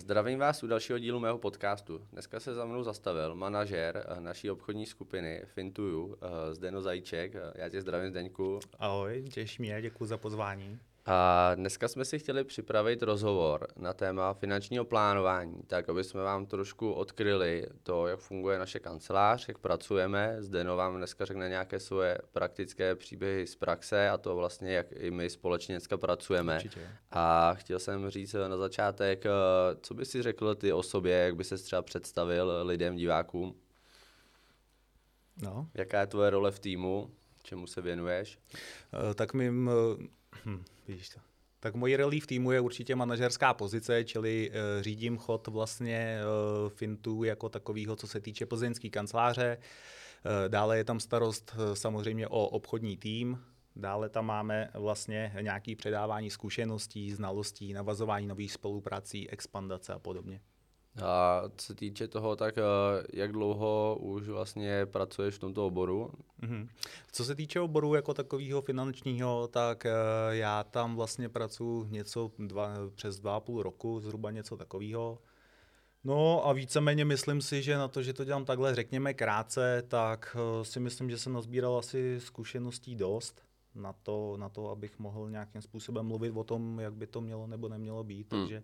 Zdravím 0.00 0.38
vás 0.38 0.62
u 0.62 0.66
dalšího 0.66 0.98
dílu 0.98 1.20
mého 1.20 1.38
podcastu. 1.38 2.00
Dneska 2.12 2.40
se 2.40 2.54
za 2.54 2.64
mnou 2.64 2.82
zastavil 2.82 3.34
manažer 3.34 4.06
eh, 4.08 4.20
naší 4.20 4.50
obchodní 4.50 4.86
skupiny 4.86 5.42
Fintuju, 5.44 6.16
eh, 6.22 6.54
Zdeno 6.54 6.82
Zajíček. 6.82 7.32
Já 7.54 7.68
tě 7.68 7.80
zdravím, 7.80 8.10
Zdeňku. 8.10 8.60
Ahoj, 8.78 9.24
těší 9.32 9.62
mě, 9.62 9.82
děkuji 9.82 10.06
za 10.06 10.18
pozvání. 10.18 10.78
A 11.06 11.50
dneska 11.54 11.88
jsme 11.88 12.04
si 12.04 12.18
chtěli 12.18 12.44
připravit 12.44 13.02
rozhovor 13.02 13.66
na 13.76 13.92
téma 13.92 14.34
finančního 14.34 14.84
plánování, 14.84 15.62
tak 15.66 15.88
aby 15.88 16.04
jsme 16.04 16.22
vám 16.22 16.46
trošku 16.46 16.92
odkryli 16.92 17.66
to, 17.82 18.06
jak 18.06 18.20
funguje 18.20 18.58
naše 18.58 18.80
kancelář, 18.80 19.48
jak 19.48 19.58
pracujeme. 19.58 20.36
Zdeno 20.38 20.76
vám 20.76 20.96
dneska 20.96 21.24
řekne 21.24 21.48
nějaké 21.48 21.80
svoje 21.80 22.18
praktické 22.32 22.94
příběhy 22.94 23.46
z 23.46 23.56
praxe 23.56 24.08
a 24.08 24.18
to 24.18 24.36
vlastně, 24.36 24.72
jak 24.72 24.86
i 24.92 25.10
my 25.10 25.30
společně 25.30 25.74
dneska 25.74 25.96
pracujeme. 25.96 26.56
Určitě. 26.56 26.88
A 27.10 27.54
chtěl 27.54 27.78
jsem 27.78 28.10
říct 28.10 28.32
na 28.48 28.56
začátek, 28.56 29.26
eh, 29.26 29.30
co 29.82 29.94
by 29.94 30.04
si 30.04 30.22
řekl 30.22 30.54
ty 30.54 30.72
o 30.72 30.82
sobě, 30.82 31.16
jak 31.16 31.36
by 31.36 31.44
se 31.44 31.56
třeba 31.56 31.82
představil 31.82 32.60
lidem, 32.62 32.96
divákům? 32.96 33.54
No. 35.42 35.68
Jaká 35.74 36.00
je 36.00 36.06
tvoje 36.06 36.30
role 36.30 36.50
v 36.50 36.58
týmu? 36.58 37.10
Čemu 37.42 37.66
se 37.66 37.80
věnuješ? 37.80 38.38
Eh, 39.10 39.14
tak 39.14 39.34
mým, 39.34 39.70
hm, 40.44 40.64
vidíš 40.88 41.08
to. 41.08 41.20
Tak 41.60 41.74
mojí 41.74 41.96
v 42.20 42.26
týmu 42.26 42.52
je 42.52 42.60
určitě 42.60 42.96
manažerská 42.96 43.54
pozice, 43.54 44.04
čili 44.04 44.50
uh, 44.50 44.82
řídím 44.82 45.18
chod 45.18 45.46
vlastně 45.46 46.20
uh, 46.62 46.68
Fintu 46.68 47.24
jako 47.24 47.48
takového, 47.48 47.96
co 47.96 48.06
se 48.06 48.20
týče 48.20 48.46
plzeňské 48.46 48.90
kanceláře. 48.90 49.58
Uh, 49.58 50.48
dále 50.48 50.76
je 50.76 50.84
tam 50.84 51.00
starost 51.00 51.54
uh, 51.54 51.74
samozřejmě 51.74 52.28
o 52.28 52.46
obchodní 52.46 52.96
tým, 52.96 53.38
Dále 53.76 54.08
tam 54.08 54.26
máme 54.26 54.70
vlastně 54.74 55.32
nějaké 55.40 55.76
předávání 55.76 56.30
zkušeností, 56.30 57.12
znalostí, 57.12 57.72
navazování 57.72 58.26
nových 58.26 58.52
spoluprací, 58.52 59.30
expandace 59.30 59.92
a 59.92 59.98
podobně. 59.98 60.40
A 61.04 61.42
co 61.56 61.66
se 61.66 61.74
týče 61.74 62.08
toho, 62.08 62.36
tak 62.36 62.54
jak 63.12 63.32
dlouho 63.32 63.98
už 64.00 64.28
vlastně 64.28 64.86
pracuješ 64.86 65.34
v 65.34 65.38
tomto 65.38 65.66
oboru? 65.66 66.12
Mm-hmm. 66.42 66.68
Co 67.12 67.24
se 67.24 67.34
týče 67.34 67.60
oboru 67.60 67.94
jako 67.94 68.14
takového 68.14 68.62
finančního, 68.62 69.48
tak 69.48 69.86
eh, 69.86 69.92
já 70.30 70.64
tam 70.64 70.96
vlastně 70.96 71.28
pracuji 71.28 71.84
něco 71.84 72.30
dva, 72.38 72.70
přes 72.94 73.20
dva 73.20 73.36
a 73.36 73.40
půl 73.40 73.62
roku, 73.62 74.00
zhruba 74.00 74.30
něco 74.30 74.56
takového. 74.56 75.18
No 76.04 76.46
a 76.46 76.52
víceméně 76.52 77.04
myslím 77.04 77.42
si, 77.42 77.62
že 77.62 77.76
na 77.76 77.88
to, 77.88 78.02
že 78.02 78.12
to 78.12 78.24
dělám 78.24 78.44
takhle, 78.44 78.74
řekněme 78.74 79.14
krátce, 79.14 79.82
tak 79.88 80.36
eh, 80.36 80.64
si 80.64 80.80
myslím, 80.80 81.10
že 81.10 81.18
jsem 81.18 81.32
nazbíral 81.32 81.78
asi 81.78 82.20
zkušeností 82.20 82.96
dost 82.96 83.42
na 83.74 83.92
to, 83.92 84.36
na 84.36 84.48
to, 84.48 84.70
abych 84.70 84.98
mohl 84.98 85.30
nějakým 85.30 85.62
způsobem 85.62 86.06
mluvit 86.06 86.30
o 86.36 86.44
tom, 86.44 86.80
jak 86.80 86.94
by 86.94 87.06
to 87.06 87.20
mělo 87.20 87.46
nebo 87.46 87.68
nemělo 87.68 88.04
být. 88.04 88.32
Hmm. 88.32 88.42
Takže 88.42 88.62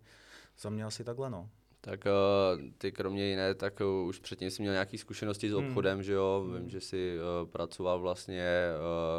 za 0.59 0.71
mě 0.71 0.85
asi 0.85 1.05
takhle, 1.05 1.31
no. 1.31 1.49
Tak 1.91 2.05
uh, 2.06 2.62
ty 2.79 2.92
kromě 2.92 3.25
jiné, 3.25 3.55
tak 3.55 3.81
uh, 3.81 4.06
už 4.09 4.19
předtím 4.19 4.51
jsi 4.51 4.62
měl 4.62 4.73
nějaké 4.73 4.98
zkušenosti 4.98 5.51
s 5.51 5.53
hmm. 5.53 5.67
obchodem, 5.67 5.95
hmm. 5.95 6.03
že 6.03 6.12
jo? 6.12 6.45
Hmm. 6.47 6.56
Vím, 6.56 6.70
že 6.70 6.81
jsi 6.81 7.19
uh, 7.19 7.48
pracoval 7.48 8.01
vlastně 8.01 8.45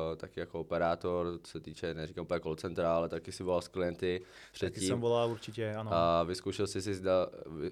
uh, 0.09 0.15
taky 0.15 0.39
jako 0.39 0.59
operátor, 0.59 1.39
co 1.43 1.51
se 1.51 1.59
týče, 1.59 1.93
neříkám 1.93 2.23
úplně 2.23 2.39
call 2.39 2.55
centra, 2.55 2.95
ale 2.95 3.09
taky 3.09 3.31
si 3.31 3.43
volal 3.43 3.61
s 3.61 3.67
klienty 3.67 4.21
předtím. 4.51 4.73
Taky 4.73 4.87
jsem 4.87 5.01
volal 5.01 5.31
určitě, 5.31 5.73
ano. 5.73 5.93
A 5.93 6.23
vyzkoušel 6.23 6.67
jsi 6.67 6.81
si 6.81 6.93
zda, 6.93 7.27
vy, 7.59 7.71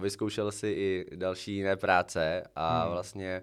vyzkoušel 0.00 0.52
si 0.52 0.68
i 0.68 1.16
další 1.16 1.54
jiné 1.54 1.76
práce 1.76 2.42
a 2.54 2.82
hmm. 2.82 2.92
vlastně 2.92 3.42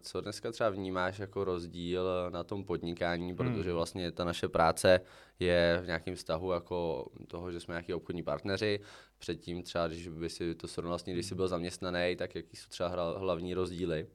co 0.00 0.20
dneska 0.20 0.52
třeba 0.52 0.70
vnímáš 0.70 1.18
jako 1.18 1.44
rozdíl 1.44 2.30
na 2.30 2.44
tom 2.44 2.64
podnikání, 2.64 3.26
hmm. 3.26 3.36
protože 3.36 3.72
vlastně 3.72 4.12
ta 4.12 4.24
naše 4.24 4.48
práce 4.48 5.00
je 5.40 5.80
v 5.82 5.86
nějakém 5.86 6.14
vztahu 6.14 6.52
jako 6.52 7.08
toho, 7.28 7.52
že 7.52 7.60
jsme 7.60 7.72
nějaký 7.72 7.94
obchodní 7.94 8.22
partneři. 8.22 8.80
Předtím 9.18 9.62
třeba, 9.62 9.88
když 9.88 10.08
by 10.08 10.30
si 10.30 10.54
to 10.54 10.68
srovnal 10.68 10.90
vlastně, 10.90 11.12
když 11.12 11.26
jsi 11.26 11.34
byl 11.34 11.48
zaměstnaný, 11.48 12.16
tak 12.16 12.34
jaký 12.34 12.56
jsou 12.56 12.68
třeba 12.68 13.18
hlavní 13.18 13.54
rozdíly? 13.54 14.06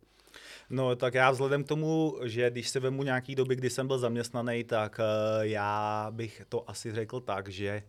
No 0.70 0.96
tak 0.96 1.14
já 1.14 1.32
vzhledem 1.32 1.64
k 1.64 1.68
tomu, 1.68 2.18
že 2.24 2.50
když 2.50 2.70
se 2.70 2.80
vemu 2.80 3.04
nějaký 3.04 3.36
doby, 3.36 3.56
kdy 3.56 3.70
jsem 3.70 3.88
byl 3.88 4.00
zaměstnaný, 4.00 4.64
tak 4.64 5.00
uh, 5.00 5.44
já 5.46 6.08
bych 6.12 6.42
to 6.50 6.70
asi 6.70 6.92
řekl 6.92 7.20
tak, 7.20 7.50
že 7.50 7.84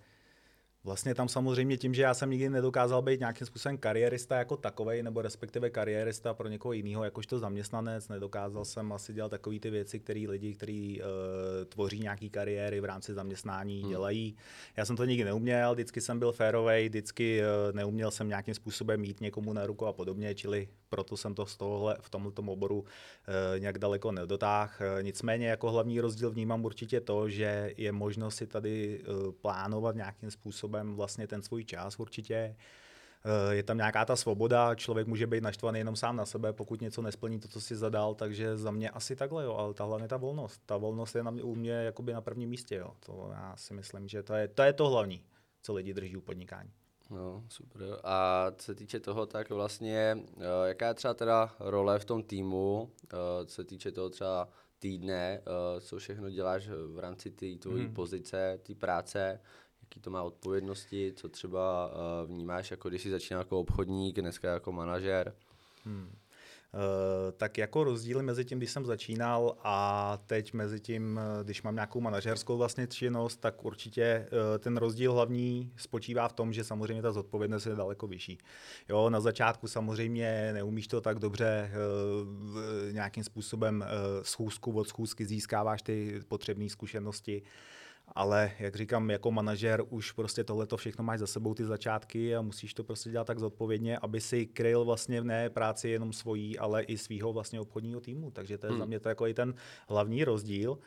Vlastně 0.85 1.15
tam 1.15 1.29
samozřejmě 1.29 1.77
tím, 1.77 1.95
že 1.95 2.03
já 2.03 2.15
jsem 2.15 2.31
nikdy 2.31 2.51
nedokázal 2.51 3.03
být 3.03 3.21
nějakým 3.21 3.47
způsobem 3.47 3.79
kariérista 3.79 4.37
jako 4.37 4.57
takový, 4.57 5.03
nebo 5.03 5.23
respektive 5.23 5.71
kariérista 5.71 6.35
pro 6.35 6.49
někoho 6.49 6.73
jiného, 6.73 7.05
jakožto 7.05 7.39
zaměstnanec, 7.39 8.09
nedokázal 8.09 8.65
jsem 8.65 8.93
asi 8.93 9.13
dělat 9.13 9.29
takové 9.29 9.59
ty 9.59 9.71
věci, 9.71 10.01
které 10.01 10.25
lidi, 10.29 10.55
kteří 10.55 11.01
uh, 11.01 11.07
tvoří 11.65 12.01
nějaké 12.01 12.29
kariéry 12.29 12.81
v 12.81 12.85
rámci 12.85 13.15
zaměstnání, 13.15 13.81
hmm. 13.81 13.91
dělají. 13.91 14.37
Já 14.77 14.85
jsem 14.85 14.97
to 14.97 15.05
nikdy 15.05 15.25
neuměl, 15.25 15.75
vždycky 15.75 16.01
jsem 16.01 16.19
byl 16.19 16.33
férovej, 16.33 16.89
vždycky 16.89 17.41
uh, 17.41 17.77
neuměl 17.77 18.11
jsem 18.11 18.29
nějakým 18.29 18.55
způsobem 18.55 19.01
mít 19.01 19.21
někomu 19.21 19.53
na 19.53 19.67
ruku 19.67 19.87
a 19.87 19.93
podobně, 19.93 20.35
čili 20.35 20.69
proto 20.91 21.17
jsem 21.17 21.35
to 21.35 21.47
z 21.47 21.57
tohohle, 21.57 21.97
v 22.01 22.11
tomto 22.11 22.43
oboru 22.43 22.85
e, 23.55 23.59
nějak 23.59 23.79
daleko 23.79 24.13
nedotáh. 24.13 24.81
E, 24.81 25.03
nicméně 25.03 25.49
jako 25.49 25.71
hlavní 25.71 26.01
rozdíl 26.01 26.31
vnímám 26.31 26.65
určitě 26.65 27.01
to, 27.01 27.29
že 27.29 27.73
je 27.77 27.93
možno 27.93 28.31
si 28.31 28.47
tady 28.47 29.01
e, 29.01 29.33
plánovat 29.33 29.97
nějakým 29.97 30.31
způsobem 30.31 30.97
vlastně 30.97 31.27
ten 31.27 31.43
svůj 31.43 31.65
čas 31.65 32.01
určitě. 32.01 32.57
Je 33.51 33.63
tam 33.63 33.77
nějaká 33.77 34.05
ta 34.05 34.17
svoboda, 34.17 34.75
člověk 34.75 35.07
může 35.07 35.27
být 35.27 35.43
naštvaný 35.43 35.79
jenom 35.79 35.97
sám 35.97 36.17
na 36.17 36.27
sebe, 36.27 36.53
pokud 36.53 36.81
něco 36.81 37.03
nesplní 37.03 37.41
to, 37.41 37.49
co 37.49 37.61
si 37.61 37.77
zadal, 37.77 38.15
takže 38.15 38.57
za 38.57 38.71
mě 38.71 38.91
asi 38.91 39.17
takhle, 39.17 39.45
jo, 39.45 39.55
ale 39.55 39.75
ta 39.75 39.85
hlavně 39.85 40.09
ta 40.09 40.17
volnost. 40.17 40.63
Ta 40.67 40.77
volnost 40.77 41.15
je 41.15 41.23
na 41.23 41.31
mě, 41.31 41.43
u 41.43 41.55
mě 41.55 41.73
jakoby 41.73 42.13
na 42.13 42.21
prvním 42.21 42.51
místě, 42.51 42.77
jo. 42.77 42.97
To 43.01 43.31
já 43.33 43.57
si 43.57 43.75
myslím, 43.75 44.09
že 44.09 44.23
to 44.23 44.35
je 44.35 44.49
to, 44.49 44.63
je 44.63 44.73
to 44.73 44.89
hlavní, 44.89 45.25
co 45.63 45.75
lidi 45.75 45.95
drží 45.95 46.17
u 46.17 46.21
podnikání. 46.21 46.73
No, 47.11 47.45
super. 47.49 48.01
A 48.05 48.47
co 48.57 48.65
se 48.65 48.75
týče 48.75 49.01
toho, 49.01 49.27
tak 49.27 49.51
vlastně, 49.51 50.19
eh, 50.37 50.69
jaká 50.69 50.89
je 50.89 50.95
třeba 50.95 51.15
teda 51.15 51.55
role 51.61 51.99
v 51.99 52.05
tom 52.05 52.23
týmu, 52.23 52.91
eh, 53.05 53.47
co 53.47 53.55
se 53.55 53.65
týče 53.65 53.93
toho 53.93 54.11
třeba 54.11 54.49
týdne, 54.79 55.41
eh, 55.41 55.81
co 55.81 55.99
všechno 55.99 56.31
děláš 56.31 56.69
v 56.69 56.99
rámci 56.99 57.31
té 57.31 57.47
tvojí 57.55 57.85
hmm. 57.85 57.95
pozice, 57.95 58.59
té 58.63 58.75
práce, 58.75 59.41
jaký 59.83 60.01
to 60.01 60.11
má 60.11 60.23
odpovědnosti, 60.23 61.13
co 61.17 61.29
třeba 61.29 61.91
vnímáš, 62.27 62.71
jako 62.71 62.89
když 62.89 63.03
jsi 63.03 63.11
začínal 63.11 63.41
jako 63.41 63.61
obchodník, 63.61 64.21
dneska 64.21 64.53
jako 64.53 64.73
manažer. 64.73 65.35
Hmm. 65.85 66.20
Eh, 66.75 67.33
tak 67.33 67.59
jako 67.59 67.85
rozdíly 67.85 68.23
mezi 68.23 68.45
tím, 68.45 68.59
když 68.59 68.71
jsem 68.71 68.87
začínal 68.87 69.57
a 69.65 70.19
teď 70.27 70.53
mezi 70.53 70.81
tím, 70.81 71.21
eh, 71.23 71.45
když 71.45 71.63
mám 71.63 71.75
nějakou 71.75 72.01
manažerskou 72.01 72.57
vlastně 72.59 72.87
činnost, 72.87 73.37
tak 73.37 73.65
určitě 73.65 74.03
eh, 74.03 74.59
ten 74.59 74.77
rozdíl 74.77 75.13
hlavní 75.13 75.73
spočívá 75.77 76.29
v 76.29 76.33
tom, 76.33 76.53
že 76.53 76.65
samozřejmě 76.65 77.03
ta 77.03 77.13
zodpovědnost 77.13 77.67
je 77.67 77.75
daleko 77.75 78.07
vyšší. 78.07 78.39
Jo, 78.89 79.11
na 79.11 79.21
začátku 79.21 79.69
samozřejmě 79.69 80.51
neumíš 80.53 80.87
to 80.87 81.01
tak 81.01 81.19
dobře 81.19 81.71
nějakým 82.93 83.25
způsobem 83.25 83.85
schůzku 84.23 84.73
od 84.73 84.89
schůzky 84.89 85.27
získáváš 85.27 85.83
ty 85.83 86.21
potřebné 86.29 86.69
zkušenosti 86.69 87.43
ale 88.15 88.53
jak 88.59 88.77
říkám, 88.77 89.11
jako 89.11 89.31
manažer 89.31 89.83
už 89.89 90.13
prostě 90.13 90.45
tohle 90.45 90.67
to 90.67 90.77
všechno 90.77 91.05
máš 91.05 91.19
za 91.19 91.27
sebou 91.27 91.55
ty 91.55 91.65
začátky 91.65 92.37
a 92.37 92.43
musíš 92.43 92.75
to 92.75 92.85
prostě 92.85 93.11
dělat 93.11 93.27
tak 93.27 93.39
zodpovědně, 93.39 93.99
aby 93.99 94.21
si 94.21 94.47
kryl 94.47 94.85
vlastně 94.85 95.25
ne 95.25 95.51
práci 95.51 95.89
jenom 95.89 96.13
svojí, 96.13 96.59
ale 96.59 96.83
i 96.83 96.99
svého 96.99 97.33
vlastně 97.33 97.61
obchodního 97.61 98.01
týmu. 98.01 98.31
Takže 98.31 98.59
to 98.59 98.67
je 98.67 98.71
hmm. 98.71 98.79
za 98.79 98.85
mě 98.85 99.01
to 99.01 99.09
jako 99.09 99.27
i 99.27 99.35
ten 99.35 99.55
hlavní 99.89 100.25
rozdíl. 100.25 100.79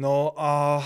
No 0.00 0.32
a 0.36 0.82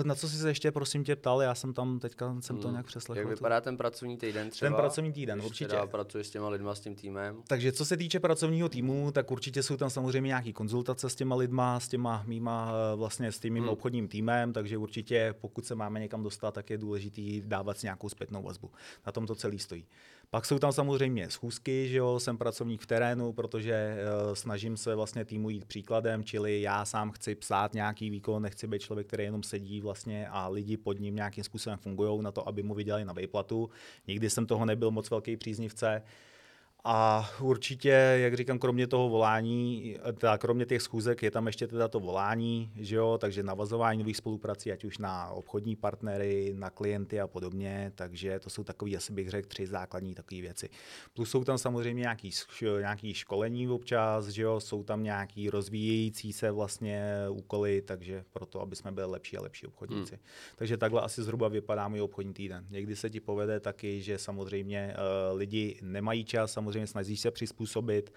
eh, 0.00 0.04
na 0.04 0.14
co 0.14 0.28
jsi 0.28 0.36
se 0.36 0.48
ještě 0.48 0.72
prosím 0.72 1.04
tě 1.04 1.16
ptal, 1.16 1.42
já 1.42 1.54
jsem 1.54 1.74
tam 1.74 1.98
teďka 1.98 2.36
jsem 2.40 2.56
to 2.56 2.62
hmm. 2.62 2.72
nějak 2.72 2.86
přeslechl. 2.86 3.18
Jak 3.18 3.28
vypadá 3.28 3.60
ten 3.60 3.76
pracovní 3.76 4.16
týden 4.16 4.50
třeba? 4.50 4.70
Ten 4.70 4.76
pracovní 4.76 5.12
týden, 5.12 5.42
určitě. 5.44 5.68
Teda 5.68 5.86
pracuješ 5.86 6.26
s 6.26 6.30
těma 6.30 6.48
lidma, 6.48 6.74
s 6.74 6.80
tím 6.80 6.94
týmem? 6.94 7.42
Takže 7.46 7.72
co 7.72 7.84
se 7.84 7.96
týče 7.96 8.20
pracovního 8.20 8.68
týmu, 8.68 9.12
tak 9.12 9.30
určitě 9.30 9.62
jsou 9.62 9.76
tam 9.76 9.90
samozřejmě 9.90 10.28
nějaké 10.28 10.52
konzultace 10.52 11.10
s 11.10 11.14
těma 11.14 11.36
lidma, 11.36 11.80
s 11.80 11.88
těma 11.88 12.24
mýma 12.26 12.72
eh, 12.72 12.96
vlastně 12.96 13.32
s 13.32 13.38
tím 13.38 13.56
hmm. 13.56 13.68
obchodním 13.68 14.08
týmem, 14.08 14.52
takže 14.52 14.78
určitě 14.78 15.34
pokud 15.40 15.66
se 15.66 15.74
máme 15.74 16.00
někam 16.00 16.22
dostat, 16.22 16.54
tak 16.54 16.70
je 16.70 16.78
důležité 16.78 17.22
dávat 17.40 17.78
si 17.78 17.86
nějakou 17.86 18.08
zpětnou 18.08 18.42
vazbu. 18.42 18.70
Na 19.06 19.12
tom 19.12 19.26
to 19.26 19.34
celý 19.34 19.58
stojí. 19.58 19.86
Pak 20.34 20.46
jsou 20.46 20.58
tam 20.58 20.72
samozřejmě 20.72 21.30
schůzky, 21.30 21.88
že 21.88 21.96
jo, 21.96 22.20
jsem 22.20 22.38
pracovník 22.38 22.80
v 22.80 22.86
terénu, 22.86 23.32
protože 23.32 23.96
uh, 24.26 24.34
snažím 24.34 24.76
se 24.76 24.94
vlastně 24.94 25.24
týmu 25.24 25.50
jít 25.50 25.64
příkladem, 25.64 26.24
čili 26.24 26.60
já 26.60 26.84
sám 26.84 27.10
chci 27.10 27.34
psát 27.34 27.74
nějaký 27.74 28.10
výkon, 28.10 28.42
nechci 28.42 28.66
být 28.66 28.82
člověk, 28.82 29.06
který 29.06 29.24
jenom 29.24 29.42
sedí 29.42 29.80
vlastně 29.80 30.28
a 30.28 30.48
lidi 30.48 30.76
pod 30.76 31.00
ním 31.00 31.16
nějakým 31.16 31.44
způsobem 31.44 31.78
fungují 31.78 32.22
na 32.22 32.32
to, 32.32 32.48
aby 32.48 32.62
mu 32.62 32.74
vydělali 32.74 33.04
na 33.04 33.12
výplatu. 33.12 33.70
Nikdy 34.06 34.30
jsem 34.30 34.46
toho 34.46 34.64
nebyl 34.64 34.90
moc 34.90 35.10
velký 35.10 35.36
příznivce. 35.36 36.02
A 36.86 37.30
určitě, 37.40 37.88
jak 38.16 38.34
říkám, 38.34 38.58
kromě 38.58 38.86
toho 38.86 39.08
volání, 39.08 39.96
teda 40.18 40.38
kromě 40.38 40.66
těch 40.66 40.82
schůzek 40.82 41.22
je 41.22 41.30
tam 41.30 41.46
ještě 41.46 41.66
teda 41.66 41.88
to 41.88 42.00
volání, 42.00 42.72
že 42.76 42.96
jo, 42.96 43.18
takže 43.20 43.42
navazování 43.42 43.98
nových 43.98 44.16
spoluprací, 44.16 44.72
ať 44.72 44.84
už 44.84 44.98
na 44.98 45.30
obchodní 45.30 45.76
partnery, 45.76 46.52
na 46.56 46.70
klienty 46.70 47.20
a 47.20 47.26
podobně, 47.26 47.92
takže 47.94 48.38
to 48.38 48.50
jsou 48.50 48.64
takové, 48.64 48.96
asi 48.96 49.12
bych 49.12 49.30
řekl, 49.30 49.48
tři 49.48 49.66
základní 49.66 50.14
takové 50.14 50.40
věci. 50.40 50.68
Plus 51.14 51.30
jsou 51.30 51.44
tam 51.44 51.58
samozřejmě 51.58 52.00
nějaký, 52.00 52.30
nějaký 52.78 53.14
školení 53.14 53.68
občas, 53.68 54.28
že 54.28 54.42
jo, 54.42 54.60
jsou 54.60 54.82
tam 54.82 55.02
nějaký 55.02 55.50
rozvíjející 55.50 56.32
se 56.32 56.50
vlastně 56.50 57.04
úkoly, 57.30 57.82
takže 57.82 58.24
proto, 58.32 58.60
aby 58.60 58.76
jsme 58.76 58.92
byli 58.92 59.06
lepší 59.06 59.36
a 59.36 59.42
lepší 59.42 59.66
obchodníci. 59.66 60.14
Hmm. 60.14 60.24
Takže 60.56 60.76
takhle 60.76 61.00
asi 61.00 61.22
zhruba 61.22 61.48
vypadá 61.48 61.88
můj 61.88 62.00
obchodní 62.00 62.34
týden. 62.34 62.66
Někdy 62.70 62.96
se 62.96 63.10
ti 63.10 63.20
povede 63.20 63.60
taky, 63.60 64.02
že 64.02 64.18
samozřejmě 64.18 64.94
uh, 64.96 65.38
lidi 65.38 65.78
nemají 65.82 66.24
čas, 66.24 66.52
samozřejmě 66.52 66.73
samozřejmě 66.74 66.86
snažíš 66.86 67.20
se 67.20 67.30
přizpůsobit 67.30 68.12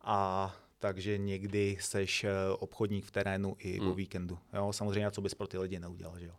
a 0.00 0.54
takže 0.78 1.18
někdy 1.18 1.76
seš 1.80 2.24
eh, 2.24 2.32
obchodník 2.58 3.04
v 3.04 3.10
terénu 3.10 3.56
i 3.58 3.78
hmm. 3.78 3.88
po 3.88 3.94
víkendu. 3.94 4.38
Jo, 4.52 4.72
samozřejmě, 4.72 5.10
co 5.10 5.20
bys 5.20 5.34
pro 5.34 5.46
ty 5.46 5.58
lidi 5.58 5.78
neudělal, 5.80 6.18
že 6.18 6.26
jo? 6.26 6.34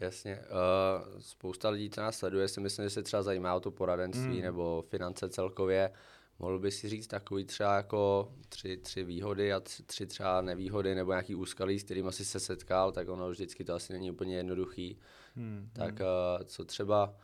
Jasně. 0.00 0.38
Uh, 0.38 1.20
spousta 1.20 1.68
lidí, 1.68 1.90
co 1.90 2.00
nás 2.00 2.18
sleduje, 2.18 2.48
si 2.48 2.60
myslím, 2.60 2.86
že 2.86 2.90
se 2.90 3.02
třeba 3.02 3.22
zajímá 3.22 3.54
o 3.54 3.60
to 3.60 3.70
poradenství 3.70 4.32
hmm. 4.32 4.42
nebo 4.42 4.84
finance 4.88 5.28
celkově. 5.28 5.90
Mohl 6.38 6.58
bys 6.58 6.78
si 6.78 6.88
říct 6.88 7.06
takový 7.06 7.44
třeba 7.44 7.76
jako 7.76 8.32
tři, 8.48 8.76
tři 8.76 9.04
výhody 9.04 9.52
a 9.52 9.60
tři, 9.60 9.82
tři 9.82 10.06
třeba 10.06 10.40
nevýhody 10.40 10.94
nebo 10.94 11.10
nějaký 11.10 11.34
úskalí, 11.34 11.78
s 11.78 11.84
kterým 11.84 12.06
asi 12.06 12.24
se 12.24 12.40
setkal, 12.40 12.92
tak 12.92 13.08
ono 13.08 13.30
vždycky 13.30 13.64
to 13.64 13.74
asi 13.74 13.92
není 13.92 14.10
úplně 14.10 14.36
jednoduchý. 14.36 14.98
Hmm. 15.36 15.70
Tak 15.72 15.94
uh, 16.00 16.44
co 16.44 16.64
třeba 16.64 17.14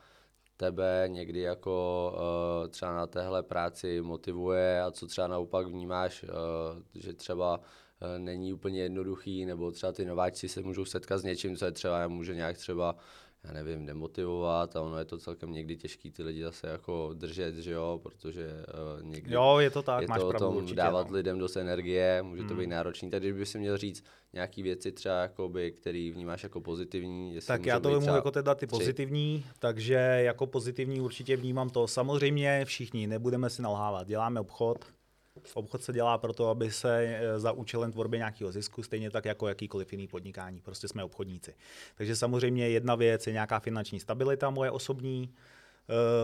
tebe 0.56 1.04
někdy 1.08 1.40
jako 1.40 2.12
uh, 2.14 2.68
třeba 2.68 2.94
na 2.94 3.06
téhle 3.06 3.42
práci 3.42 4.00
motivuje 4.02 4.82
a 4.82 4.90
co 4.90 5.06
třeba 5.06 5.26
naopak 5.26 5.66
vnímáš, 5.66 6.22
uh, 6.22 6.30
že 6.94 7.12
třeba 7.12 7.58
uh, 7.58 7.64
není 8.18 8.52
úplně 8.52 8.82
jednoduchý, 8.82 9.46
nebo 9.46 9.70
třeba 9.70 9.92
ty 9.92 10.04
nováčci 10.04 10.48
se 10.48 10.62
můžou 10.62 10.84
setkat 10.84 11.18
s 11.18 11.24
něčím, 11.24 11.56
co 11.56 11.64
je 11.64 11.72
třeba 11.72 12.08
může 12.08 12.34
nějak 12.34 12.58
třeba 12.58 12.96
já 13.44 13.52
nevím, 13.52 13.86
demotivovat 13.86 14.76
a 14.76 14.80
ono 14.80 14.98
je 14.98 15.04
to 15.04 15.18
celkem 15.18 15.52
někdy 15.52 15.76
těžký 15.76 16.10
ty 16.10 16.22
lidi 16.22 16.42
zase 16.42 16.66
jako 16.66 17.10
držet, 17.14 17.56
že 17.56 17.72
jo, 17.72 18.00
protože 18.02 18.48
uh, 18.96 19.02
někdy 19.02 19.34
jo, 19.34 19.56
je 19.58 19.70
to 19.70 19.82
tak, 19.82 20.02
je 20.02 20.08
máš 20.08 20.20
to 20.20 20.28
pravdu, 20.28 20.46
o 20.46 20.50
tom 20.50 20.56
určitě, 20.56 20.76
dávat 20.76 21.10
no. 21.10 21.16
lidem 21.16 21.38
dost 21.38 21.56
energie, 21.56 22.22
může 22.22 22.40
hmm. 22.40 22.48
to 22.48 22.54
být 22.54 22.66
náročný, 22.66 23.10
takže 23.10 23.28
když 23.28 23.38
by 23.38 23.46
si 23.46 23.58
měl 23.58 23.76
říct 23.76 24.04
nějaký 24.32 24.62
věci 24.62 24.92
třeba, 24.92 25.20
jakoby, 25.20 25.72
který 25.72 26.10
vnímáš 26.10 26.42
jako 26.42 26.60
pozitivní. 26.60 27.38
Tak 27.46 27.66
já 27.66 27.80
to 27.80 27.90
vemu 27.90 28.06
jako 28.06 28.30
teda 28.30 28.54
ty 28.54 28.66
tři. 28.66 28.76
pozitivní, 28.76 29.44
takže 29.58 29.94
jako 29.94 30.46
pozitivní 30.46 31.00
určitě 31.00 31.36
vnímám 31.36 31.70
to. 31.70 31.86
Samozřejmě 31.86 32.64
všichni, 32.64 33.06
nebudeme 33.06 33.50
si 33.50 33.62
nalhávat, 33.62 34.06
děláme 34.06 34.40
obchod, 34.40 34.84
Obchod 35.54 35.82
se 35.82 35.92
dělá 35.92 36.18
proto, 36.18 36.48
aby 36.48 36.70
se 36.70 37.04
eh, 37.04 37.38
za 37.38 37.52
účelem 37.52 37.92
tvorby 37.92 38.18
nějakého 38.18 38.52
zisku, 38.52 38.82
stejně 38.82 39.10
tak 39.10 39.24
jako 39.24 39.48
jakýkoliv 39.48 39.92
jiný 39.92 40.08
podnikání. 40.08 40.60
Prostě 40.60 40.88
jsme 40.88 41.04
obchodníci. 41.04 41.54
Takže 41.96 42.16
samozřejmě 42.16 42.68
jedna 42.68 42.94
věc 42.94 43.26
je 43.26 43.32
nějaká 43.32 43.60
finanční 43.60 44.00
stabilita 44.00 44.50
moje 44.50 44.70
osobní, 44.70 45.34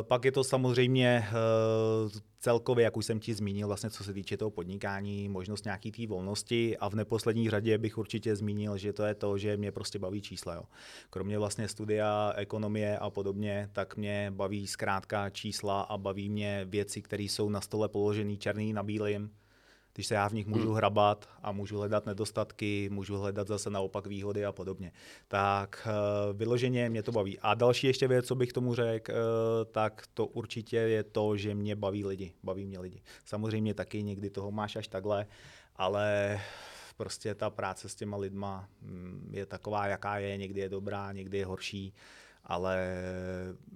pak 0.03 0.25
je 0.25 0.33
to 0.33 0.45
samozřejmě 0.45 1.25
eh, 1.29 2.21
celkově, 2.39 2.85
jak 2.85 2.97
už 2.97 3.07
jsem 3.07 3.21
ti 3.21 3.35
zmínil, 3.35 3.67
vlastně 3.67 3.91
co 3.91 4.05
se 4.05 4.13
týče 4.13 4.37
toho 4.37 4.51
podnikání, 4.51 5.29
možnost 5.29 5.65
nějaký 5.65 5.93
té 5.93 6.07
volnosti 6.07 6.79
a 6.79 6.89
v 6.89 6.95
neposlední 6.95 7.51
řadě 7.51 7.79
bych 7.79 7.99
určitě 7.99 8.37
zmínil, 8.37 8.77
že 8.77 8.93
to 8.93 9.05
je 9.05 9.15
to, 9.15 9.39
že 9.39 9.57
mě 9.57 9.73
prostě 9.73 9.99
baví 9.99 10.23
čísla. 10.23 10.55
Jo. 10.55 10.63
Kromě 11.11 11.39
vlastně 11.39 11.69
studia, 11.69 12.33
ekonomie 12.37 12.99
a 12.99 13.11
podobně, 13.11 13.69
tak 13.73 13.97
mě 13.97 14.33
baví 14.35 14.67
zkrátka 14.67 15.31
čísla 15.31 15.83
a 15.83 15.99
baví 15.99 16.29
mě 16.29 16.67
věci, 16.69 17.03
které 17.03 17.23
jsou 17.23 17.49
na 17.49 17.61
stole 17.61 17.89
položené 17.89 18.37
černý 18.37 18.73
na 18.73 18.83
bílým 18.83 19.31
když 19.95 20.07
se 20.07 20.15
já 20.15 20.29
v 20.29 20.33
nich 20.33 20.47
můžu 20.47 20.67
hmm. 20.67 20.77
hrabat 20.77 21.29
a 21.43 21.53
můžu 21.53 21.79
hledat 21.79 22.07
nedostatky, 22.07 22.89
můžu 22.93 23.17
hledat 23.17 23.49
zase 23.49 23.71
naopak 23.71 24.07
výhody 24.07 24.45
a 24.45 24.53
podobně. 24.53 24.93
Tak 25.29 25.89
uh, 25.89 26.37
vyloženě 26.37 26.89
mě 26.89 27.03
to 27.03 27.13
baví. 27.13 27.39
A 27.39 27.55
další 27.55 27.87
ještě 27.87 28.09
věc, 28.09 28.27
co 28.27 28.35
bych 28.35 28.53
tomu 28.53 28.75
řekl, 28.75 29.13
uh, 29.13 29.19
tak 29.73 30.03
to 30.15 30.27
určitě 30.27 30.77
je 30.77 31.03
to, 31.03 31.37
že 31.37 31.55
mě 31.55 31.77
baví 31.77 32.05
lidi. 32.05 32.33
Baví 32.43 32.67
mě 32.67 32.79
lidi. 32.79 33.03
Samozřejmě 33.25 33.75
taky 33.75 34.03
někdy 34.03 34.31
toho 34.31 34.51
máš 34.51 34.77
až 34.77 34.89
takhle, 34.89 35.27
ale 35.77 36.41
prostě 36.97 37.35
ta 37.35 37.51
práce 37.51 37.89
s 37.89 37.95
těma 37.95 38.17
lidma 38.17 38.69
mm, 38.83 39.31
je 39.33 39.47
taková, 39.47 39.87
jaká 39.87 40.19
je, 40.19 40.37
někdy 40.37 40.61
je 40.61 40.69
dobrá, 40.69 41.13
někdy 41.13 41.39
je 41.39 41.47
horší 41.47 41.95
ale 42.45 43.03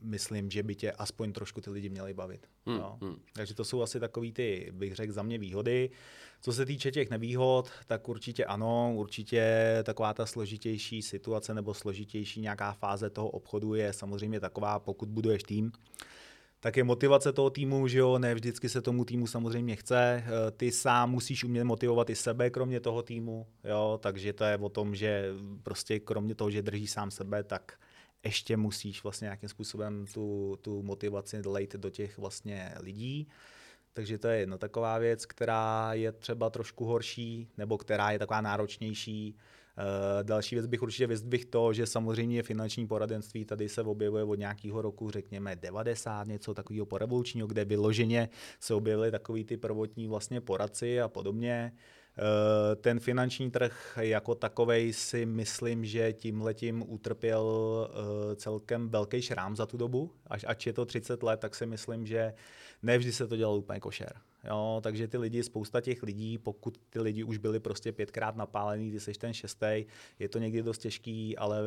myslím, 0.02 0.50
že 0.50 0.62
by 0.62 0.74
tě 0.74 0.92
aspoň 0.92 1.32
trošku 1.32 1.60
ty 1.60 1.70
lidi 1.70 1.88
měli 1.88 2.14
bavit. 2.14 2.46
Hmm, 2.66 2.78
no. 2.78 2.98
hmm. 3.02 3.16
Takže 3.32 3.54
to 3.54 3.64
jsou 3.64 3.82
asi 3.82 4.00
takový 4.00 4.32
ty, 4.32 4.70
bych 4.72 4.94
řekl, 4.94 5.12
za 5.12 5.22
mě 5.22 5.38
výhody. 5.38 5.90
Co 6.40 6.52
se 6.52 6.66
týče 6.66 6.90
těch 6.90 7.10
nevýhod, 7.10 7.70
tak 7.86 8.08
určitě 8.08 8.44
ano, 8.44 8.92
určitě 8.94 9.64
taková 9.82 10.14
ta 10.14 10.26
složitější 10.26 11.02
situace 11.02 11.54
nebo 11.54 11.74
složitější 11.74 12.40
nějaká 12.40 12.72
fáze 12.72 13.10
toho 13.10 13.28
obchodu 13.28 13.74
je 13.74 13.92
samozřejmě 13.92 14.40
taková, 14.40 14.78
pokud 14.78 15.08
buduješ 15.08 15.42
tým, 15.42 15.72
tak 16.64 16.76
je 16.76 16.84
motivace 16.84 17.32
toho 17.32 17.50
týmu, 17.50 17.88
že 17.88 17.98
jo, 17.98 18.18
ne 18.18 18.34
vždycky 18.34 18.68
se 18.68 18.82
tomu 18.82 19.04
týmu 19.04 19.26
samozřejmě 19.26 19.76
chce. 19.76 20.24
Eh, 20.26 20.50
ty 20.50 20.72
sám 20.72 21.10
musíš 21.10 21.44
umět 21.44 21.64
motivovat 21.64 22.10
i 22.10 22.14
sebe, 22.14 22.50
kromě 22.50 22.80
toho 22.80 23.02
týmu, 23.02 23.46
jo, 23.64 23.98
takže 24.02 24.32
to 24.32 24.44
je 24.44 24.56
o 24.56 24.68
tom, 24.68 24.94
že 24.94 25.32
prostě 25.62 26.00
kromě 26.00 26.34
toho, 26.34 26.50
že 26.50 26.62
drží 26.62 26.86
sám 26.86 27.10
sebe, 27.10 27.42
tak 27.42 27.72
ještě 28.24 28.56
musíš 28.56 29.02
vlastně 29.02 29.24
nějakým 29.24 29.48
způsobem 29.48 30.06
tu, 30.14 30.58
tu 30.62 30.82
motivaci 30.82 31.42
lejt 31.46 31.76
do 31.76 31.90
těch 31.90 32.18
vlastně 32.18 32.74
lidí. 32.80 33.28
Takže 33.92 34.18
to 34.18 34.28
je 34.28 34.38
jedna 34.38 34.58
taková 34.58 34.98
věc, 34.98 35.26
která 35.26 35.90
je 35.92 36.12
třeba 36.12 36.50
trošku 36.50 36.84
horší, 36.84 37.48
nebo 37.58 37.78
která 37.78 38.10
je 38.10 38.18
taková 38.18 38.40
náročnější. 38.40 39.36
Uh, 39.78 40.24
další 40.24 40.54
věc 40.54 40.66
bych 40.66 40.82
určitě 40.82 41.06
vyzdvihl 41.06 41.44
to, 41.50 41.72
že 41.72 41.86
samozřejmě 41.86 42.42
finanční 42.42 42.86
poradenství 42.86 43.44
tady 43.44 43.68
se 43.68 43.82
objevuje 43.82 44.24
od 44.24 44.34
nějakého 44.34 44.82
roku, 44.82 45.10
řekněme 45.10 45.56
90, 45.56 46.26
něco 46.26 46.54
takového 46.54 46.86
porevolučního, 46.86 47.46
kde 47.46 47.64
vyloženě 47.64 48.28
se 48.60 48.74
objevily 48.74 49.10
takový 49.10 49.44
ty 49.44 49.56
prvotní 49.56 50.08
vlastně 50.08 50.40
poradci 50.40 51.00
a 51.00 51.08
podobně. 51.08 51.72
Eh, 51.74 52.03
ten 52.76 53.00
finanční 53.00 53.50
trh 53.50 53.98
jako 54.00 54.34
takový 54.34 54.92
si 54.92 55.26
myslím, 55.26 55.84
že 55.84 56.12
tím 56.12 56.42
letím 56.42 56.84
utrpěl 56.88 57.44
eh, 57.90 58.36
celkem 58.36 58.88
velký 58.88 59.22
šrám 59.22 59.56
za 59.56 59.66
tu 59.66 59.76
dobu. 59.76 60.10
Až, 60.26 60.44
ač 60.48 60.66
je 60.66 60.72
to 60.72 60.84
30 60.84 61.22
let, 61.22 61.40
tak 61.40 61.54
si 61.54 61.66
myslím, 61.66 62.06
že 62.06 62.34
nevždy 62.82 63.12
se 63.12 63.26
to 63.26 63.36
dělalo 63.36 63.56
úplně 63.56 63.80
košer. 63.80 64.12
Jo, 64.44 64.80
takže 64.82 65.08
ty 65.08 65.18
lidi, 65.18 65.42
spousta 65.42 65.80
těch 65.80 66.02
lidí, 66.02 66.38
pokud 66.38 66.78
ty 66.90 67.00
lidi 67.00 67.24
už 67.24 67.38
byli 67.38 67.60
prostě 67.60 67.92
pětkrát 67.92 68.36
napálený, 68.36 68.90
ty 68.90 69.00
jsi 69.00 69.12
ten 69.12 69.32
šestý, 69.32 69.84
je 70.18 70.28
to 70.28 70.38
někdy 70.38 70.62
dost 70.62 70.78
těžký, 70.78 71.36
ale 71.36 71.60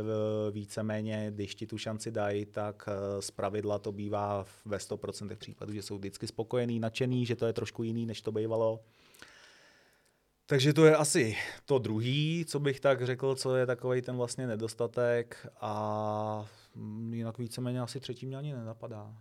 víceméně, 0.51 1.31
když 1.35 1.55
ti 1.55 1.67
tu 1.67 1.77
šanci 1.77 2.11
dají, 2.11 2.45
tak 2.45 2.85
eh, 2.87 3.21
z 3.21 3.31
pravidla 3.31 3.79
to 3.79 3.91
bývá 3.91 4.45
ve 4.65 4.77
100% 4.77 5.35
případů, 5.35 5.73
že 5.73 5.81
jsou 5.81 5.97
vždycky 5.97 6.27
spokojení, 6.27 6.79
nadšený, 6.79 7.25
že 7.25 7.35
to 7.35 7.45
je 7.45 7.53
trošku 7.53 7.83
jiný, 7.83 8.05
než 8.05 8.21
to 8.21 8.31
bývalo. 8.31 8.79
Takže 10.49 10.73
to 10.73 10.85
je 10.85 10.95
asi 10.95 11.37
to 11.65 11.79
druhý, 11.79 12.45
co 12.47 12.59
bych 12.59 12.79
tak 12.79 13.05
řekl, 13.05 13.35
co 13.35 13.55
je 13.55 13.65
takový 13.65 14.01
ten 14.01 14.17
vlastně 14.17 14.47
nedostatek 14.47 15.47
a 15.61 16.45
jinak 17.09 17.37
víceméně 17.37 17.81
asi 17.81 17.99
třetí 17.99 18.25
mě 18.25 18.37
ani 18.37 18.53
nenapadá. 18.53 19.13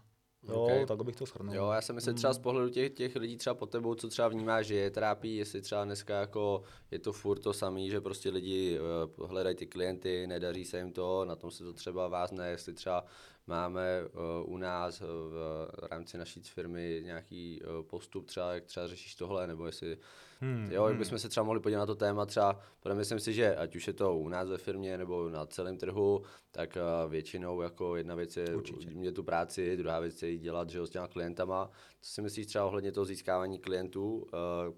Jo, 0.48 0.54
okay. 0.54 0.86
tak 0.86 1.02
bych 1.02 1.16
to 1.16 1.26
shrnul. 1.26 1.54
Jo, 1.54 1.70
já 1.70 1.80
jsem 1.80 1.94
myslím 1.94 2.14
třeba 2.14 2.32
z 2.32 2.38
pohledu 2.38 2.68
těch, 2.68 2.92
těch 2.92 3.16
lidí 3.16 3.36
třeba 3.36 3.54
pod 3.54 3.70
tebou, 3.70 3.94
co 3.94 4.08
třeba 4.08 4.28
vnímá, 4.28 4.62
že 4.62 4.74
je 4.74 4.90
trápí, 4.90 5.36
jestli 5.36 5.60
třeba 5.60 5.84
dneska 5.84 6.20
jako 6.20 6.62
je 6.90 6.98
to 6.98 7.12
furt 7.12 7.38
to 7.38 7.52
samý, 7.52 7.90
že 7.90 8.00
prostě 8.00 8.30
lidi 8.30 8.78
uh, 9.18 9.28
hledají 9.28 9.56
ty 9.56 9.66
klienty, 9.66 10.26
nedaří 10.26 10.64
se 10.64 10.78
jim 10.78 10.92
to, 10.92 11.24
na 11.24 11.36
tom 11.36 11.50
se 11.50 11.64
to 11.64 11.72
třeba 11.72 12.08
vázne, 12.08 12.50
jestli 12.50 12.72
třeba 12.72 13.04
máme 13.46 14.02
uh, 14.04 14.52
u 14.52 14.56
nás 14.56 15.00
uh, 15.00 15.06
v 15.06 15.68
rámci 15.90 16.18
naší 16.18 16.42
firmy 16.42 17.00
nějaký 17.04 17.60
uh, 17.62 17.82
postup 17.82 18.26
třeba, 18.26 18.54
jak 18.54 18.64
třeba 18.64 18.86
řešíš 18.86 19.14
tohle, 19.14 19.46
nebo 19.46 19.66
jestli, 19.66 19.98
hmm, 20.40 20.68
jo, 20.72 20.84
jak 20.84 20.92
hmm. 20.92 20.98
bychom 20.98 21.18
se 21.18 21.28
třeba 21.28 21.44
mohli 21.44 21.60
podívat 21.60 21.80
na 21.80 21.86
to 21.86 21.94
téma 21.94 22.26
třeba, 22.26 22.60
protože 22.80 22.94
myslím 22.94 23.20
si, 23.20 23.32
že 23.32 23.56
ať 23.56 23.76
už 23.76 23.86
je 23.86 23.92
to 23.92 24.16
u 24.16 24.28
nás 24.28 24.48
ve 24.48 24.58
firmě 24.58 24.98
nebo 24.98 25.28
na 25.28 25.46
celém 25.46 25.78
trhu, 25.78 26.22
tak 26.50 26.78
většinou 27.08 27.60
jako 27.60 27.96
jedna 27.96 28.14
věc 28.14 28.36
je 28.36 28.46
mě 28.94 29.12
tu 29.12 29.22
práci, 29.22 29.76
druhá 29.76 30.00
věc 30.00 30.22
je 30.22 30.38
dělat 30.38 30.70
že, 30.70 30.86
s 30.86 30.90
těma 30.90 31.08
klientama. 31.08 31.70
Co 32.02 32.10
si 32.10 32.22
myslíš 32.22 32.46
třeba 32.46 32.64
ohledně 32.64 32.92
toho 32.92 33.04
získávání 33.04 33.58
klientů, 33.58 34.26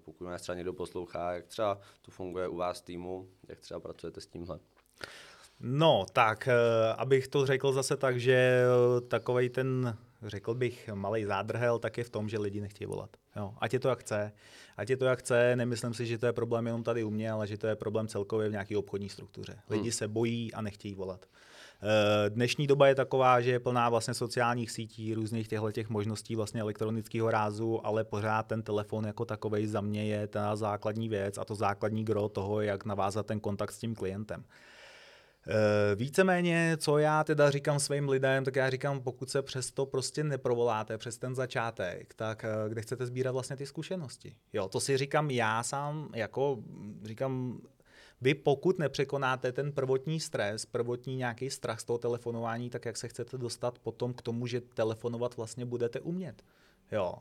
pokud 0.05 0.23
nás 0.23 0.41
třeba 0.41 0.55
někdo 0.55 0.73
poslouchá, 0.73 1.33
jak 1.33 1.47
třeba 1.47 1.79
to 2.01 2.11
funguje 2.11 2.47
u 2.47 2.55
vás 2.55 2.81
týmu, 2.81 3.29
jak 3.47 3.59
třeba 3.59 3.79
pracujete 3.79 4.21
s 4.21 4.27
tímhle? 4.27 4.59
No, 5.59 6.05
tak 6.13 6.47
eh, 6.47 6.53
abych 6.97 7.27
to 7.27 7.45
řekl 7.45 7.71
zase 7.71 7.97
tak, 7.97 8.19
že 8.19 8.33
eh, 8.33 9.01
takovej 9.01 9.49
ten, 9.49 9.97
řekl 10.23 10.53
bych, 10.53 10.89
malý 10.93 11.25
zádrhel, 11.25 11.79
tak 11.79 11.97
je 11.97 12.03
v 12.03 12.09
tom, 12.09 12.29
že 12.29 12.39
lidi 12.39 12.61
nechtějí 12.61 12.87
volat. 12.87 13.09
Jo, 13.35 13.53
ať 13.59 13.73
je 13.73 13.79
to 13.79 13.89
jak 13.89 13.99
chce. 13.99 14.31
Ať 14.77 14.89
je 14.89 14.97
to 14.97 15.05
jak 15.05 15.19
chce, 15.19 15.55
nemyslím 15.55 15.93
si, 15.93 16.05
že 16.05 16.17
to 16.17 16.25
je 16.25 16.33
problém 16.33 16.65
jenom 16.65 16.83
tady 16.83 17.03
u 17.03 17.09
mě, 17.09 17.31
ale 17.31 17.47
že 17.47 17.57
to 17.57 17.67
je 17.67 17.75
problém 17.75 18.07
celkově 18.07 18.49
v 18.49 18.51
nějaké 18.51 18.77
obchodní 18.77 19.09
struktuře. 19.09 19.59
Lidi 19.69 19.81
hmm. 19.81 19.91
se 19.91 20.07
bojí 20.07 20.53
a 20.53 20.61
nechtějí 20.61 20.95
volat. 20.95 21.25
Eh, 21.81 22.29
dnešní 22.29 22.67
doba 22.67 22.87
je 22.87 22.95
taková, 22.95 23.41
že 23.41 23.51
je 23.51 23.59
plná 23.59 23.89
vlastně 23.89 24.13
sociálních 24.13 24.71
sítí, 24.71 25.13
různých 25.13 25.47
těchto 25.47 25.71
těch 25.71 25.89
možností 25.89 26.35
vlastně 26.35 26.61
elektronického 26.61 27.31
rázu, 27.31 27.85
ale 27.87 28.03
pořád 28.03 28.43
ten 28.43 28.61
telefon 28.61 29.05
jako 29.05 29.25
takový 29.25 29.67
za 29.67 29.81
mě 29.81 30.05
je 30.05 30.27
ta 30.27 30.55
základní 30.55 31.09
věc 31.09 31.37
a 31.37 31.45
to 31.45 31.55
základní 31.55 32.03
gro 32.03 32.29
toho, 32.29 32.61
jak 32.61 32.85
navázat 32.85 33.25
ten 33.25 33.39
kontakt 33.39 33.71
s 33.71 33.79
tím 33.79 33.95
klientem. 33.95 34.43
Eh, 35.47 35.95
víceméně, 35.95 36.77
co 36.79 36.97
já 36.97 37.23
teda 37.23 37.51
říkám 37.51 37.79
svým 37.79 38.09
lidem, 38.09 38.45
tak 38.45 38.55
já 38.55 38.69
říkám, 38.69 39.01
pokud 39.01 39.29
se 39.29 39.41
přesto 39.41 39.85
prostě 39.85 40.23
neprovoláte 40.23 40.97
přes 40.97 41.17
ten 41.17 41.35
začátek, 41.35 42.13
tak 42.13 42.43
eh, 42.43 42.69
kde 42.69 42.81
chcete 42.81 43.05
sbírat 43.05 43.31
vlastně 43.31 43.55
ty 43.55 43.65
zkušenosti. 43.65 44.35
Jo, 44.53 44.69
to 44.69 44.79
si 44.79 44.97
říkám 44.97 45.31
já 45.31 45.63
sám, 45.63 46.09
jako 46.15 46.57
říkám, 47.03 47.61
vy 48.21 48.33
pokud 48.33 48.79
nepřekonáte 48.79 49.51
ten 49.51 49.71
prvotní 49.71 50.19
stres, 50.19 50.65
prvotní 50.65 51.15
nějaký 51.15 51.49
strach 51.49 51.79
z 51.79 51.83
toho 51.83 51.97
telefonování, 51.97 52.69
tak 52.69 52.85
jak 52.85 52.97
se 52.97 53.07
chcete 53.07 53.37
dostat 53.37 53.79
potom 53.79 54.13
k 54.13 54.21
tomu, 54.21 54.47
že 54.47 54.61
telefonovat 54.61 55.37
vlastně 55.37 55.65
budete 55.65 55.99
umět. 55.99 56.43
Jo. 56.91 57.15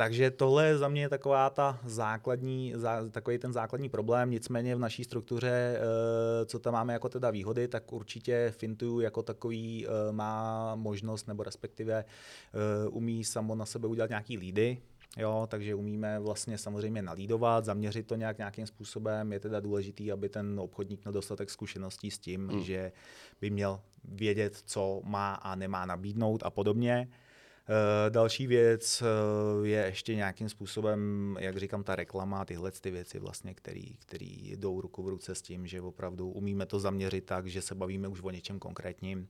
Takže 0.00 0.30
tohle 0.30 0.66
je 0.66 0.78
za 0.78 0.88
mě 0.88 1.08
taková 1.08 1.50
ta 1.50 1.80
základní, 1.84 2.74
takový 3.10 3.38
ten 3.38 3.52
základní 3.52 3.88
problém. 3.88 4.30
Nicméně 4.30 4.76
v 4.76 4.78
naší 4.78 5.04
struktuře, 5.04 5.50
eh, 5.50 6.46
co 6.46 6.58
tam 6.58 6.72
máme 6.72 6.92
jako 6.92 7.08
teda 7.08 7.30
výhody, 7.30 7.68
tak 7.68 7.92
určitě 7.92 8.52
Fintu 8.56 9.00
jako 9.00 9.22
takový 9.22 9.86
eh, 9.86 10.12
má 10.12 10.74
možnost, 10.74 11.28
nebo 11.28 11.42
respektive 11.42 12.04
eh, 12.04 12.88
umí 12.88 13.24
samo 13.24 13.54
na 13.54 13.66
sebe 13.66 13.88
udělat 13.88 14.10
nějaký 14.10 14.38
lídy, 14.38 14.78
Jo, 15.16 15.46
takže 15.50 15.74
umíme 15.74 16.20
vlastně 16.20 16.58
samozřejmě 16.58 17.02
nalídovat, 17.02 17.64
zaměřit 17.64 18.06
to 18.06 18.14
nějak 18.14 18.38
nějakým 18.38 18.66
způsobem. 18.66 19.32
Je 19.32 19.40
teda 19.40 19.60
důležitý, 19.60 20.12
aby 20.12 20.28
ten 20.28 20.60
obchodník 20.60 21.04
měl 21.04 21.12
dostatek 21.12 21.50
zkušeností 21.50 22.10
s 22.10 22.18
tím, 22.18 22.48
hmm. 22.48 22.60
že 22.60 22.92
by 23.40 23.50
měl 23.50 23.80
vědět, 24.04 24.62
co 24.66 25.00
má 25.04 25.34
a 25.34 25.54
nemá 25.54 25.86
nabídnout 25.86 26.42
a 26.44 26.50
podobně. 26.50 27.08
Uh, 27.70 28.10
další 28.10 28.46
věc 28.46 29.02
uh, 29.02 29.66
je 29.66 29.78
ještě 29.86 30.14
nějakým 30.14 30.48
způsobem, 30.48 31.36
jak 31.40 31.56
říkám, 31.56 31.82
ta 31.84 31.96
reklama, 31.96 32.44
tyhle 32.44 32.70
ty 32.70 32.90
věci 32.90 33.18
vlastně, 33.18 33.54
který, 33.54 33.96
který 33.96 34.50
jdou 34.50 34.80
ruku 34.80 35.02
v 35.02 35.08
ruce 35.08 35.34
s 35.34 35.42
tím, 35.42 35.66
že 35.66 35.80
opravdu 35.80 36.28
umíme 36.28 36.66
to 36.66 36.80
zaměřit 36.80 37.24
tak, 37.24 37.46
že 37.46 37.62
se 37.62 37.74
bavíme 37.74 38.08
už 38.08 38.22
o 38.22 38.30
něčem 38.30 38.58
konkrétním. 38.58 39.28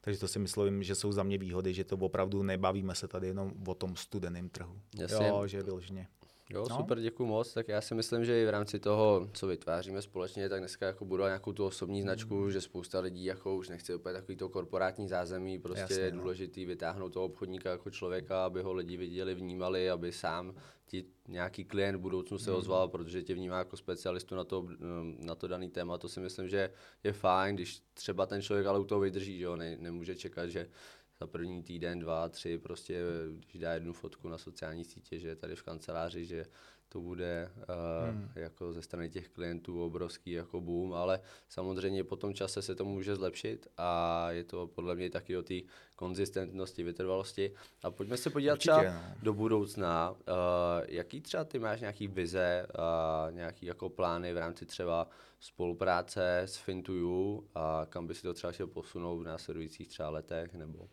Takže 0.00 0.20
to 0.20 0.28
si 0.28 0.38
myslím, 0.38 0.82
že 0.82 0.94
jsou 0.94 1.12
za 1.12 1.22
mě 1.22 1.38
výhody, 1.38 1.74
že 1.74 1.84
to 1.84 1.96
opravdu 1.96 2.42
nebavíme 2.42 2.94
se 2.94 3.08
tady 3.08 3.26
jenom 3.26 3.52
o 3.66 3.74
tom 3.74 3.96
studeném 3.96 4.48
trhu. 4.48 4.80
Jasně. 4.98 5.28
Jo, 5.28 5.46
že 5.46 5.62
vyloženě. 5.62 6.08
Jo, 6.50 6.66
no. 6.70 6.76
super, 6.76 7.00
děkuji 7.00 7.26
moc. 7.26 7.54
Tak 7.54 7.68
já 7.68 7.80
si 7.80 7.94
myslím, 7.94 8.24
že 8.24 8.42
i 8.42 8.46
v 8.46 8.50
rámci 8.50 8.80
toho, 8.80 9.28
co 9.32 9.46
vytváříme 9.46 10.02
společně, 10.02 10.48
tak 10.48 10.60
dneska 10.60 10.86
jako 10.86 11.04
budu 11.04 11.24
nějakou 11.24 11.52
tu 11.52 11.64
osobní 11.64 12.02
značku, 12.02 12.34
mm. 12.34 12.50
že 12.50 12.60
spousta 12.60 13.00
lidí 13.00 13.24
jako 13.24 13.56
už 13.56 13.68
nechce 13.68 13.94
úplně 13.94 14.12
takový 14.12 14.36
to 14.36 14.48
korporátní 14.48 15.08
zázemí, 15.08 15.58
prostě 15.58 15.80
Jasně, 15.80 15.98
je 16.00 16.12
no. 16.12 16.20
důležitý 16.20 16.64
vytáhnout 16.64 17.12
toho 17.12 17.26
obchodníka 17.26 17.70
jako 17.70 17.90
člověka, 17.90 18.44
aby 18.44 18.62
ho 18.62 18.72
lidi 18.72 18.96
viděli, 18.96 19.34
vnímali, 19.34 19.90
aby 19.90 20.12
sám 20.12 20.54
ti 20.86 21.04
nějaký 21.28 21.64
klient 21.64 21.96
v 21.96 22.00
budoucnu 22.00 22.38
se 22.38 22.50
mm. 22.50 22.56
ozval, 22.56 22.88
protože 22.88 23.22
tě 23.22 23.34
vnímá 23.34 23.58
jako 23.58 23.76
specialistu 23.76 24.34
na 24.34 24.44
to, 24.44 24.66
na 25.18 25.34
to 25.34 25.48
daný 25.48 25.70
téma. 25.70 25.98
To 25.98 26.08
si 26.08 26.20
myslím, 26.20 26.48
že 26.48 26.70
je 27.04 27.12
fajn, 27.12 27.56
když 27.56 27.82
třeba 27.94 28.26
ten 28.26 28.42
člověk 28.42 28.66
ale 28.66 28.78
u 28.78 28.84
toho 28.84 29.00
vydrží, 29.00 29.38
že 29.38 29.44
jo, 29.44 29.56
ne, 29.56 29.76
nemůže 29.80 30.16
čekat, 30.16 30.46
že 30.46 30.68
za 31.20 31.26
první 31.26 31.62
týden, 31.62 31.98
dva, 31.98 32.28
tři, 32.28 32.58
prostě 32.58 33.02
když 33.38 33.62
dá 33.62 33.72
jednu 33.72 33.92
fotku 33.92 34.28
na 34.28 34.38
sociální 34.38 34.84
sítě, 34.84 35.18
že 35.18 35.28
je 35.28 35.36
tady 35.36 35.56
v 35.56 35.62
kanceláři, 35.62 36.24
že 36.24 36.46
to 36.92 37.00
bude 37.00 37.50
uh, 37.56 38.14
hmm. 38.14 38.30
jako 38.34 38.72
ze 38.72 38.82
strany 38.82 39.10
těch 39.10 39.28
klientů 39.28 39.84
obrovský 39.84 40.30
jako 40.30 40.60
boom, 40.60 40.94
ale 40.94 41.20
samozřejmě 41.48 42.04
po 42.04 42.16
tom 42.16 42.34
čase 42.34 42.62
se 42.62 42.74
to 42.74 42.84
může 42.84 43.16
zlepšit 43.16 43.66
a 43.76 44.30
je 44.30 44.44
to 44.44 44.66
podle 44.66 44.94
mě 44.94 45.10
taky 45.10 45.36
o 45.36 45.42
té 45.42 45.54
konzistentnosti, 45.96 46.82
vytrvalosti. 46.82 47.54
A 47.82 47.90
pojďme 47.90 48.16
se 48.16 48.30
podívat 48.30 48.52
Určitě, 48.52 48.72
třeba 48.72 48.92
no. 48.94 49.14
do 49.22 49.34
budoucna. 49.34 50.10
Uh, 50.10 50.16
jaký 50.88 51.20
třeba 51.20 51.44
ty 51.44 51.58
máš 51.58 51.80
nějaký 51.80 52.08
vize, 52.08 52.66
uh, 52.78 53.34
nějaký 53.34 53.66
jako 53.66 53.88
plány 53.88 54.34
v 54.34 54.38
rámci 54.38 54.66
třeba 54.66 55.08
spolupráce 55.40 56.38
s 56.38 56.56
Fintuju 56.56 57.48
a 57.54 57.86
kam 57.88 58.06
by 58.06 58.14
si 58.14 58.22
to 58.22 58.34
třeba 58.34 58.52
chtěl 58.52 58.66
posunout 58.66 59.18
v 59.18 59.24
následujících 59.24 59.88
třeba 59.88 60.10
letech 60.10 60.54
nebo 60.54 60.88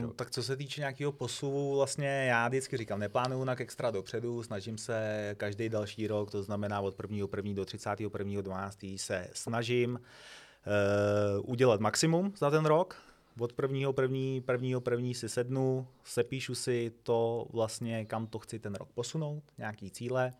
No, 0.00 0.12
tak 0.12 0.30
co 0.30 0.42
se 0.42 0.56
týče 0.56 0.80
nějakého 0.80 1.12
posuvu, 1.12 1.76
vlastně 1.76 2.08
já 2.08 2.48
vždycky 2.48 2.76
říkám, 2.76 3.00
neplánuju 3.00 3.44
na 3.44 3.60
extra 3.60 3.90
dopředu, 3.90 4.42
snažím 4.42 4.78
se 4.78 5.34
každý 5.36 5.68
další 5.68 6.06
rok, 6.06 6.30
to 6.30 6.42
znamená 6.42 6.80
od 6.80 6.94
1. 7.10 7.26
1. 7.36 7.54
do 7.54 7.64
31. 7.64 8.42
12. 8.42 8.78
se 8.96 9.28
snažím 9.32 10.00
uh, 10.00 11.50
udělat 11.50 11.80
maximum 11.80 12.32
za 12.36 12.50
ten 12.50 12.66
rok, 12.66 12.96
od 13.38 13.52
prvního 13.52 13.92
první, 13.92 14.40
prvního 14.40 14.80
první 14.80 15.14
si 15.14 15.28
sednu, 15.28 15.86
sepíšu 16.04 16.54
si 16.54 16.92
to 17.02 17.46
vlastně, 17.52 18.04
kam 18.04 18.26
to 18.26 18.38
chci 18.38 18.58
ten 18.58 18.74
rok 18.74 18.88
posunout, 18.94 19.42
nějaký 19.58 19.90
cíle, 19.90 20.32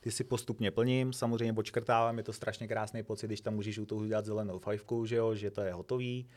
ty 0.00 0.10
si 0.10 0.24
postupně 0.24 0.70
plním, 0.70 1.12
samozřejmě 1.12 1.54
odškrtávám, 1.56 2.18
je 2.18 2.24
to 2.24 2.32
strašně 2.32 2.68
krásný 2.68 3.02
pocit, 3.02 3.26
když 3.26 3.40
tam 3.40 3.54
můžeš 3.54 3.78
u 3.78 3.86
toho 3.86 4.00
udělat 4.00 4.24
zelenou 4.24 4.58
fajfku, 4.58 5.06
že, 5.06 5.16
jo, 5.16 5.34
že 5.34 5.50
to 5.50 5.60
je 5.60 5.72
hotový 5.72 6.28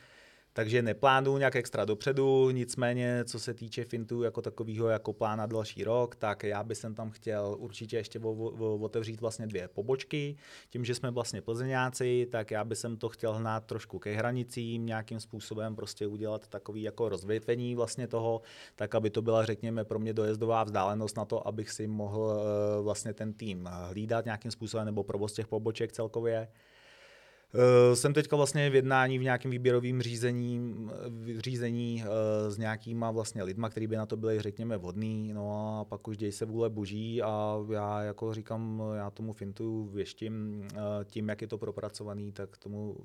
takže 0.57 0.81
neplánuju 0.81 1.37
nějak 1.37 1.55
extra 1.55 1.85
dopředu, 1.85 2.49
nicméně 2.49 3.23
co 3.25 3.39
se 3.39 3.53
týče 3.53 3.83
Fintu 3.83 4.23
jako 4.23 4.41
takového 4.41 4.87
jako 4.87 5.13
plána 5.13 5.45
další 5.45 5.83
rok, 5.83 6.15
tak 6.15 6.43
já 6.43 6.63
bych 6.63 6.77
tam 6.93 7.11
chtěl 7.11 7.55
určitě 7.59 7.97
ještě 7.97 8.19
otevřít 8.79 9.21
vlastně 9.21 9.47
dvě 9.47 9.67
pobočky. 9.67 10.35
Tím, 10.69 10.85
že 10.85 10.95
jsme 10.95 11.11
vlastně 11.11 11.41
plzeňáci, 11.41 12.27
tak 12.31 12.51
já 12.51 12.63
bych 12.63 12.77
to 12.97 13.09
chtěl 13.09 13.33
hnát 13.33 13.65
trošku 13.65 13.99
ke 13.99 14.15
hranicím, 14.15 14.85
nějakým 14.85 15.19
způsobem 15.19 15.75
prostě 15.75 16.07
udělat 16.07 16.47
takový 16.47 16.81
jako 16.81 17.09
rozvětvení 17.09 17.75
vlastně 17.75 18.07
toho, 18.07 18.41
tak 18.75 18.95
aby 18.95 19.09
to 19.09 19.21
byla 19.21 19.45
řekněme 19.45 19.83
pro 19.83 19.99
mě 19.99 20.13
dojezdová 20.13 20.63
vzdálenost 20.63 21.17
na 21.17 21.25
to, 21.25 21.47
abych 21.47 21.69
si 21.69 21.87
mohl 21.87 22.41
eh, 22.41 22.81
vlastně 22.81 23.13
ten 23.13 23.33
tým 23.33 23.69
hlídat 23.71 24.25
nějakým 24.25 24.51
způsobem 24.51 24.85
nebo 24.85 25.03
provoz 25.03 25.33
těch 25.33 25.47
poboček 25.47 25.91
celkově. 25.91 26.47
Uh, 27.53 27.95
jsem 27.95 28.13
teďka 28.13 28.35
vlastně 28.35 28.69
v 28.69 28.75
jednání 28.75 29.19
v 29.19 29.23
nějakém 29.23 29.51
výběrovém 29.51 30.01
řízení, 30.01 30.89
řízení 31.37 32.03
uh, 32.03 32.51
s 32.51 32.57
nějakýma 32.57 33.11
vlastně 33.11 33.43
lidma, 33.43 33.69
kteří 33.69 33.87
by 33.87 33.95
na 33.95 34.05
to 34.05 34.17
byli, 34.17 34.41
řekněme, 34.41 34.77
vhodný, 34.77 35.33
no 35.33 35.79
a 35.79 35.85
pak 35.85 36.07
už 36.07 36.17
děj 36.17 36.31
se 36.31 36.45
vůle 36.45 36.69
boží 36.69 37.21
a 37.21 37.59
já 37.71 38.01
jako 38.01 38.33
říkám, 38.33 38.83
já 38.95 39.09
tomu 39.09 39.33
fintu 39.33 39.89
věštím 39.93 40.67
uh, 40.73 40.79
tím, 41.05 41.29
jak 41.29 41.41
je 41.41 41.47
to 41.47 41.57
propracovaný, 41.57 42.31
tak 42.31 42.57
tomu 42.57 42.95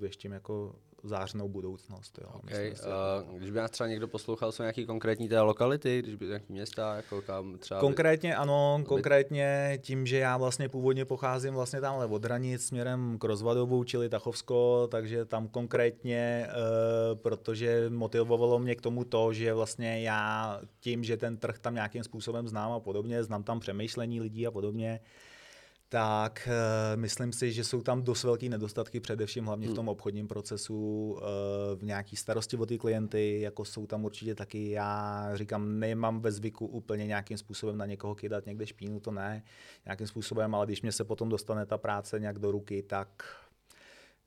věštím 0.00 0.32
jako 0.32 0.74
zářnou 1.04 1.48
budoucnost. 1.48 2.18
Jo, 2.22 2.28
okay. 2.32 2.70
myslím 2.70 2.92
uh, 3.32 3.38
když 3.38 3.50
by 3.50 3.58
nás 3.58 3.70
třeba 3.70 3.88
někdo 3.88 4.08
poslouchal, 4.08 4.52
jsou 4.52 4.62
nějaké 4.62 4.84
konkrétní 4.84 5.28
té 5.28 5.40
lokality, 5.40 6.02
když 6.02 6.14
by 6.14 6.26
nějaký 6.26 6.52
města, 6.52 6.96
jako 6.96 7.22
kam 7.22 7.58
třeba... 7.58 7.80
Konkrétně 7.80 8.30
by... 8.30 8.34
ano, 8.34 8.82
konkrétně 8.86 9.78
tím, 9.82 10.06
že 10.06 10.18
já 10.18 10.36
vlastně 10.36 10.68
původně 10.68 11.04
pocházím 11.04 11.54
vlastně 11.54 11.80
tamhle 11.80 12.06
od 12.06 12.24
hranic 12.24 12.66
směrem 12.66 13.18
k 13.18 13.24
Rozvadovu, 13.24 13.81
čili 13.84 14.08
Tachovsko, 14.08 14.88
takže 14.90 15.24
tam 15.24 15.48
konkrétně, 15.48 16.46
uh, 16.48 17.18
protože 17.18 17.90
motivovalo 17.90 18.58
mě 18.58 18.74
k 18.74 18.80
tomu 18.80 19.04
to, 19.04 19.32
že 19.32 19.54
vlastně 19.54 20.02
já 20.02 20.60
tím, 20.80 21.04
že 21.04 21.16
ten 21.16 21.36
trh 21.36 21.58
tam 21.58 21.74
nějakým 21.74 22.04
způsobem 22.04 22.48
znám 22.48 22.72
a 22.72 22.80
podobně, 22.80 23.24
znám 23.24 23.42
tam 23.42 23.60
přemýšlení 23.60 24.20
lidí 24.20 24.46
a 24.46 24.50
podobně, 24.50 25.00
tak 25.92 26.48
uh, 26.48 27.00
myslím 27.00 27.32
si, 27.32 27.52
že 27.52 27.64
jsou 27.64 27.82
tam 27.82 28.02
dost 28.02 28.24
velké 28.24 28.48
nedostatky, 28.48 29.00
především 29.00 29.44
hlavně 29.44 29.66
v 29.66 29.68
hmm. 29.68 29.76
tom 29.76 29.88
obchodním 29.88 30.28
procesu, 30.28 31.10
uh, 31.12 31.20
v 31.78 31.82
nějaký 31.82 32.16
starosti 32.16 32.56
o 32.56 32.66
ty 32.66 32.78
klienty, 32.78 33.40
jako 33.40 33.64
jsou 33.64 33.86
tam 33.86 34.04
určitě 34.04 34.34
taky, 34.34 34.70
já 34.70 35.30
říkám, 35.34 35.78
nemám 35.78 36.20
ve 36.20 36.32
zvyku 36.32 36.66
úplně 36.66 37.06
nějakým 37.06 37.38
způsobem 37.38 37.78
na 37.78 37.86
někoho 37.86 38.14
kydat 38.14 38.46
někde 38.46 38.66
špínu, 38.66 39.00
to 39.00 39.10
ne, 39.10 39.42
nějakým 39.84 40.06
způsobem, 40.06 40.54
ale 40.54 40.66
když 40.66 40.82
mě 40.82 40.92
se 40.92 41.04
potom 41.04 41.28
dostane 41.28 41.66
ta 41.66 41.78
práce 41.78 42.20
nějak 42.20 42.38
do 42.38 42.50
ruky, 42.50 42.82
tak 42.82 43.24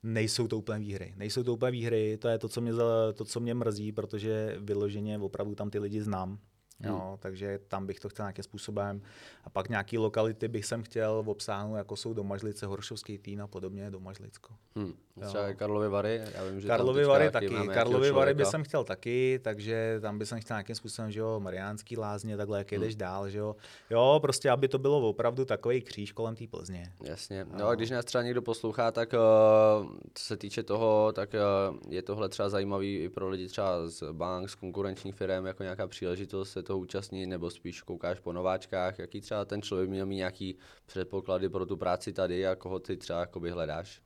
nejsou 0.02 0.48
to 0.48 0.58
úplně 0.58 0.78
výhry. 0.78 1.14
Nejsou 1.16 1.42
to 1.42 1.52
úplně 1.52 1.70
výhry, 1.70 2.16
to 2.16 2.28
je 2.28 2.38
to, 2.38 2.48
co 2.48 2.60
mě, 2.60 2.72
to, 3.14 3.24
co 3.24 3.40
mě 3.40 3.54
mrzí, 3.54 3.92
protože 3.92 4.56
vyloženě 4.60 5.18
opravdu 5.18 5.54
tam 5.54 5.70
ty 5.70 5.78
lidi 5.78 6.02
znám. 6.02 6.38
Hmm. 6.80 6.90
Jo, 6.90 7.18
takže 7.20 7.58
tam 7.68 7.86
bych 7.86 8.00
to 8.00 8.08
chtěl 8.08 8.24
nějakým 8.24 8.44
způsobem. 8.44 9.02
A 9.44 9.50
pak 9.50 9.68
nějaký 9.68 9.98
lokality 9.98 10.48
bych 10.48 10.66
sem 10.66 10.82
chtěl 10.82 11.22
obsáhnout, 11.26 11.76
jako 11.76 11.96
jsou 11.96 12.14
Domažlice, 12.14 12.66
Horšovský 12.66 13.18
Týn 13.18 13.42
a 13.42 13.46
podobně, 13.46 13.90
Domažlicko. 13.90 14.54
Hmm. 14.76 14.94
Třeba 15.26 15.52
Karlovy 15.54 15.88
Vary, 15.88 16.22
já 16.34 16.44
vím, 16.44 16.60
že 16.60 16.68
Karlovy 16.68 17.04
Vary 17.04 17.30
taky, 17.30 17.48
Karlovy 17.74 18.10
Vary 18.10 18.34
bych 18.34 18.46
jsem 18.46 18.62
chtěl 18.62 18.84
taky, 18.84 19.40
takže 19.42 19.98
tam 20.00 20.18
bych 20.18 20.28
chtěl 20.28 20.54
nějakým 20.54 20.74
způsobem, 20.74 21.10
že 21.10 21.20
jo, 21.20 21.40
Mariánský 21.40 21.96
lázně, 21.96 22.36
takhle, 22.36 22.58
jak 22.58 22.72
jdeš 22.72 22.94
hmm. 22.94 22.98
dál, 22.98 23.28
že 23.28 23.38
jo. 23.38 23.56
Jo, 23.90 24.18
prostě, 24.22 24.50
aby 24.50 24.68
to 24.68 24.78
bylo 24.78 25.08
opravdu 25.08 25.44
takový 25.44 25.80
kříž 25.80 26.12
kolem 26.12 26.36
té 26.36 26.46
Plzně. 26.46 26.92
Jasně. 27.04 27.46
No 27.58 27.68
a 27.68 27.74
když 27.74 27.90
nás 27.90 28.04
třeba 28.04 28.22
někdo 28.22 28.42
poslouchá, 28.42 28.92
tak 28.92 29.12
uh, 29.12 29.88
co 30.14 30.24
se 30.24 30.36
týče 30.36 30.62
toho, 30.62 31.12
tak 31.12 31.34
uh, 31.34 31.78
je 31.88 32.02
tohle 32.02 32.28
třeba 32.28 32.48
zajímavý 32.48 32.96
i 32.96 33.08
pro 33.08 33.28
lidi 33.28 33.48
třeba 33.48 33.88
z 33.88 34.12
bank, 34.12 34.50
z 34.50 34.54
konkurenčních 34.54 35.14
firm, 35.14 35.46
jako 35.46 35.62
nějaká 35.62 35.86
příležitost 35.86 36.50
se 36.50 36.62
toho 36.66 36.78
účastnit, 36.78 37.26
nebo 37.26 37.50
spíš 37.50 37.82
koukáš 37.82 38.20
po 38.20 38.32
nováčkách, 38.32 38.98
jaký 38.98 39.20
třeba 39.20 39.44
ten 39.44 39.62
člověk 39.62 39.90
měl 39.90 40.06
mít 40.06 40.16
nějaký 40.16 40.58
předpoklady 40.86 41.48
pro 41.48 41.66
tu 41.66 41.76
práci 41.76 42.12
tady 42.12 42.46
a 42.46 42.56
koho 42.56 42.78
ty 42.78 42.96
třeba 42.96 43.20
jakoby 43.20 43.50
hledáš? 43.50 44.00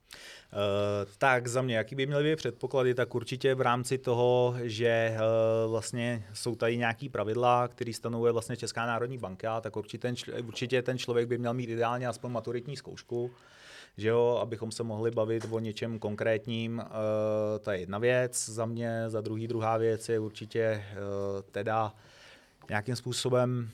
Uh, 0.53 1.13
tak 1.19 1.47
za 1.47 1.63
mě, 1.63 1.77
jaký 1.77 1.95
by 1.95 2.07
měly 2.07 2.31
být 2.31 2.37
předpoklady, 2.37 2.95
tak 2.95 3.15
určitě 3.15 3.55
v 3.55 3.61
rámci 3.61 3.99
toho, 3.99 4.55
že 4.63 5.15
uh, 5.15 5.71
vlastně 5.71 6.25
jsou 6.35 6.55
tady 6.55 6.77
nějaký 6.77 7.09
pravidla, 7.09 7.69
které 7.69 7.93
stanovuje 7.93 8.33
vlastně 8.33 8.57
Česká 8.57 8.87
národní 8.87 9.19
banka, 9.19 9.61
tak 9.61 9.77
určitě 9.77 9.99
ten, 9.99 10.15
určitě 10.47 10.83
ten 10.83 10.99
člověk 10.99 11.29
by 11.29 11.39
měl 11.39 11.55
mít 11.55 11.71
ideálně 11.71 12.09
aspoň 12.09 12.33
maturitní 12.33 12.77
zkoušku, 12.77 13.31
že 13.97 14.09
jo, 14.09 14.39
abychom 14.43 14.73
se 14.73 14.83
mohli 14.83 15.11
bavit 15.11 15.47
o 15.51 15.59
něčem 15.59 15.99
konkrétním. 15.99 16.79
Uh, 16.79 16.85
to 17.61 17.71
je 17.71 17.79
jedna 17.81 17.99
věc 17.99 18.49
za 18.49 18.67
mě, 18.67 19.05
za 19.07 19.21
druhý 19.21 19.49
druhá 19.49 19.77
věc 19.77 20.09
je 20.09 20.19
určitě 20.19 20.85
uh, 20.93 21.43
teda 21.51 21.95
nějakým 22.71 22.97
způsobem 22.97 23.71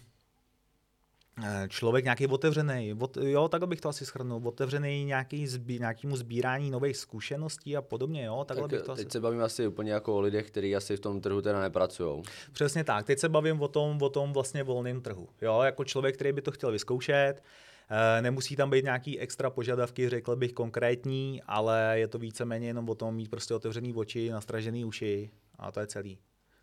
Eh, 1.45 1.69
člověk 1.69 2.05
nějaký 2.05 2.27
otevřený, 2.27 2.95
ot, 2.99 3.17
jo, 3.17 3.49
tak 3.49 3.65
bych 3.65 3.81
to 3.81 3.89
asi 3.89 4.07
schrnul, 4.07 4.49
otevřený 4.49 5.05
nějaký 5.05 5.47
zbí, 5.47 5.79
nějakému 5.79 6.17
sbírání 6.17 6.71
nových 6.71 6.97
zkušeností 6.97 7.77
a 7.77 7.83
podobně, 7.83 8.25
jo, 8.25 8.45
takhle 8.45 8.69
tak 8.69 8.79
bych 8.79 8.87
to 8.87 8.95
teď 8.95 9.07
asi... 9.07 9.13
se 9.13 9.21
bavím 9.21 9.43
asi 9.43 9.67
úplně 9.67 9.93
jako 9.93 10.17
o 10.17 10.21
lidech, 10.21 10.47
kteří 10.47 10.77
asi 10.77 10.97
v 10.97 11.01
tom 11.01 11.21
trhu 11.21 11.43
teda 11.43 11.61
nepracují. 11.61 12.23
Přesně 12.53 12.85
tak, 12.85 13.07
teď 13.07 13.19
se 13.19 13.29
bavím 13.29 13.63
o 13.63 13.69
tom, 13.69 14.03
o 14.03 14.09
tom 14.09 14.33
vlastně 14.33 14.63
volném 14.63 15.01
trhu, 15.01 15.29
jo, 15.43 15.61
jako 15.63 15.85
člověk, 15.85 16.15
který 16.15 16.33
by 16.33 16.43
to 16.43 16.51
chtěl 16.51 16.73
vyzkoušet, 16.73 17.43
eh, 17.91 18.23
Nemusí 18.23 18.57
tam 18.57 18.71
být 18.71 18.85
nějaký 18.85 19.19
extra 19.19 19.51
požadavky, 19.51 20.09
řekl 20.09 20.37
bych 20.37 20.53
konkrétní, 20.53 21.43
ale 21.47 21.95
je 21.95 22.09
to 22.09 22.19
víceméně 22.19 22.67
jenom 22.67 22.89
o 22.89 22.95
tom 22.95 23.15
mít 23.15 23.31
prostě 23.31 23.55
otevřený 23.55 23.95
oči, 23.95 24.31
nastražený 24.31 24.85
uši 24.85 25.31
a 25.59 25.73
to 25.73 25.81
je 25.81 25.87
celý. 25.87 26.19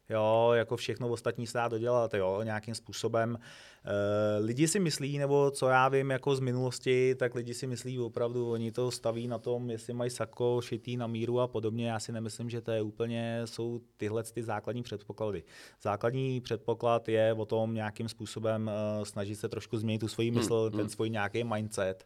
Jo, 0.10 0.52
jako 0.54 0.78
všechno 0.78 1.10
ostatní 1.10 1.48
se 1.48 1.58
dá 1.58 1.68
dodělat, 1.68 2.14
jo, 2.14 2.42
nějakým 2.44 2.76
způsobem. 2.76 3.38
E, 3.86 4.40
lidi 4.40 4.68
si 4.68 4.80
myslí, 4.80 5.18
nebo 5.18 5.52
co 5.52 5.68
já 5.68 5.90
vím 5.90 6.12
jako 6.12 6.36
z 6.36 6.40
minulosti, 6.40 7.16
tak 7.16 7.36
lidi 7.36 7.54
si 7.54 7.68
myslí 7.68 8.00
opravdu, 8.00 8.52
oni 8.52 8.72
to 8.72 8.92
staví 8.92 9.28
na 9.28 9.38
tom, 9.38 9.70
jestli 9.70 9.94
mají 9.94 10.10
sako 10.10 10.62
šitý 10.64 10.98
na 10.98 11.08
míru 11.08 11.40
a 11.40 11.48
podobně. 11.48 11.90
Já 11.90 12.00
si 12.00 12.12
nemyslím, 12.12 12.50
že 12.50 12.62
to 12.62 12.72
je 12.72 12.82
úplně, 12.82 13.42
jsou 13.46 13.82
tyhle 13.98 14.24
ty 14.24 14.44
základní 14.44 14.84
předpoklady. 14.84 15.44
Základní 15.82 16.42
předpoklad 16.42 17.10
je 17.10 17.34
o 17.34 17.46
tom 17.46 17.74
nějakým 17.74 18.10
způsobem 18.10 18.72
uh, 18.98 19.04
snažit 19.04 19.36
se 19.36 19.50
trošku 19.50 19.78
změnit 19.78 20.00
tu 20.00 20.08
svoji 20.08 20.32
mysl, 20.32 20.62
hmm, 20.62 20.72
ten 20.72 20.80
hmm. 20.80 20.90
svůj 20.90 21.10
nějaký 21.10 21.44
mindset 21.44 22.06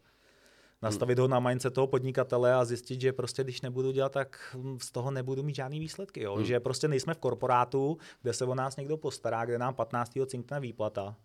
nastavit 0.82 1.20
ho 1.20 1.28
na 1.28 1.40
mindset 1.40 1.74
toho 1.74 1.88
podnikatele 1.88 2.54
a 2.54 2.66
zjistit, 2.66 3.02
že 3.02 3.14
prostě 3.14 3.44
když 3.44 3.62
nebudu 3.62 3.92
dělat, 3.92 4.12
tak 4.12 4.58
z 4.82 4.92
toho 4.92 5.12
nebudu 5.12 5.44
mít 5.44 5.56
žádný 5.56 5.80
výsledky. 5.80 6.22
Jo? 6.22 6.36
Hmm. 6.36 6.46
Že 6.46 6.60
prostě 6.60 6.88
nejsme 6.88 7.14
v 7.14 7.18
korporátu, 7.18 7.98
kde 8.22 8.34
se 8.34 8.46
o 8.46 8.56
nás 8.56 8.78
někdo 8.78 8.98
postará, 8.98 9.46
kde 9.46 9.58
nám 9.58 9.74
15. 9.74 10.12
cinkne 10.26 10.60
výplata. 10.60 11.16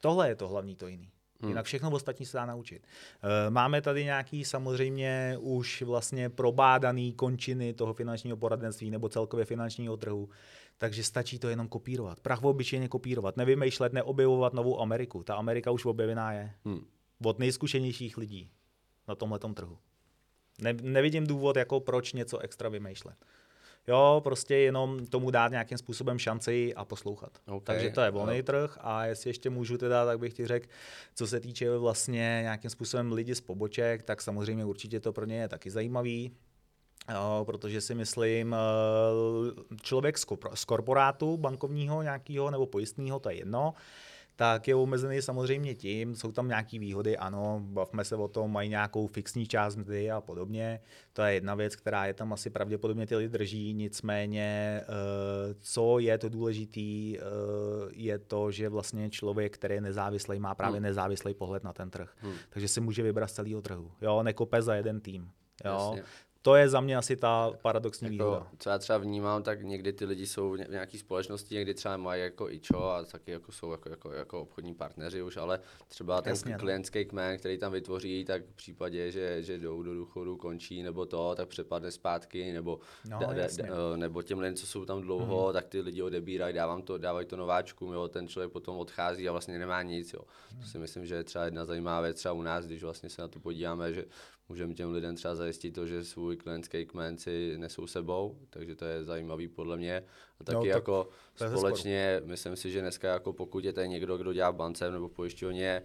Tohle 0.00 0.28
je 0.28 0.34
to 0.34 0.48
hlavní, 0.48 0.76
to 0.76 0.86
jiný. 0.86 1.10
Hmm. 1.40 1.50
Jinak 1.50 1.66
všechno 1.66 1.90
ostatní 1.90 2.26
se 2.26 2.36
dá 2.36 2.46
naučit. 2.46 2.86
Eh, 3.22 3.50
máme 3.50 3.82
tady 3.82 4.04
nějaký 4.04 4.44
samozřejmě 4.44 5.36
už 5.40 5.82
vlastně 5.82 6.28
probádaný 6.28 7.12
končiny 7.12 7.74
toho 7.74 7.94
finančního 7.94 8.36
poradenství 8.36 8.90
nebo 8.90 9.08
celkově 9.08 9.44
finančního 9.44 9.96
trhu, 9.96 10.28
takže 10.78 11.04
stačí 11.04 11.38
to 11.38 11.48
jenom 11.48 11.68
kopírovat. 11.68 12.20
Prach 12.20 12.44
obyčejně 12.44 12.88
kopírovat, 12.88 13.36
nevymýšlet, 13.36 13.92
neobjevovat 13.92 14.52
novou 14.52 14.80
Ameriku. 14.80 15.22
Ta 15.22 15.34
Amerika 15.34 15.70
už 15.70 15.84
objevená 15.84 16.32
je. 16.32 16.52
Hmm. 16.64 16.84
Od 17.24 17.38
nejzkušenějších 17.38 18.18
lidí 18.18 18.50
na 19.08 19.14
tomhle 19.14 19.38
trhu. 19.38 19.78
Ne, 20.60 20.72
nevidím 20.72 21.26
důvod, 21.26 21.56
jako 21.56 21.80
proč 21.80 22.12
něco 22.12 22.38
extra 22.38 22.68
vymýšlet. 22.68 23.16
Jo, 23.88 24.20
prostě 24.24 24.56
jenom 24.56 25.06
tomu 25.06 25.30
dát 25.30 25.50
nějakým 25.50 25.78
způsobem 25.78 26.18
šanci 26.18 26.74
a 26.74 26.84
poslouchat. 26.84 27.38
Okay. 27.46 27.60
Takže 27.64 27.90
to 27.90 28.00
je 28.00 28.10
volný 28.10 28.36
no. 28.36 28.42
trh 28.42 28.78
a 28.80 29.06
jestli 29.06 29.30
ještě 29.30 29.50
můžu 29.50 29.78
teda, 29.78 30.06
tak 30.06 30.18
bych 30.18 30.34
ti 30.34 30.46
řekl, 30.46 30.68
co 31.14 31.26
se 31.26 31.40
týče 31.40 31.76
vlastně 31.76 32.38
nějakým 32.42 32.70
způsobem 32.70 33.12
lidi 33.12 33.34
z 33.34 33.40
poboček, 33.40 34.02
tak 34.02 34.22
samozřejmě 34.22 34.64
určitě 34.64 35.00
to 35.00 35.12
pro 35.12 35.24
ně 35.24 35.36
je 35.36 35.48
taky 35.48 35.70
zajímavý. 35.70 36.32
Jo, 37.14 37.42
protože 37.46 37.80
si 37.80 37.94
myslím, 37.94 38.54
eh, 38.54 38.58
člověk 39.82 40.18
z 40.54 40.64
korporátu 40.64 41.36
bankovního 41.36 42.02
nějakého 42.02 42.50
nebo 42.50 42.66
pojistného, 42.66 43.18
to 43.18 43.30
je 43.30 43.36
jedno, 43.36 43.74
tak 44.38 44.68
je 44.68 44.74
omezený 44.74 45.22
samozřejmě 45.22 45.74
tím, 45.74 46.14
jsou 46.14 46.32
tam 46.32 46.48
nějaké 46.48 46.78
výhody, 46.78 47.16
ano, 47.16 47.60
bavme 47.62 48.04
se 48.04 48.16
o 48.16 48.28
tom, 48.28 48.52
mají 48.52 48.68
nějakou 48.68 49.06
fixní 49.06 49.46
část 49.46 49.76
mzdy 49.76 50.10
a 50.10 50.20
podobně. 50.20 50.80
To 51.12 51.22
je 51.22 51.34
jedna 51.34 51.54
věc, 51.54 51.76
která 51.76 52.06
je 52.06 52.14
tam 52.14 52.32
asi 52.32 52.50
pravděpodobně 52.50 53.06
ty 53.06 53.16
lidi 53.16 53.28
drží, 53.28 53.74
nicméně 53.74 54.80
eh, 54.82 55.54
co 55.60 55.98
je 55.98 56.18
to 56.18 56.28
důležitý, 56.28 57.18
eh, 57.18 57.22
je 57.92 58.18
to, 58.18 58.50
že 58.50 58.68
vlastně 58.68 59.10
člověk, 59.10 59.54
který 59.54 59.74
je 59.74 59.80
nezávislý, 59.80 60.38
má 60.38 60.54
právě 60.54 60.76
hmm. 60.76 60.82
nezávislý 60.82 61.34
pohled 61.34 61.64
na 61.64 61.72
ten 61.72 61.90
trh. 61.90 62.14
Hmm. 62.16 62.34
Takže 62.50 62.68
si 62.68 62.80
může 62.80 63.02
vybrat 63.02 63.26
z 63.26 63.32
celého 63.32 63.62
trhu. 63.62 63.92
Jo, 64.00 64.22
nekope 64.22 64.62
za 64.62 64.74
jeden 64.74 65.00
tým. 65.00 65.30
Jo? 65.64 65.92
Jasně 65.96 66.04
to 66.48 66.56
je 66.56 66.68
za 66.68 66.80
mě 66.80 66.96
asi 66.96 67.16
ta 67.16 67.50
paradoxní 67.62 68.04
jako, 68.06 68.24
výhoda. 68.24 68.46
Co 68.58 68.70
já 68.70 68.78
třeba 68.78 68.98
vnímám, 68.98 69.42
tak 69.42 69.62
někdy 69.62 69.92
ty 69.92 70.04
lidi 70.04 70.26
jsou 70.26 70.50
v 70.50 70.70
nějaké 70.70 70.98
společnosti, 70.98 71.54
někdy 71.54 71.74
třeba 71.74 71.96
mají 71.96 72.22
jako 72.22 72.50
ičo 72.50 72.84
a 72.84 73.04
taky 73.04 73.30
jako 73.30 73.52
jsou 73.52 73.70
jako, 73.70 73.88
jako, 73.88 74.12
jako 74.12 74.40
obchodní 74.40 74.74
partneři 74.74 75.22
už, 75.22 75.36
ale 75.36 75.60
třeba 75.88 76.22
ten 76.22 76.30
Jasně, 76.30 76.52
no. 76.52 76.58
klientský 76.58 77.04
kmen, 77.04 77.38
který 77.38 77.58
tam 77.58 77.72
vytvoří, 77.72 78.24
tak 78.24 78.42
v 78.42 78.56
případě, 78.56 79.10
že, 79.10 79.42
že 79.42 79.58
jdou 79.58 79.82
do 79.82 79.94
důchodu, 79.94 80.36
končí 80.36 80.82
nebo 80.82 81.06
to, 81.06 81.34
tak 81.34 81.48
přepadne 81.48 81.90
zpátky, 81.90 82.52
nebo, 82.52 82.80
no, 83.10 83.18
da, 83.18 83.26
da, 83.26 83.46
da, 83.56 83.96
nebo 83.96 84.22
těm 84.22 84.38
lidem, 84.38 84.54
co 84.54 84.66
jsou 84.66 84.84
tam 84.84 85.00
dlouho, 85.00 85.44
hmm. 85.44 85.52
tak 85.52 85.68
ty 85.68 85.80
lidi 85.80 86.02
odebírají, 86.02 86.54
dávám 86.54 86.82
to, 86.82 86.98
dávají 86.98 87.26
to 87.26 87.36
nováčkům, 87.36 87.92
jo, 87.92 88.08
ten 88.08 88.28
člověk 88.28 88.52
potom 88.52 88.76
odchází 88.76 89.28
a 89.28 89.32
vlastně 89.32 89.58
nemá 89.58 89.82
nic. 89.82 90.12
Jo. 90.12 90.20
To 90.60 90.66
si 90.66 90.78
myslím, 90.78 91.06
že 91.06 91.14
je 91.14 91.24
třeba 91.24 91.44
jedna 91.44 91.64
zajímavá 91.64 92.00
věc 92.00 92.16
třeba 92.16 92.32
u 92.32 92.42
nás, 92.42 92.66
když 92.66 92.82
vlastně 92.82 93.08
se 93.08 93.22
na 93.22 93.28
to 93.28 93.40
podíváme, 93.40 93.94
že 93.94 94.04
můžeme 94.48 94.74
těm 94.74 94.90
lidem 94.90 95.16
třeba 95.16 95.34
zajistit 95.34 95.70
to, 95.70 95.86
že 95.86 96.04
svůj 96.04 96.36
klientský 96.36 96.86
kmen 96.86 97.18
si 97.18 97.58
nesou 97.58 97.86
sebou, 97.86 98.38
takže 98.50 98.74
to 98.74 98.84
je 98.84 99.04
zajímavý 99.04 99.48
podle 99.48 99.76
mě. 99.76 100.04
A 100.40 100.44
taky 100.44 100.54
no, 100.54 100.60
tak 100.60 100.68
jako 100.68 101.08
společně, 101.34 102.22
myslím 102.24 102.56
si, 102.56 102.70
že 102.70 102.80
dneska 102.80 103.08
jako 103.08 103.32
pokud 103.32 103.64
je 103.64 103.72
tady 103.72 103.88
někdo, 103.88 104.18
kdo 104.18 104.32
dělá 104.32 104.50
v 104.50 104.56
bance 104.56 104.90
nebo 104.90 105.08
pojišťovně 105.08 105.82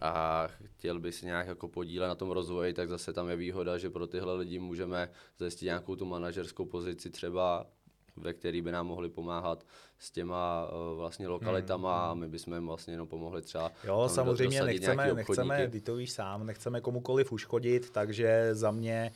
a 0.00 0.48
chtěl 0.64 1.00
by 1.00 1.12
si 1.12 1.26
nějak 1.26 1.46
jako 1.46 1.68
podílet 1.68 2.08
na 2.08 2.14
tom 2.14 2.30
rozvoji, 2.30 2.72
tak 2.72 2.88
zase 2.88 3.12
tam 3.12 3.28
je 3.28 3.36
výhoda, 3.36 3.78
že 3.78 3.90
pro 3.90 4.06
tyhle 4.06 4.34
lidi 4.34 4.58
můžeme 4.58 5.10
zajistit 5.38 5.64
nějakou 5.64 5.96
tu 5.96 6.04
manažerskou 6.04 6.64
pozici 6.64 7.10
třeba 7.10 7.66
ve 8.16 8.32
který 8.32 8.62
by 8.62 8.72
nám 8.72 8.86
mohli 8.86 9.08
pomáhat 9.08 9.66
s 9.98 10.10
těma 10.10 10.68
uh, 10.70 10.96
vlastně 10.96 11.28
lokalitama 11.28 12.02
hmm, 12.02 12.10
a 12.10 12.14
my 12.14 12.28
bychom 12.28 12.54
jim 12.54 12.66
vlastně 12.66 12.94
jenom 12.94 13.08
pomohli 13.08 13.42
třeba. 13.42 13.72
Jo, 13.84 14.08
samozřejmě 14.08 14.62
nechceme, 14.62 15.14
nechceme, 15.14 15.68
ty 15.68 15.80
to 15.80 15.96
víš 15.96 16.12
sám, 16.12 16.46
nechceme 16.46 16.80
komukoliv 16.80 17.32
uškodit, 17.32 17.90
takže 17.90 18.54
za 18.54 18.70
mě 18.70 19.12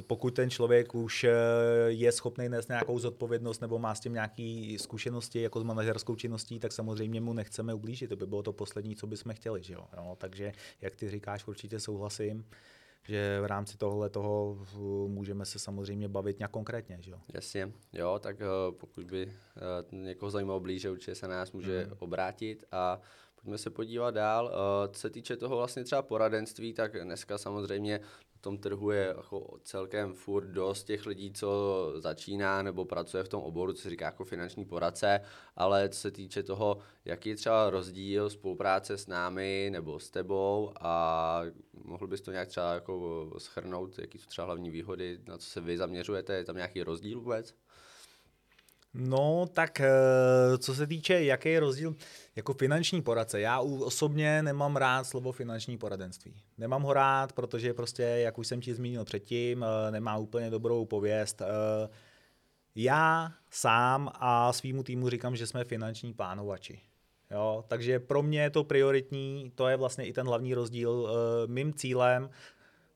pokud 0.00 0.34
ten 0.34 0.50
člověk 0.50 0.94
už 0.94 1.24
eh, 1.24 1.32
je 1.86 2.12
schopný 2.12 2.48
nést 2.48 2.68
nějakou 2.68 2.98
zodpovědnost 2.98 3.60
nebo 3.60 3.78
má 3.78 3.94
s 3.94 4.00
tím 4.00 4.12
nějaké 4.12 4.76
zkušenosti 4.78 5.42
jako 5.42 5.60
s 5.60 5.62
manažerskou 5.62 6.16
činností, 6.16 6.58
tak 6.58 6.72
samozřejmě 6.72 7.20
mu 7.20 7.32
nechceme 7.32 7.74
ublížit. 7.74 8.10
To 8.10 8.16
by 8.16 8.26
bylo 8.26 8.42
to 8.42 8.52
poslední, 8.52 8.96
co 8.96 9.06
bychom 9.06 9.34
chtěli. 9.34 9.62
Že 9.62 9.74
jo? 9.74 9.84
No, 9.96 10.16
takže, 10.18 10.52
jak 10.80 10.96
ty 10.96 11.10
říkáš, 11.10 11.46
určitě 11.46 11.80
souhlasím 11.80 12.44
že 13.08 13.40
v 13.40 13.44
rámci 13.44 13.76
tohle 13.76 14.10
toho 14.10 14.58
můžeme 15.08 15.44
se 15.44 15.58
samozřejmě 15.58 16.08
bavit 16.08 16.38
nějak 16.38 16.50
konkrétně. 16.50 16.98
Že 17.00 17.10
jo? 17.10 17.18
Jasně, 17.34 17.72
jo, 17.92 18.18
tak 18.22 18.40
eh, 18.40 18.44
pokud 18.72 19.04
by 19.04 19.22
eh, 19.22 19.96
někoho 19.96 20.30
zajímalo 20.30 20.60
blíže, 20.60 20.90
určitě 20.90 21.14
se 21.14 21.28
na 21.28 21.36
nás 21.36 21.52
může 21.52 21.86
mm. 21.86 21.92
obrátit 21.98 22.64
a 22.72 23.00
pojďme 23.34 23.58
se 23.58 23.70
podívat 23.70 24.10
dál. 24.10 24.52
Eh, 24.52 24.88
co 24.88 25.00
se 25.00 25.10
týče 25.10 25.36
toho 25.36 25.56
vlastně 25.56 25.84
třeba 25.84 26.02
poradenství, 26.02 26.72
tak 26.72 27.04
dneska 27.04 27.38
samozřejmě 27.38 28.00
tom 28.42 28.58
trhu 28.58 28.90
je 28.90 29.14
jako 29.16 29.58
celkem 29.64 30.14
furt 30.14 30.46
dost 30.46 30.84
těch 30.84 31.06
lidí, 31.06 31.32
co 31.32 31.92
začíná 31.96 32.62
nebo 32.62 32.84
pracuje 32.84 33.24
v 33.24 33.28
tom 33.28 33.42
oboru, 33.42 33.72
co 33.72 33.82
se 33.82 33.90
říká 33.90 34.04
jako 34.04 34.24
finanční 34.24 34.64
poradce, 34.64 35.20
ale 35.56 35.88
co 35.88 36.00
se 36.00 36.10
týče 36.10 36.42
toho, 36.42 36.78
jaký 37.04 37.28
je 37.28 37.36
třeba 37.36 37.70
rozdíl 37.70 38.30
spolupráce 38.30 38.98
s 38.98 39.06
námi 39.06 39.68
nebo 39.72 39.98
s 39.98 40.10
tebou 40.10 40.72
a 40.80 41.42
mohl 41.84 42.06
bys 42.06 42.20
to 42.20 42.32
nějak 42.32 42.48
třeba 42.48 42.74
jako 42.74 43.30
schrnout, 43.38 43.98
jaký 43.98 44.18
jsou 44.18 44.26
třeba 44.26 44.44
hlavní 44.44 44.70
výhody, 44.70 45.18
na 45.26 45.38
co 45.38 45.46
se 45.46 45.60
vy 45.60 45.78
zaměřujete, 45.78 46.34
je 46.34 46.44
tam 46.44 46.56
nějaký 46.56 46.82
rozdíl 46.82 47.20
vůbec? 47.20 47.54
No, 48.94 49.46
tak 49.52 49.80
eh, 49.80 49.88
co 50.58 50.74
se 50.74 50.86
týče, 50.86 51.24
jaký 51.24 51.48
je 51.48 51.60
rozdíl 51.60 51.94
jako 52.36 52.52
finanční 52.54 53.02
poradce. 53.02 53.40
Já 53.40 53.60
osobně 53.60 54.42
nemám 54.42 54.76
rád 54.76 55.04
slovo 55.04 55.32
finanční 55.32 55.78
poradenství. 55.78 56.34
Nemám 56.58 56.82
ho 56.82 56.92
rád, 56.92 57.32
protože 57.32 57.74
prostě, 57.74 58.02
jak 58.02 58.38
už 58.38 58.46
jsem 58.46 58.60
ti 58.60 58.74
zmínil 58.74 59.04
předtím, 59.04 59.64
eh, 59.64 59.90
nemá 59.90 60.16
úplně 60.16 60.50
dobrou 60.50 60.84
pověst. 60.84 61.42
Eh, 61.42 61.88
já 62.74 63.32
sám 63.50 64.10
a 64.14 64.52
svýmu 64.52 64.82
týmu 64.82 65.08
říkám, 65.08 65.36
že 65.36 65.46
jsme 65.46 65.64
finanční 65.64 66.14
plánovači. 66.14 66.80
Jo, 67.30 67.64
takže 67.68 68.00
pro 68.00 68.22
mě 68.22 68.42
je 68.42 68.50
to 68.50 68.64
prioritní, 68.64 69.52
to 69.54 69.68
je 69.68 69.76
vlastně 69.76 70.06
i 70.06 70.12
ten 70.12 70.26
hlavní 70.26 70.54
rozdíl. 70.54 71.08
Mým 71.46 71.74
cílem, 71.74 72.30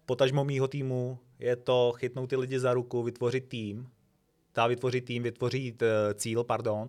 potažmo 0.06 0.44
mýho 0.44 0.68
týmu, 0.68 1.18
je 1.38 1.56
to 1.56 1.92
chytnout 1.96 2.30
ty 2.30 2.36
lidi 2.36 2.58
za 2.58 2.74
ruku, 2.74 3.02
vytvořit 3.02 3.48
tým, 3.48 3.88
ta 4.56 4.66
vytvořit 4.66 5.04
tým, 5.04 5.22
vytvořit 5.22 5.82
uh, 5.82 5.88
cíl, 6.14 6.44
pardon. 6.44 6.88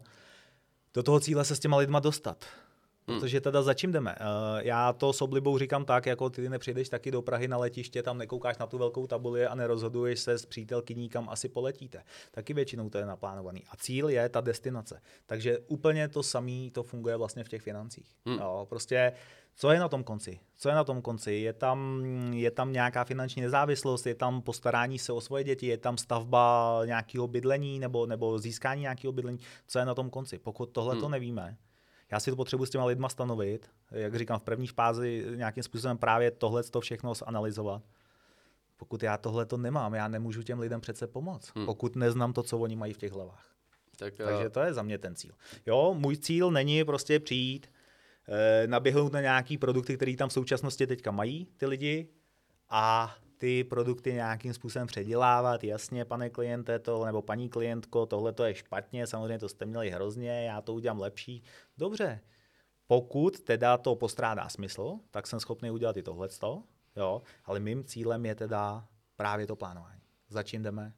do 0.94 1.04
toho 1.04 1.20
cíle 1.20 1.46
se 1.46 1.56
s 1.56 1.60
těma 1.60 1.78
lidma 1.78 2.00
dostat. 2.00 2.46
Hmm. 3.08 3.20
Protože 3.20 3.41
teda 3.41 3.62
za 3.62 3.74
čím 3.74 3.91
jdeme? 3.91 4.15
Uh, 4.20 4.60
já 4.62 4.93
to 4.93 5.13
s 5.13 5.22
oblibou 5.22 5.58
říkám 5.58 5.86
tak, 5.86 6.06
jako 6.06 6.30
ty 6.30 6.50
nepřijdeš 6.50 6.89
taky 6.89 7.12
do 7.12 7.22
Prahy 7.22 7.48
na 7.48 7.58
letiště, 7.58 8.04
tam 8.04 8.17
nekoukáš 8.17 8.58
na 8.58 8.67
tu 8.67 8.78
velkou 8.78 9.08
tabuli 9.08 9.48
a 9.48 9.56
nerozhoduješ 9.56 10.20
se 10.20 10.38
s 10.38 10.46
přítelkyní, 10.46 11.10
kam 11.10 11.30
asi 11.30 11.50
poletíte. 11.50 12.04
Taky 12.32 12.54
většinou 12.54 12.89
to 12.89 12.98
je 12.98 13.06
naplánovaný. 13.06 13.63
A 13.70 13.78
cíl 13.78 14.10
je 14.10 14.30
ta 14.30 14.41
destinace. 14.41 15.02
Takže 15.26 15.60
úplně 15.60 16.08
to 16.08 16.24
samé 16.24 16.70
to 16.72 16.84
funguje 16.84 17.17
vlastně 17.17 17.43
v 17.43 17.50
těch 17.50 17.62
financích. 17.62 18.15
Hmm. 18.26 18.39
Jo, 18.39 18.65
prostě 18.70 19.13
co 19.56 19.72
je 19.72 19.80
na 19.80 19.89
tom 19.89 20.04
konci? 20.04 20.39
Co 20.58 20.70
je 20.70 20.76
na 20.76 20.84
tom 20.84 21.02
konci? 21.02 21.34
Je 21.34 21.54
tam, 21.54 22.04
je 22.34 22.52
tam 22.52 22.74
nějaká 22.74 23.04
finanční 23.04 23.41
nezávislost, 23.41 24.06
je 24.06 24.15
tam 24.15 24.41
postarání 24.41 25.00
se 25.00 25.13
o 25.13 25.22
svoje 25.22 25.43
děti, 25.43 25.67
je 25.67 25.78
tam 25.78 25.98
stavba 25.98 26.82
nějakého 26.86 27.28
bydlení 27.28 27.80
nebo, 27.80 28.06
nebo 28.06 28.39
získání 28.39 28.82
nějakého 28.82 29.12
bydlení. 29.12 29.39
Co 29.67 29.80
je 29.80 29.86
na 29.86 29.96
tom 29.96 30.10
konci? 30.10 30.39
Pokud 30.39 30.65
tohle 30.65 30.96
to 30.96 31.02
hmm. 31.02 31.12
nevíme, 31.12 31.58
já 32.12 32.20
si 32.20 32.30
to 32.30 32.36
potřebuji 32.36 32.65
s 32.65 32.70
těma 32.70 32.86
lidma 32.86 33.10
stanovit, 33.10 33.70
jak 33.91 34.15
říkám, 34.15 34.39
v 34.39 34.43
první 34.43 34.67
fázi 34.67 35.26
nějakým 35.36 35.63
způsobem 35.63 35.98
právě 35.98 36.32
tohle 36.32 36.63
to 36.63 36.82
všechno 36.82 37.13
zanalizovat. 37.13 37.84
Pokud 38.78 39.04
já 39.04 39.17
tohle 39.17 39.46
to 39.46 39.58
nemám, 39.58 39.93
já 39.93 40.08
nemůžu 40.08 40.43
těm 40.43 40.60
lidem 40.60 40.82
přece 40.82 41.08
pomoct, 41.08 41.52
hmm. 41.56 41.65
pokud 41.65 41.96
neznám 41.96 42.34
to, 42.34 42.43
co 42.43 42.60
oni 42.60 42.76
mají 42.76 42.93
v 42.93 42.98
těch 42.98 43.12
hlavách. 43.12 43.52
Tak, 43.98 44.13
Takže 44.13 44.50
to 44.50 44.60
je 44.60 44.74
za 44.74 44.84
mě 44.84 44.98
ten 44.98 45.15
cíl. 45.15 45.34
Jo, 45.65 45.96
můj 45.98 46.17
cíl 46.17 46.52
není 46.52 46.84
prostě 46.84 47.20
přijít, 47.20 47.67
eh, 48.28 48.67
naběhnout 48.67 49.13
na 49.13 49.22
nějaký 49.22 49.58
produkty, 49.58 49.96
které 49.96 50.15
tam 50.15 50.30
v 50.30 50.34
současnosti 50.34 50.88
teďka 50.88 51.12
mají 51.12 51.48
ty 51.58 51.65
lidi 51.65 52.08
a 52.70 53.15
ty 53.38 53.63
produkty 53.63 54.13
nějakým 54.13 54.54
způsobem 54.54 54.88
předělávat. 54.88 55.63
Jasně, 55.63 56.06
pane 56.06 56.30
kliente, 56.30 56.80
to, 56.80 57.06
nebo 57.06 57.21
paní 57.21 57.50
klientko, 57.50 58.06
tohle 58.06 58.34
to 58.34 58.43
je 58.43 58.56
špatně, 58.56 59.08
samozřejmě 59.08 59.39
to 59.39 59.50
jste 59.50 59.65
měli 59.65 59.89
hrozně, 59.89 60.43
já 60.43 60.62
to 60.62 60.73
udělám 60.73 61.00
lepší. 61.00 61.43
Dobře, 61.78 62.19
pokud 62.88 63.39
teda 63.39 63.78
to 63.78 63.95
postrádá 63.95 64.50
smysl, 64.50 65.00
tak 65.12 65.28
jsem 65.28 65.39
schopný 65.39 65.71
udělat 65.71 65.97
i 65.97 66.04
tohleto, 66.04 66.63
jo, 66.95 67.21
ale 67.45 67.60
mým 67.60 67.84
cílem 67.84 68.26
je 68.26 68.36
teda 68.36 68.88
právě 69.15 69.47
to 69.47 69.56
plánování. 69.56 70.02
Za 70.30 70.43
čím 70.43 70.63
jdeme? 70.63 70.93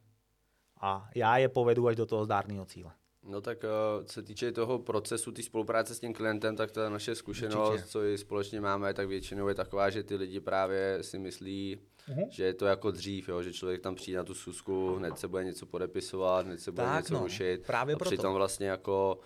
A 0.80 1.10
já 1.14 1.36
je 1.36 1.48
povedu 1.48 1.88
až 1.88 1.96
do 1.96 2.06
toho 2.06 2.24
zdárného 2.24 2.64
cíle. 2.64 2.92
No 3.30 3.40
tak 3.40 3.64
uh, 3.64 4.04
co 4.04 4.12
se 4.12 4.22
týče 4.22 4.52
toho 4.52 4.78
procesu, 4.78 5.32
té 5.32 5.42
spolupráce 5.42 5.94
s 5.94 6.00
tím 6.00 6.12
klientem, 6.12 6.56
tak 6.56 6.70
ta 6.70 6.88
naše 6.88 7.14
zkušenost, 7.14 7.70
Určitě. 7.70 7.88
co 7.88 8.04
i 8.04 8.18
společně 8.18 8.60
máme, 8.60 8.94
tak 8.94 9.08
většinou 9.08 9.48
je 9.48 9.54
taková, 9.54 9.90
že 9.90 10.02
ty 10.02 10.16
lidi 10.16 10.40
právě 10.40 10.98
si 11.00 11.18
myslí, 11.18 11.78
uh-huh. 12.08 12.28
že 12.30 12.44
je 12.44 12.54
to 12.54 12.66
jako 12.66 12.90
dřív, 12.90 13.28
jo, 13.28 13.42
že 13.42 13.52
člověk 13.52 13.80
tam 13.80 13.94
přijde 13.94 14.18
na 14.18 14.24
tu 14.24 14.34
susku, 14.34 14.94
hned 14.94 15.18
se 15.18 15.28
bude 15.28 15.44
něco 15.44 15.66
podepisovat, 15.66 16.46
hned 16.46 16.60
se 16.60 16.72
bude 16.72 16.86
tak, 16.86 17.04
něco 17.04 17.14
no, 17.14 17.20
rušit. 17.20 17.66
Právě 17.66 17.94
a 17.94 17.98
proto. 17.98 18.10
přitom 18.10 18.34
vlastně 18.34 18.66
jako 18.66 19.20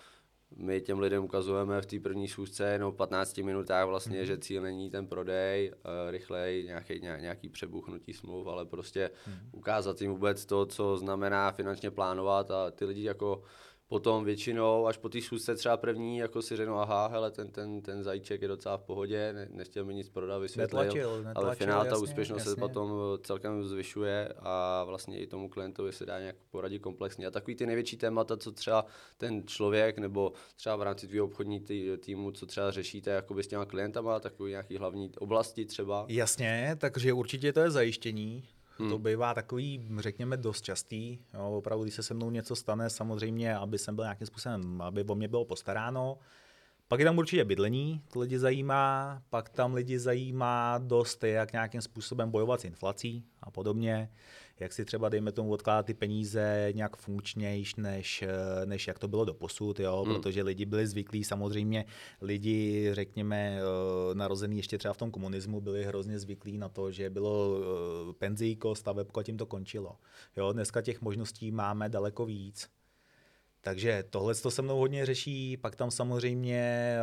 my 0.57 0.81
těm 0.81 0.99
lidem 0.99 1.25
ukazujeme 1.25 1.81
v 1.81 1.87
té 1.87 2.01
první 2.01 2.29
schůzce 2.29 2.65
jenom 2.65 2.97
15 2.97 3.39
minutách 3.39 3.87
vlastně, 3.87 4.23
mm-hmm. 4.23 4.27
že 4.27 4.39
cíl 4.39 4.63
není 4.63 4.91
ten 4.91 5.07
prodej, 5.07 5.73
uh, 5.73 6.11
rychlej, 6.11 6.65
nějaký, 6.65 7.01
nějaký 7.01 7.49
přebuchnutí 7.49 8.13
smluv, 8.13 8.47
ale 8.47 8.65
prostě 8.65 9.11
mm-hmm. 9.29 9.49
ukázat 9.53 10.01
jim 10.01 10.11
vůbec 10.11 10.47
to, 10.47 10.67
co 10.67 10.97
znamená 10.97 11.53
finančně 11.53 11.91
plánovat 11.91 12.51
a 12.51 12.71
ty 12.71 12.85
lidi 12.85 13.03
jako 13.03 13.43
potom 13.89 14.25
většinou 14.25 14.87
až 14.87 14.97
po 14.97 15.09
té 15.09 15.21
schůzce 15.21 15.55
třeba 15.55 15.77
první, 15.77 16.19
jako 16.19 16.43
si 16.43 16.57
řeknu, 16.57 16.79
aha, 16.79 17.07
hele, 17.07 17.31
ten, 17.31 17.49
ten, 17.49 17.81
ten 17.81 18.03
zajíček 18.03 18.43
je 18.43 18.49
docela 18.49 18.77
v 18.77 18.83
pohodě, 18.83 19.33
ne, 19.33 19.49
nechtěl 19.51 19.85
mi 19.85 19.95
nic 19.95 20.09
prodat, 20.09 20.39
vysvětlil, 20.39 20.81
netlačil, 20.81 21.17
netlačil, 21.17 21.47
ale 21.47 21.55
finál 21.55 21.85
ta 21.85 21.99
úspěšnost 21.99 22.39
jasně. 22.39 22.51
se 22.51 22.61
potom 22.61 22.93
celkem 23.23 23.65
zvyšuje 23.65 24.35
a 24.39 24.85
vlastně 24.85 25.19
i 25.19 25.27
tomu 25.27 25.49
klientovi 25.49 25.93
se 25.93 26.07
dá 26.07 26.21
nějak 26.21 26.37
poradit 26.51 26.79
komplexně. 26.79 27.27
A 27.27 27.31
takový 27.31 27.55
ty 27.55 27.67
největší 27.67 27.97
témata, 27.97 28.37
co 28.37 28.53
třeba 28.53 28.87
ten 29.19 29.47
člověk 29.47 29.99
nebo 29.99 30.33
třeba 30.57 30.77
v 30.77 30.83
rámci 30.83 31.09
tvého 31.09 31.27
obchodní 31.27 31.61
tý, 31.61 31.91
týmu, 31.99 32.31
co 32.31 32.47
třeba 32.47 32.71
řešíte 32.71 33.11
jakoby 33.11 33.43
s 33.43 33.49
těma 33.49 33.65
klientama, 33.65 34.21
takový 34.21 34.51
nějaký 34.51 34.77
hlavní 34.77 35.11
oblasti 35.19 35.65
třeba. 35.65 36.07
Jasně, 36.09 36.77
takže 36.79 37.13
určitě 37.13 37.53
to 37.53 37.61
je 37.61 37.71
zajištění, 37.71 38.49
Hmm. 38.79 38.91
To 38.91 38.99
bývá 38.99 39.35
takový, 39.35 39.89
řekněme, 39.99 40.37
dost 40.37 40.63
častý. 40.63 41.19
Jo, 41.35 41.51
opravdu, 41.51 41.83
když 41.83 41.95
se 41.95 42.03
se 42.03 42.15
mnou 42.15 42.31
něco 42.31 42.57
stane, 42.57 42.91
samozřejmě, 42.91 43.57
aby 43.57 43.79
jsem 43.79 43.95
byl 43.97 44.05
nějakým 44.05 44.27
způsobem, 44.27 44.83
aby 44.83 45.05
o 45.05 45.15
mě 45.15 45.29
bylo 45.29 45.45
postaráno. 45.45 46.19
Pak 46.89 47.01
je 47.01 47.07
tam 47.07 47.19
určitě 47.19 47.45
bydlení, 47.45 48.03
to 48.13 48.21
lidi 48.21 48.39
zajímá, 48.39 49.23
pak 49.31 49.49
tam 49.49 49.75
lidi 49.75 49.99
zajímá 49.99 50.79
dost, 50.79 51.25
jak 51.25 51.53
nějakým 51.53 51.81
způsobem 51.81 52.31
bojovat 52.31 52.61
s 52.61 52.65
inflací 52.65 53.25
a 53.43 53.51
podobně 53.51 54.11
jak 54.61 54.73
si 54.73 54.85
třeba, 54.85 55.09
dejme 55.09 55.33
tomu, 55.33 55.53
odkládat 55.53 55.87
ty 55.87 55.95
peníze 55.95 56.69
nějak 56.75 56.97
funkčnější, 56.97 57.75
než, 57.77 58.23
eh, 58.23 58.67
než 58.67 58.87
jak 58.87 58.99
to 58.99 59.09
bylo 59.09 59.25
do 59.25 59.35
posud, 59.35 59.81
jo? 59.81 60.03
Hmm. 60.03 60.15
protože 60.15 60.43
lidi 60.43 60.65
byli 60.65 60.87
zvyklí, 60.87 61.25
samozřejmě 61.25 61.85
lidi, 62.21 62.89
řekněme, 62.93 63.59
eh, 63.59 64.15
narozený 64.15 64.57
ještě 64.57 64.79
třeba 64.79 64.95
v 64.95 64.97
tom 64.97 65.11
komunismu, 65.11 65.61
byli 65.61 65.85
hrozně 65.85 66.19
zvyklí 66.19 66.59
na 66.59 66.69
to, 66.69 66.91
že 66.91 67.11
bylo 67.11 67.61
eh, 68.11 68.13
penzíko, 68.13 68.75
stavebko 68.75 69.21
a 69.21 69.23
tím 69.23 69.37
to 69.37 69.47
končilo. 69.47 69.97
Jo? 70.37 70.53
Dneska 70.53 70.83
těch 70.83 71.01
možností 71.01 71.53
máme 71.53 71.89
daleko 71.89 72.27
víc. 72.27 72.69
Takže 73.61 74.05
tohle 74.11 74.35
to 74.35 74.51
se 74.51 74.63
mnou 74.63 74.79
hodně 74.79 75.07
řeší, 75.07 75.57
pak 75.57 75.77
tam 75.77 75.91
samozřejmě 75.91 76.97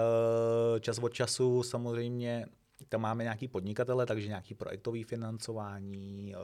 čas 0.79 0.99
od 0.99 1.13
času 1.13 1.63
samozřejmě 1.63 2.45
tam 2.89 3.01
máme 3.01 3.23
nějaký 3.23 3.47
podnikatele, 3.47 4.05
takže 4.05 4.27
nějaký 4.27 4.53
projektový 4.53 5.03
financování, 5.03 6.33
eh, 6.35 6.37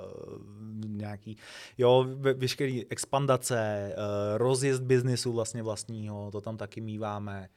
nějaký, 0.88 1.38
jo, 1.78 2.06
veškerý 2.17 2.86
expandace, 2.91 3.58
eh, 3.58 4.38
rozjezd 4.38 4.84
biznisu 4.84 5.34
vlastně 5.34 5.63
vlastního, 5.63 6.32
to 6.32 6.41
tam 6.41 6.58
taky 6.58 6.82
míváme. 6.82 7.50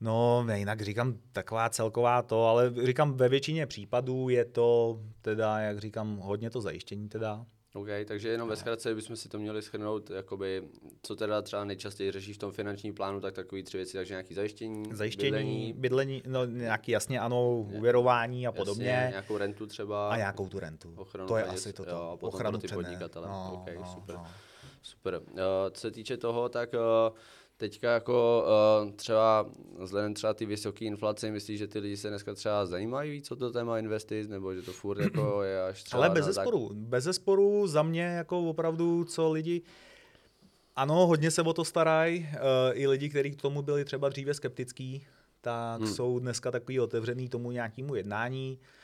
No, 0.00 0.46
jinak 0.54 0.82
říkám 0.82 1.18
taková 1.32 1.70
celková 1.70 2.22
to, 2.22 2.46
ale 2.46 2.74
říkám 2.84 3.14
ve 3.16 3.28
většině 3.28 3.66
případů 3.66 4.28
je 4.28 4.44
to 4.44 5.00
teda, 5.20 5.58
jak 5.58 5.78
říkám, 5.78 6.16
hodně 6.16 6.50
to 6.50 6.60
zajištění 6.60 7.08
teda. 7.08 7.46
OK, 7.74 7.88
takže 8.04 8.28
jenom 8.28 8.48
ve 8.48 8.56
zkratce 8.56 8.94
bychom 8.94 9.16
si 9.16 9.28
to 9.28 9.38
měli 9.38 9.62
schrnout, 9.62 10.10
jakoby, 10.10 10.62
co 11.02 11.16
teda 11.16 11.42
třeba 11.42 11.64
nejčastěji 11.64 12.12
řešíš 12.12 12.36
v 12.36 12.40
tom 12.40 12.52
finančním 12.52 12.94
plánu, 12.94 13.20
tak 13.20 13.34
takový 13.34 13.62
tři 13.62 13.76
věci, 13.76 13.96
takže 13.96 14.14
nějaký 14.14 14.34
zajištění, 14.34 14.84
zajištění 14.92 15.30
bydlení, 15.30 15.72
bydlení 15.72 16.22
no 16.26 16.44
nějaký 16.44 16.92
jasně 16.92 17.20
ano, 17.20 17.58
uvěrování 17.58 18.46
a 18.46 18.52
podobně. 18.52 18.88
Jasně, 18.88 19.10
nějakou 19.10 19.38
rentu 19.38 19.66
třeba. 19.66 20.10
A 20.10 20.16
nějakou 20.16 20.48
tu 20.48 20.58
rentu. 20.58 20.94
Ochranu 20.96 21.28
to 21.28 21.36
je 21.36 21.44
peněz, 21.44 21.60
asi 21.60 21.72
toto. 21.72 21.90
Jo, 21.90 22.10
a 22.12 22.16
potom 22.16 22.34
Ochranu 22.34 22.58
pro 22.58 22.68
ty 22.68 22.74
podnikatele. 22.74 23.28
No, 23.28 23.50
OK, 23.54 23.74
no, 23.80 23.86
super. 23.94 24.16
No. 24.16 24.26
Super. 24.82 25.20
Uh, 25.30 25.38
co 25.70 25.80
se 25.80 25.90
týče 25.90 26.16
toho, 26.16 26.48
tak 26.48 26.70
uh, 26.74 27.16
teďka 27.62 27.92
jako 27.92 28.44
uh, 28.84 28.90
třeba 28.92 29.46
vzhledem 29.78 30.14
třeba 30.14 30.34
ty 30.34 30.46
vysoké 30.46 30.84
inflace, 30.84 31.30
myslíš, 31.30 31.58
že 31.58 31.66
ty 31.66 31.78
lidi 31.78 31.96
se 31.96 32.08
dneska 32.08 32.34
třeba 32.34 32.66
zajímají 32.66 33.10
víc 33.10 33.30
o 33.30 33.36
to 33.36 33.50
téma 33.50 33.78
investic, 33.78 34.28
nebo 34.28 34.54
že 34.54 34.62
to 34.62 34.72
furt 34.72 35.00
jako 35.00 35.42
je 35.52 35.62
až 35.62 35.82
třeba... 35.82 36.02
Ale 36.02 36.14
bez 36.14 36.24
zesporu, 36.24 36.68
tak... 36.68 36.76
bez 36.76 37.04
zesporu 37.04 37.66
za 37.66 37.82
mě 37.82 38.02
jako 38.02 38.40
opravdu, 38.40 39.04
co 39.04 39.32
lidi... 39.32 39.62
Ano, 40.76 41.06
hodně 41.06 41.30
se 41.30 41.42
o 41.42 41.52
to 41.52 41.64
starají, 41.64 42.18
uh, 42.18 42.38
i 42.72 42.86
lidi, 42.86 43.08
kteří 43.08 43.30
k 43.30 43.42
tomu 43.42 43.62
byli 43.62 43.84
třeba 43.84 44.08
dříve 44.08 44.34
skeptický, 44.34 45.06
tak 45.40 45.80
hmm. 45.80 45.94
jsou 45.94 46.18
dneska 46.18 46.50
takový 46.50 46.80
otevřený 46.80 47.28
tomu 47.28 47.50
nějakému 47.50 47.94
jednání. 47.94 48.58
Eh, 48.60 48.81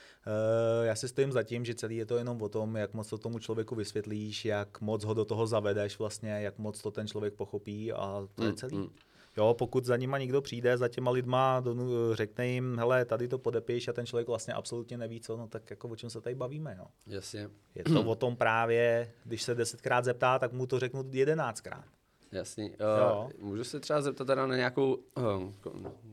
já 0.82 0.94
si 0.94 1.08
stojím 1.08 1.32
za 1.32 1.42
tím, 1.42 1.64
že 1.64 1.74
celý 1.74 1.96
je 1.96 2.06
to 2.06 2.16
jenom 2.16 2.42
o 2.42 2.48
tom, 2.48 2.76
jak 2.76 2.94
moc 2.94 3.08
to 3.08 3.18
tomu 3.18 3.38
člověku 3.38 3.74
vysvětlíš, 3.74 4.44
jak 4.44 4.80
moc 4.80 5.04
ho 5.04 5.14
do 5.14 5.24
toho 5.24 5.46
zavedeš 5.46 5.98
vlastně, 5.98 6.30
jak 6.30 6.58
moc 6.58 6.82
to 6.82 6.90
ten 6.90 7.08
člověk 7.08 7.34
pochopí 7.34 7.92
a 7.92 8.28
to 8.34 8.44
je 8.44 8.50
mm, 8.50 8.56
celý. 8.56 8.76
Mm. 8.76 8.88
Jo, 9.36 9.54
pokud 9.58 9.84
za 9.84 9.96
nima 9.96 10.18
někdo 10.18 10.42
přijde, 10.42 10.78
za 10.78 10.88
těma 10.88 11.10
lidma, 11.10 11.64
řekne 12.12 12.48
jim, 12.48 12.76
hele, 12.78 13.04
tady 13.04 13.28
to 13.28 13.38
podepiš 13.38 13.88
a 13.88 13.92
ten 13.92 14.06
člověk 14.06 14.28
vlastně 14.28 14.54
absolutně 14.54 14.98
neví 14.98 15.20
co, 15.20 15.36
no 15.36 15.48
tak 15.48 15.70
jako 15.70 15.88
o 15.88 15.96
čem 15.96 16.10
se 16.10 16.20
tady 16.20 16.34
bavíme, 16.34 16.74
no. 16.78 16.86
Jasně. 17.06 17.50
Je 17.74 17.84
to 17.84 18.02
o 18.02 18.14
tom 18.14 18.36
právě, 18.36 19.12
když 19.24 19.42
se 19.42 19.54
desetkrát 19.54 20.04
zeptá, 20.04 20.38
tak 20.38 20.52
mu 20.52 20.66
to 20.66 20.78
řeknu 20.78 21.04
jedenáctkrát. 21.12 21.84
Jasný. 22.32 22.70
Uh, 22.70 23.30
můžu 23.38 23.64
se 23.64 23.80
třeba 23.80 24.00
zeptat 24.00 24.24
teda 24.24 24.46
na 24.46 24.56
nějakou, 24.56 24.94
uh, 24.94 25.52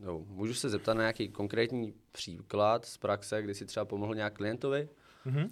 no, 0.01 0.25
můžu 0.27 0.53
se 0.53 0.69
zeptat 0.69 0.93
na 0.93 1.01
nějaký 1.01 1.29
konkrétní 1.29 1.93
příklad 2.11 2.85
z 2.85 2.97
praxe, 2.97 3.41
kdy 3.41 3.55
si 3.55 3.65
třeba 3.65 3.85
pomohl 3.85 4.15
nějak 4.15 4.33
klientovi? 4.33 4.89
Uh-huh. 5.25 5.45
Uh, 5.45 5.49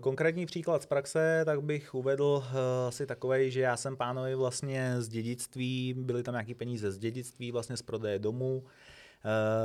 konkrétní 0.00 0.46
příklad 0.46 0.82
z 0.82 0.86
praxe, 0.86 1.42
tak 1.44 1.62
bych 1.62 1.94
uvedl 1.94 2.24
uh, 2.24 2.58
asi 2.88 3.06
takový, 3.06 3.50
že 3.50 3.60
já 3.60 3.76
jsem 3.76 3.96
pánovi 3.96 4.34
vlastně 4.34 4.94
z 4.98 5.08
dědictví, 5.08 5.94
byly 5.98 6.22
tam 6.22 6.34
nějaké 6.34 6.54
peníze 6.54 6.92
z 6.92 6.98
dědictví, 6.98 7.52
vlastně 7.52 7.76
z 7.76 7.82
prodeje 7.82 8.18
domů, 8.18 8.62
Uh, 8.64 8.70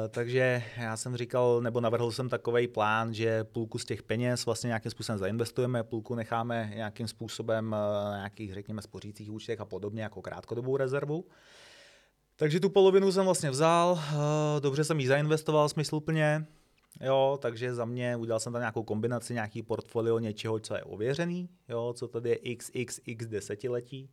takže 0.10 0.64
já 0.78 0.98
jsem 0.98 1.18
říkal, 1.18 1.62
nebo 1.62 1.82
navrhl 1.82 2.12
jsem 2.12 2.30
takový 2.30 2.68
plán, 2.68 3.14
že 3.14 3.44
půlku 3.44 3.78
z 3.78 3.86
těch 3.86 4.04
peněz 4.04 4.46
vlastně 4.46 4.68
nějakým 4.68 4.92
způsobem 4.92 5.20
zainvestujeme, 5.20 5.84
půlku 5.84 6.16
necháme 6.16 6.72
nějakým 6.76 7.08
způsobem 7.08 7.66
uh, 7.66 8.12
na 8.12 8.16
nějakých, 8.16 8.54
řekněme, 8.54 8.82
spořících 8.82 9.32
účtech 9.32 9.60
a 9.60 9.66
podobně 9.66 10.04
jako 10.04 10.22
krátkodobou 10.22 10.78
rezervu. 10.78 11.26
Takže 12.36 12.60
tu 12.60 12.70
polovinu 12.70 13.12
jsem 13.12 13.26
vlastně 13.26 13.50
vzal, 13.50 13.92
uh, 13.92 14.00
dobře 14.60 14.84
jsem 14.84 15.00
ji 15.00 15.08
zainvestoval 15.08 15.70
smysluplně, 15.70 16.46
jo, 17.02 17.40
takže 17.42 17.74
za 17.74 17.86
mě 17.86 18.16
udělal 18.16 18.40
jsem 18.40 18.54
tam 18.54 18.62
nějakou 18.62 18.84
kombinaci, 18.84 19.34
nějaký 19.34 19.64
portfolio 19.64 20.20
něčeho, 20.20 20.60
co 20.60 20.76
je 20.76 20.84
ověřený, 20.84 21.50
jo, 21.70 21.94
co 21.98 22.08
tady 22.08 22.30
je 22.30 22.56
XXX 22.56 23.26
desetiletí. 23.26 24.10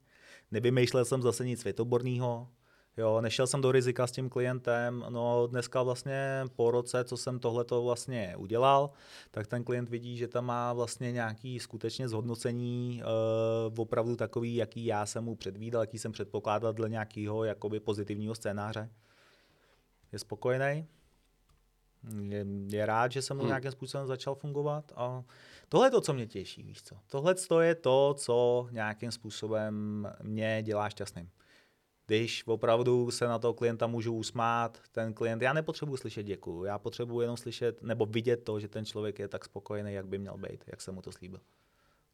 Nevymýšlel 0.51 1.05
jsem 1.05 1.23
zase 1.23 1.45
nic 1.45 1.61
světoborného, 1.61 2.49
Jo, 2.97 3.21
nešel 3.21 3.47
jsem 3.47 3.61
do 3.61 3.73
rizika 3.73 4.07
s 4.07 4.13
tím 4.13 4.29
klientem, 4.29 5.05
no 5.09 5.47
dneska 5.47 5.83
vlastně 5.83 6.45
po 6.57 6.71
roce, 6.71 7.05
co 7.05 7.17
jsem 7.17 7.39
tohleto 7.39 7.83
vlastně 7.83 8.35
udělal, 8.37 8.91
tak 9.31 9.47
ten 9.47 9.65
klient 9.65 9.89
vidí, 9.89 10.17
že 10.17 10.29
tam 10.29 10.45
má 10.45 10.73
vlastně 10.73 11.13
nějaký 11.13 11.61
skutečně 11.61 12.09
zhodnocení 12.09 13.03
uh, 13.73 13.81
opravdu 13.81 14.17
takový, 14.17 14.55
jaký 14.55 14.85
já 14.85 15.07
jsem 15.07 15.25
mu 15.25 15.37
předvídal, 15.37 15.83
jaký 15.83 15.99
jsem 15.99 16.13
předpokládal 16.13 16.73
dle 16.73 16.89
nějakého 16.89 17.45
jakoby 17.45 17.81
pozitivního 17.81 18.35
scénáře. 18.35 18.91
Je 20.13 20.19
spokojený, 20.19 20.87
je, 22.29 22.47
je 22.69 22.87
rád, 22.87 23.13
že 23.13 23.23
jsem 23.23 23.37
mu 23.37 23.43
hmm. 23.43 23.49
nějakým 23.49 23.71
způsobem 23.71 24.07
začal 24.07 24.35
fungovat 24.35 24.93
a 24.97 25.25
tohle 25.69 25.87
je 25.87 25.91
to, 25.91 26.01
co 26.01 26.13
mě 26.13 26.27
těší, 26.27 26.63
víš 26.63 26.83
co. 26.83 26.97
Tohle 27.07 27.35
je 27.61 27.75
to, 27.75 28.15
co 28.19 28.69
nějakým 28.71 29.13
způsobem 29.13 30.09
mě 30.23 30.63
dělá 30.63 30.89
šťastným 30.89 31.31
když 32.13 32.47
opravdu 32.47 33.11
se 33.11 33.27
na 33.27 33.39
toho 33.39 33.55
klienta 33.55 33.87
můžu 33.87 34.15
usmát, 34.15 34.81
ten 34.93 35.15
klient, 35.15 35.43
já 35.43 35.53
nepotřebuji 35.53 35.97
slyšet 35.97 36.23
děkuju, 36.23 36.65
já 36.65 36.79
potřebuji 36.79 37.21
jenom 37.21 37.37
slyšet 37.37 37.83
nebo 37.83 38.07
vidět 38.07 38.37
to, 38.37 38.61
že 38.61 38.69
ten 38.69 38.85
člověk 38.85 39.19
je 39.19 39.29
tak 39.29 39.45
spokojený, 39.45 39.93
jak 39.93 40.07
by 40.07 40.19
měl 40.19 40.37
být, 40.37 40.65
jak 40.67 40.81
jsem 40.81 40.95
mu 40.95 41.03
to 41.03 41.13
slíbil. 41.13 41.41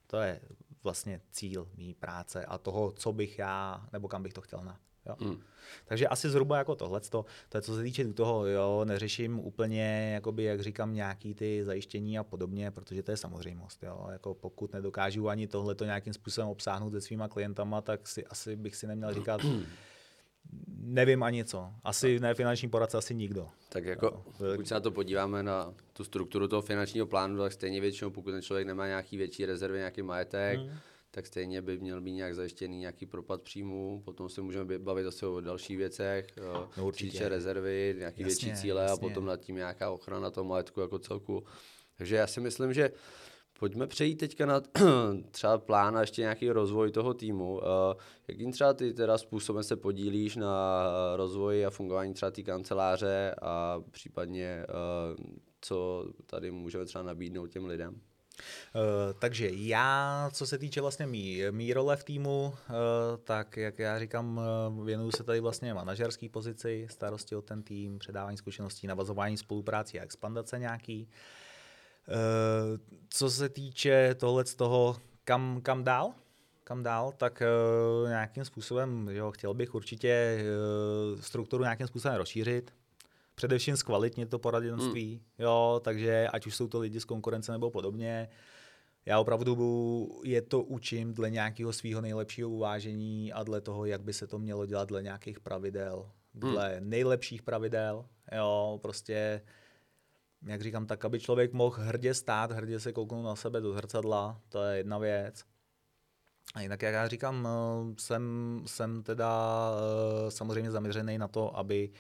To 0.07 0.17
je 0.17 0.41
vlastně 0.83 1.21
cíl 1.31 1.69
mý 1.77 1.95
práce 1.95 2.45
a 2.45 2.59
toho, 2.59 2.93
co 2.93 3.13
bych 3.13 3.39
já, 3.39 3.89
nebo 3.93 4.09
kam 4.09 4.23
bych 4.23 4.33
to 4.33 4.41
chtěl 4.41 4.61
na. 4.65 4.81
Jo. 5.09 5.17
Mm. 5.21 5.41
Takže 5.85 6.09
asi 6.09 6.31
zhruba 6.31 6.59
jako 6.59 6.75
tohle, 6.75 7.01
to 7.01 7.25
je 7.55 7.63
co 7.63 7.77
se 7.77 7.83
týče 7.83 8.05
toho, 8.13 8.47
jo, 8.47 8.85
neřeším 8.85 9.39
úplně, 9.39 10.11
jakoby, 10.15 10.45
jak 10.45 10.61
říkám, 10.61 10.95
nějaký 10.95 11.35
ty 11.35 11.65
zajištění 11.65 12.19
a 12.19 12.25
podobně, 12.25 12.71
protože 12.71 13.03
to 13.03 13.11
je 13.11 13.17
samozřejmost. 13.17 13.83
Jo. 13.83 14.07
Jako 14.13 14.35
pokud 14.35 14.73
nedokážu 14.73 15.29
ani 15.29 15.47
tohle 15.47 15.75
to 15.75 15.85
nějakým 15.85 16.13
způsobem 16.13 16.49
obsáhnout 16.49 16.93
se 16.93 17.01
svýma 17.01 17.29
klientama, 17.29 17.81
tak 17.81 18.09
si 18.09 18.27
asi 18.27 18.57
bych 18.57 18.77
si 18.77 18.87
neměl 18.87 19.15
říkat, 19.15 19.41
nevím 20.81 21.23
ani 21.23 21.45
co. 21.45 21.73
Asi 21.85 22.21
ne 22.21 22.35
finanční 22.35 22.69
poradce, 22.69 22.99
asi 22.99 23.15
nikdo. 23.15 23.49
Tak 23.69 23.85
jako, 23.85 24.25
pokud 24.53 24.69
se 24.69 24.75
na 24.75 24.81
to 24.81 24.91
podíváme 24.91 25.43
na 25.43 25.75
tu 25.93 26.05
strukturu 26.05 26.49
toho 26.49 26.63
finančního 26.63 27.07
plánu, 27.07 27.39
tak 27.39 27.53
stejně 27.53 27.81
většinou, 27.81 28.11
pokud 28.11 28.31
ten 28.31 28.43
člověk 28.43 28.67
nemá 28.67 28.87
nějaký 28.87 29.17
větší 29.17 29.47
rezervy, 29.47 29.79
nějaký 29.79 30.03
majetek, 30.03 30.59
hmm 30.59 30.71
tak 31.11 31.27
stejně 31.27 31.63
by 31.63 31.79
měl 31.79 32.01
být 32.01 32.13
nějak 32.13 32.35
zajištěný 32.35 32.79
nějaký 32.79 33.07
propad 33.07 33.43
příjmů, 33.43 34.03
potom 34.05 34.29
se 34.29 34.43
můžeme 34.43 34.79
bavit 34.79 35.05
zase 35.05 35.27
o 35.27 35.41
dalších 35.41 35.77
věcech, 35.77 36.27
no, 36.37 36.71
určitě 36.83 37.29
rezervy, 37.29 37.95
nějaký 37.99 38.23
jasně, 38.23 38.47
větší 38.47 38.61
cíle 38.61 38.83
jasně. 38.83 38.95
a 38.95 38.97
potom 38.97 39.27
nad 39.27 39.41
tím 39.41 39.57
nějaká 39.57 39.91
ochrana 39.91 40.31
toho 40.31 40.45
majetku 40.45 40.81
jako 40.81 40.99
celku. 40.99 41.45
Takže 41.99 42.17
já 42.17 42.27
si 42.27 42.41
myslím, 42.41 42.73
že 42.73 42.91
Pojďme 43.59 43.87
přejít 43.87 44.17
teďka 44.17 44.47
na 44.47 44.61
třeba 45.31 45.59
plán 45.59 45.97
a 45.97 46.01
ještě 46.01 46.23
nějaký 46.23 46.51
rozvoj 46.51 46.91
toho 46.91 47.15
týmu. 47.15 47.61
Jakým 48.29 48.53
třeba 48.53 48.73
ty 48.73 48.93
teda 48.93 49.19
způsobem 49.19 49.63
se 49.63 49.77
podílíš 49.77 50.37
na 50.37 50.83
rozvoji 51.17 51.67
a 51.67 51.71
fungování 51.71 52.15
třeba 52.15 52.31
té 52.31 52.43
kanceláře 52.43 53.35
a 53.43 53.81
případně 53.91 54.67
co 55.61 56.07
tady 56.27 56.51
můžeme 56.51 56.85
třeba 56.85 57.05
nabídnout 57.05 57.47
těm 57.47 57.67
lidem? 57.67 58.01
Uh, 58.75 59.19
takže 59.19 59.51
já, 59.53 60.31
co 60.33 60.47
se 60.47 60.59
týče 60.59 60.81
vlastně 60.81 61.07
mý, 61.07 61.43
mý 61.51 61.73
role 61.73 61.97
v 61.97 62.05
týmu, 62.05 62.47
uh, 62.47 62.75
tak 63.25 63.57
jak 63.57 63.79
já 63.79 63.99
říkám, 63.99 64.41
uh, 64.77 64.85
věnuju 64.85 65.11
se 65.11 65.25
tady 65.25 65.41
vlastně 65.41 65.75
manažerské 65.75 66.29
pozici, 66.29 66.87
starosti 66.91 67.37
o 67.37 67.43
ten 67.43 67.63
tým, 67.63 67.99
předávání 67.99 68.37
zkušeností, 68.37 68.87
navazování 68.87 69.37
spolupráci 69.37 70.01
a 70.01 70.03
expandace 70.03 70.59
nějaký. 70.59 71.09
Co 73.09 73.31
se 73.31 73.49
týče 73.49 74.15
tohle 74.15 74.45
z 74.45 74.55
toho, 74.55 74.97
kam, 75.25 75.61
kam 75.63 75.85
dál, 75.85 76.15
kam 76.65 76.83
dál, 76.83 77.13
tak 77.17 77.43
nějakým 78.09 78.45
způsobem, 78.45 79.09
jo, 79.09 79.31
chtěl 79.31 79.55
bych 79.55 79.75
určitě 79.75 80.45
strukturu 81.21 81.63
nějakým 81.63 81.87
způsobem 81.87 82.17
rozšířit, 82.17 82.73
především 83.39 83.77
zkvalitnit 83.77 84.31
to 84.31 84.39
poradenství, 84.39 85.11
hmm. 85.15 85.23
jo, 85.39 85.81
takže 85.85 86.29
ať 86.29 86.47
už 86.47 86.57
jsou 86.57 86.69
to 86.69 86.79
lidi 86.79 87.01
z 87.01 87.05
konkurence 87.05 87.53
nebo 87.53 87.71
podobně, 87.71 88.29
já 89.07 89.21
opravdu 89.21 90.21
je 90.25 90.43
to 90.43 90.63
učím 90.63 91.15
dle 91.15 91.31
nějakého 91.31 91.73
svého 91.73 92.01
nejlepšího 92.01 92.51
uvážení 92.51 93.33
a 93.33 93.43
dle 93.43 93.61
toho, 93.61 93.85
jak 93.85 94.03
by 94.03 94.13
se 94.13 94.27
to 94.27 94.39
mělo 94.39 94.67
dělat 94.67 94.89
dle 94.89 95.03
nějakých 95.03 95.41
pravidel, 95.41 96.11
hmm. 96.35 96.53
dle 96.53 96.77
hmm. 96.79 96.91
nejlepších 96.91 97.43
pravidel, 97.43 98.05
jo, 98.33 98.79
prostě 98.83 99.43
jak 100.47 100.63
říkám, 100.63 100.87
tak 100.87 101.05
aby 101.05 101.21
člověk 101.21 101.53
mohl 101.53 101.77
hrdě 101.79 102.15
stát, 102.15 102.53
hrdě 102.53 102.81
se 102.81 102.93
kouknout 102.93 103.25
na 103.25 103.37
sebe 103.37 103.61
do 103.61 103.73
zrcadla, 103.73 104.41
to 104.49 104.63
je 104.63 104.77
jedna 104.77 104.99
věc. 104.99 105.45
A 106.55 106.61
jinak, 106.61 106.83
jak 106.83 106.95
já 106.95 107.09
říkám, 107.09 107.49
eh, 107.49 107.95
jsem, 107.99 108.23
jsem 108.67 109.03
teda 109.03 109.71
eh, 110.27 110.31
samozřejmě 110.31 110.71
zaměřený 110.71 111.19
na 111.19 111.29
to, 111.29 111.57
aby 111.57 111.91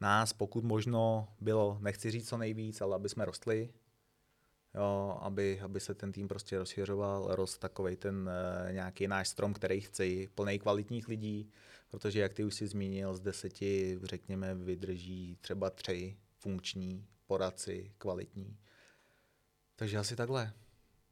nás 0.00 0.32
pokud 0.32 0.64
možno 0.64 1.28
bylo, 1.40 1.78
nechci 1.80 2.10
říct 2.10 2.28
co 2.28 2.36
nejvíc, 2.36 2.80
ale 2.80 2.94
aby 2.94 3.08
jsme 3.08 3.24
rostli, 3.24 3.72
jo, 4.74 5.18
aby, 5.20 5.60
aby 5.60 5.80
se 5.80 5.94
ten 5.94 6.12
tým 6.12 6.28
prostě 6.28 6.58
rozšiřoval, 6.58 7.34
rost 7.34 7.58
takovej 7.58 7.96
ten 7.96 8.30
uh, 8.66 8.72
nějaký 8.72 9.08
náš 9.08 9.28
strom, 9.28 9.54
který 9.54 9.80
chci, 9.80 10.28
plný 10.34 10.58
kvalitních 10.58 11.08
lidí, 11.08 11.50
protože 11.90 12.20
jak 12.20 12.34
ty 12.34 12.44
už 12.44 12.54
si 12.54 12.66
zmínil, 12.66 13.14
z 13.14 13.20
deseti, 13.20 13.98
řekněme, 14.02 14.54
vydrží 14.54 15.36
třeba 15.40 15.70
tři 15.70 16.16
funkční 16.38 17.06
poradci, 17.26 17.92
kvalitní. 17.98 18.58
Takže 19.76 19.98
asi 19.98 20.16
takhle. 20.16 20.52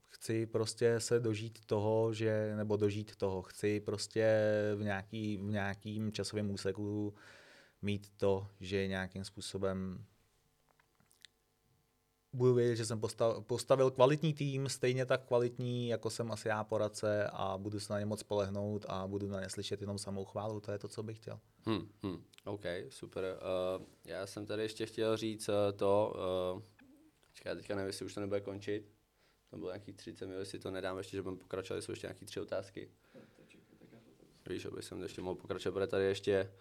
Chci 0.08 0.46
prostě 0.46 1.00
se 1.00 1.20
dožít 1.20 1.64
toho, 1.64 2.12
že, 2.14 2.56
nebo 2.56 2.76
dožít 2.76 3.16
toho, 3.16 3.42
chci 3.42 3.80
prostě 3.80 4.42
v, 4.76 4.82
nějaký, 4.82 5.36
v 5.36 5.50
nějakým 5.50 6.12
časovém 6.12 6.50
úseku 6.50 7.14
mít 7.82 8.12
to, 8.16 8.48
že 8.60 8.86
nějakým 8.86 9.24
způsobem 9.24 10.04
budu 12.36 12.54
vědět, 12.54 12.76
že 12.76 12.86
jsem 12.86 13.00
postavil 13.40 13.90
kvalitní 13.90 14.34
tým, 14.34 14.68
stejně 14.68 15.06
tak 15.06 15.26
kvalitní, 15.26 15.88
jako 15.88 16.10
jsem 16.10 16.32
asi 16.32 16.48
já 16.48 16.64
poradce 16.64 17.26
a 17.32 17.58
budu 17.58 17.80
se 17.80 17.92
na 17.92 17.98
ně 17.98 18.06
moc 18.06 18.22
polehnout 18.22 18.86
a 18.88 19.06
budu 19.06 19.28
na 19.28 19.40
ně 19.40 19.50
slyšet 19.50 19.80
jenom 19.80 19.98
samou 19.98 20.24
chválu, 20.24 20.60
to 20.60 20.72
je 20.72 20.78
to, 20.78 20.88
co 20.88 21.02
bych 21.02 21.16
chtěl. 21.16 21.40
Hmm, 21.66 21.88
hmm, 22.02 22.24
OK, 22.44 22.64
super. 22.88 23.24
Uh, 23.78 23.84
já 24.04 24.26
jsem 24.26 24.46
tady 24.46 24.62
ještě 24.62 24.86
chtěl 24.86 25.16
říct 25.16 25.48
uh, 25.48 25.54
to, 25.76 26.14
uh, 26.54 26.62
čeká, 27.32 27.54
teďka 27.54 27.74
nevím, 27.74 27.86
jestli 27.86 28.06
už 28.06 28.14
to 28.14 28.20
nebude 28.20 28.40
končit, 28.40 28.92
to 29.50 29.56
bylo 29.56 29.70
nějakých 29.70 29.96
30 29.96 30.26
minut, 30.26 30.38
jestli 30.38 30.58
to 30.58 30.70
nedám 30.70 30.98
ještě, 30.98 31.16
že 31.16 31.22
budeme 31.22 31.38
pokračovat, 31.38 31.82
jsou 31.82 31.92
ještě 31.92 32.06
nějaké 32.06 32.26
tři 32.26 32.40
otázky. 32.40 32.90
Víš, 34.48 34.64
aby 34.64 34.82
jsem 34.82 35.02
ještě 35.02 35.20
mohl 35.20 35.34
pokračovat, 35.34 35.72
protože 35.72 35.86
tady 35.86 36.04
ještě 36.04 36.52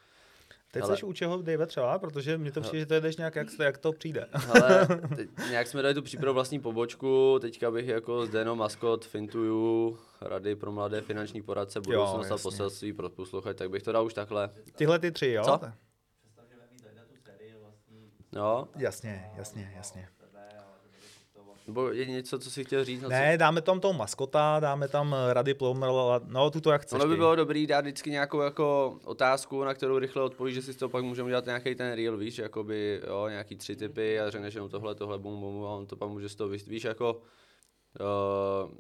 Teď 0.75 0.83
ale... 0.83 0.97
jsi 0.97 1.05
u 1.05 1.13
čeho, 1.13 1.41
Dave, 1.41 1.65
třeba, 1.65 1.99
protože 1.99 2.37
mi 2.37 2.51
to 2.51 2.61
přijde, 2.61 2.79
že 2.79 2.85
to 2.85 2.99
jdeš 2.99 3.17
nějak, 3.17 3.35
jak, 3.35 3.47
jak 3.59 3.77
to 3.77 3.91
přijde. 3.91 4.25
Ale 4.49 4.87
teď, 5.15 5.29
nějak 5.49 5.67
jsme 5.67 5.81
dali 5.81 5.93
tu 5.93 6.01
přípravu 6.01 6.33
vlastní 6.33 6.59
pobočku, 6.59 7.37
teďka 7.41 7.71
bych 7.71 7.87
jako 7.87 8.25
Zdeno 8.25 8.55
Maskot, 8.55 9.05
Fintuju, 9.05 9.97
Rady 10.21 10.55
pro 10.55 10.71
mladé 10.71 11.01
finanční 11.01 11.41
poradce, 11.41 11.81
budoucnost 11.81 12.31
a 12.31 12.37
poselství 12.37 12.93
pro 12.93 13.09
posluchač, 13.09 13.57
tak 13.57 13.69
bych 13.69 13.83
to 13.83 13.91
dal 13.91 14.05
už 14.05 14.13
takhle. 14.13 14.49
Tyhle 14.75 14.99
ty 14.99 15.11
tři, 15.11 15.27
jo? 15.27 15.43
Co? 15.43 15.59
No. 18.31 18.67
Jasně, 18.77 19.31
jasně, 19.37 19.73
jasně. 19.75 20.07
Nebo 21.67 21.89
je 21.89 22.05
něco, 22.05 22.39
co 22.39 22.51
si 22.51 22.63
chtěl 22.63 22.85
říct? 22.85 23.01
Ne, 23.01 23.31
co... 23.33 23.37
dáme 23.37 23.61
tam 23.61 23.79
toho 23.79 23.93
maskota, 23.93 24.59
dáme 24.59 24.87
tam 24.87 25.15
Rady 25.33 25.53
Plomer, 25.53 25.89
no 26.25 26.51
tuto 26.51 26.71
jak 26.71 26.81
chceš. 26.81 26.99
Ono 26.99 27.09
by 27.09 27.15
bylo 27.15 27.35
dobrý 27.35 27.67
dát 27.67 27.81
vždycky 27.81 28.09
nějakou 28.09 28.41
jako 28.41 28.97
otázku, 29.03 29.63
na 29.63 29.73
kterou 29.73 29.99
rychle 29.99 30.23
odpovíš, 30.23 30.55
že 30.55 30.61
si 30.61 30.73
to 30.73 30.89
pak 30.89 31.03
můžeme 31.03 31.29
dělat 31.29 31.45
nějaký 31.45 31.75
ten 31.75 31.93
real, 31.93 32.17
víš, 32.17 32.37
jakoby, 32.37 33.01
jo, 33.07 33.27
nějaký 33.29 33.55
tři 33.55 33.75
typy 33.75 34.19
a 34.19 34.29
řekneš 34.29 34.53
jenom 34.53 34.69
tohle, 34.69 34.95
tohle, 34.95 35.17
bum, 35.17 35.39
bum, 35.39 35.65
a 35.65 35.69
on 35.69 35.85
to 35.85 35.95
pak 35.95 36.09
může 36.09 36.29
z 36.29 36.35
toho 36.35 36.49
víš, 36.49 36.67
víš, 36.67 36.83
jako 36.83 37.21
Uh, 37.99 38.71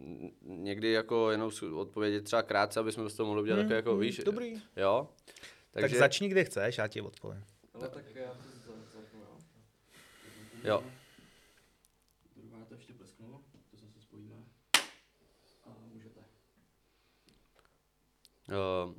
někdy 0.41 0.91
jako 0.91 1.31
jenom 1.31 1.51
odpovědět 1.75 2.21
třeba 2.21 2.41
krátce, 2.41 2.79
aby 2.79 2.91
jsme 2.91 3.09
z 3.09 3.13
toho 3.13 3.27
mohli 3.27 3.41
udělat 3.41 3.61
hmm, 3.61 3.71
jako, 3.71 3.91
hmm, 3.91 3.99
víš. 3.99 4.21
Dobrý. 4.25 4.53
Jo. 4.75 5.07
Takže... 5.71 5.89
Tak 5.89 5.99
začni, 5.99 6.29
kde 6.29 6.43
chceš, 6.43 6.77
já 6.77 6.87
ti 6.87 7.01
odpovím. 7.01 7.43
No, 7.73 7.87
tak 7.87 8.03
já 8.15 8.29
to 8.29 8.71
začnu, 8.93 9.19
jo. 9.19 9.37
Jo. 10.63 10.83
Uh, 18.49 18.93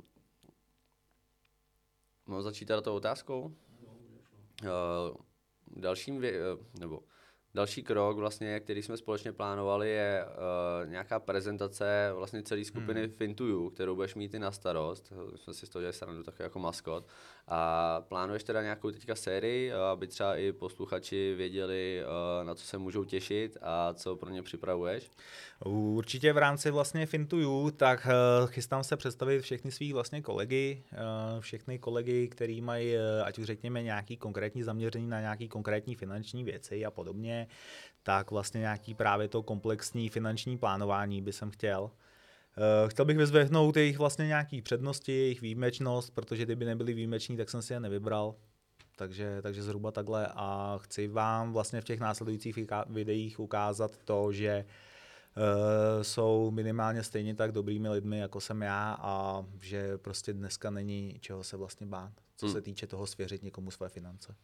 mám 2.25 2.41
začít 2.41 2.65
teda 2.65 2.81
tou 2.81 2.95
otázkou? 2.95 3.55
Uh, 4.63 5.17
dalším, 5.67 6.21
vě- 6.21 6.65
nebo 6.79 7.03
další 7.57 7.83
krok, 7.83 8.17
vlastně, 8.17 8.59
který 8.59 8.83
jsme 8.83 8.97
společně 8.97 9.31
plánovali, 9.31 9.89
je 9.89 10.25
uh, 10.25 10.89
nějaká 10.89 11.19
prezentace 11.19 12.11
vlastně 12.15 12.43
celé 12.43 12.65
skupiny 12.65 13.01
hmm. 13.01 13.11
Fintuju, 13.11 13.69
kterou 13.69 13.95
budeš 13.95 14.15
mít 14.15 14.33
i 14.33 14.39
na 14.39 14.51
starost. 14.51 15.13
Jsme 15.35 15.53
si 15.53 15.65
z 15.65 15.69
toho 15.69 15.81
dělali 15.81 15.93
srandu 15.93 16.23
tak 16.23 16.39
jako 16.39 16.59
maskot. 16.59 17.07
A 17.47 18.01
plánuješ 18.07 18.43
teda 18.43 18.61
nějakou 18.61 18.91
teďka 18.91 19.15
sérii, 19.15 19.73
aby 19.73 20.07
třeba 20.07 20.35
i 20.35 20.51
posluchači 20.51 21.33
věděli, 21.37 22.03
uh, 22.03 22.47
na 22.47 22.55
co 22.55 22.65
se 22.65 22.77
můžou 22.77 23.03
těšit 23.03 23.57
a 23.61 23.93
co 23.93 24.15
pro 24.15 24.29
ně 24.29 24.43
připravuješ? 24.43 25.11
Určitě 25.65 26.33
v 26.33 26.37
rámci 26.37 26.71
vlastně 26.71 27.05
Fintuju, 27.05 27.71
tak 27.71 28.07
uh, 28.07 28.47
chystám 28.49 28.83
se 28.83 28.97
představit 28.97 29.41
všechny 29.41 29.71
svých 29.71 29.93
vlastně 29.93 30.21
kolegy, 30.21 30.83
uh, 30.91 31.39
všechny 31.39 31.79
kolegy, 31.79 32.27
který 32.27 32.61
mají, 32.61 32.95
uh, 32.95 33.01
ať 33.23 33.39
už 33.39 33.45
řekněme, 33.45 33.83
nějaký 33.83 34.17
konkrétní 34.17 34.63
zaměření 34.63 35.07
na 35.07 35.19
nějaký 35.19 35.47
konkrétní 35.47 35.95
finanční 35.95 36.43
věci 36.43 36.85
a 36.85 36.91
podobně, 36.91 37.46
tak 38.03 38.31
vlastně 38.31 38.59
nějaký 38.59 38.93
právě 38.93 39.27
to 39.27 39.43
komplexní 39.43 40.09
finanční 40.09 40.57
plánování 40.57 41.21
by 41.21 41.33
jsem 41.33 41.51
chtěl. 41.51 41.91
Chtěl 42.87 43.05
bych 43.05 43.17
vyzvihnout 43.17 43.77
jejich 43.77 43.97
vlastně 43.97 44.27
nějaký 44.27 44.61
přednosti, 44.61 45.11
jejich 45.11 45.41
výjimečnost, 45.41 46.15
protože 46.15 46.45
kdyby 46.45 46.65
nebyly 46.65 46.93
výjimeční, 46.93 47.37
tak 47.37 47.49
jsem 47.49 47.61
si 47.61 47.73
je 47.73 47.79
nevybral. 47.79 48.35
Takže, 48.95 49.41
takže 49.41 49.63
zhruba 49.63 49.91
takhle 49.91 50.27
a 50.27 50.79
chci 50.81 51.07
vám 51.07 51.53
vlastně 51.53 51.81
v 51.81 51.83
těch 51.83 51.99
následujících 51.99 52.59
videích 52.89 53.39
ukázat 53.39 53.97
to, 53.97 54.31
že 54.31 54.65
uh, 54.65 56.03
jsou 56.03 56.51
minimálně 56.51 57.03
stejně 57.03 57.35
tak 57.35 57.51
dobrými 57.51 57.89
lidmi, 57.89 58.19
jako 58.19 58.41
jsem 58.41 58.61
já 58.61 58.97
a 58.99 59.45
že 59.61 59.97
prostě 59.97 60.33
dneska 60.33 60.69
není 60.69 61.17
čeho 61.19 61.43
se 61.43 61.57
vlastně 61.57 61.85
bát, 61.85 62.11
co 62.37 62.45
hmm. 62.45 62.53
se 62.53 62.61
týče 62.61 62.87
toho 62.87 63.07
svěřit 63.07 63.43
někomu 63.43 63.71
své 63.71 63.89
finance. 63.89 64.35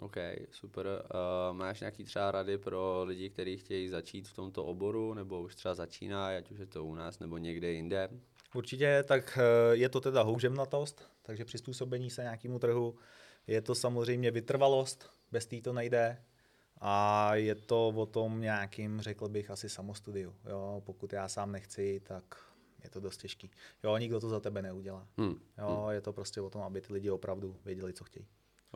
OK, 0.00 0.16
super. 0.50 0.86
Uh, 0.86 1.56
máš 1.56 1.80
nějaký 1.80 2.04
třeba 2.04 2.30
rady 2.30 2.58
pro 2.58 3.04
lidi, 3.04 3.30
kteří 3.30 3.56
chtějí 3.56 3.88
začít 3.88 4.28
v 4.28 4.34
tomto 4.34 4.64
oboru, 4.64 5.14
nebo 5.14 5.42
už 5.42 5.54
třeba 5.54 5.74
začíná, 5.74 6.26
ať 6.26 6.50
už 6.50 6.58
je 6.58 6.66
to 6.66 6.84
u 6.84 6.94
nás, 6.94 7.18
nebo 7.18 7.38
někde 7.38 7.72
jinde? 7.72 8.08
Určitě, 8.54 9.04
tak 9.08 9.38
je 9.72 9.88
to 9.88 10.00
teda 10.00 10.22
houževnatost, 10.22 11.08
takže 11.22 11.44
přizpůsobení 11.44 12.10
se 12.10 12.22
nějakému 12.22 12.58
trhu. 12.58 12.94
Je 13.46 13.62
to 13.62 13.74
samozřejmě 13.74 14.30
vytrvalost, 14.30 15.10
bez 15.32 15.46
té 15.46 15.60
to 15.60 15.72
nejde. 15.72 16.22
A 16.80 17.34
je 17.34 17.54
to 17.54 17.88
o 17.88 18.06
tom 18.06 18.40
nějakým, 18.40 19.00
řekl 19.00 19.28
bych, 19.28 19.50
asi 19.50 19.68
samostudiu. 19.68 20.34
Jo? 20.48 20.82
Pokud 20.84 21.12
já 21.12 21.28
sám 21.28 21.52
nechci, 21.52 22.00
tak 22.04 22.24
je 22.84 22.90
to 22.90 23.00
dost 23.00 23.16
těžký. 23.16 23.50
Jo, 23.84 23.96
nikdo 23.96 24.20
to 24.20 24.28
za 24.28 24.40
tebe 24.40 24.62
neudělá. 24.62 25.06
Hmm. 25.16 25.40
Jo, 25.58 25.80
hmm. 25.82 25.90
je 25.90 26.00
to 26.00 26.12
prostě 26.12 26.40
o 26.40 26.50
tom, 26.50 26.62
aby 26.62 26.80
ty 26.80 26.92
lidi 26.92 27.10
opravdu 27.10 27.56
věděli, 27.64 27.92
co 27.92 28.04
chtějí. 28.04 28.26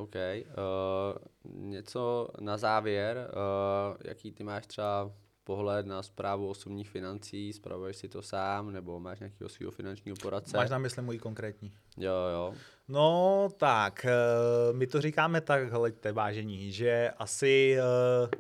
OK. 0.01 0.15
Uh, 0.15 1.19
něco 1.55 2.29
na 2.41 2.57
závěr, 2.57 3.31
uh, 3.33 3.97
jaký 4.05 4.33
ty 4.33 4.45
máš 4.45 4.67
třeba 4.67 5.13
pohled 5.45 5.87
na 5.87 6.03
zprávu 6.03 6.49
osobních 6.49 6.91
financí, 6.91 7.53
zpravuješ 7.53 7.97
si 7.97 8.09
to 8.09 8.23
sám, 8.23 8.73
nebo 8.73 9.01
máš 9.01 9.21
nějakého 9.21 9.49
svého 9.49 9.71
finančního 9.73 10.17
poradce? 10.23 10.57
Máš 10.57 10.71
na 10.71 10.79
mysli 10.79 11.03
můj 11.03 11.19
konkrétní? 11.19 11.73
Jo, 11.97 12.15
jo. 12.33 12.55
No 12.89 13.49
tak, 13.57 14.05
eh, 14.05 14.73
my 14.73 14.87
to 14.87 15.01
říkáme 15.01 15.41
tak, 15.41 15.73
hleďte 15.73 16.13
vážení, 16.13 16.73
že 16.73 17.11
asi 17.19 17.77
eh, 17.79 18.37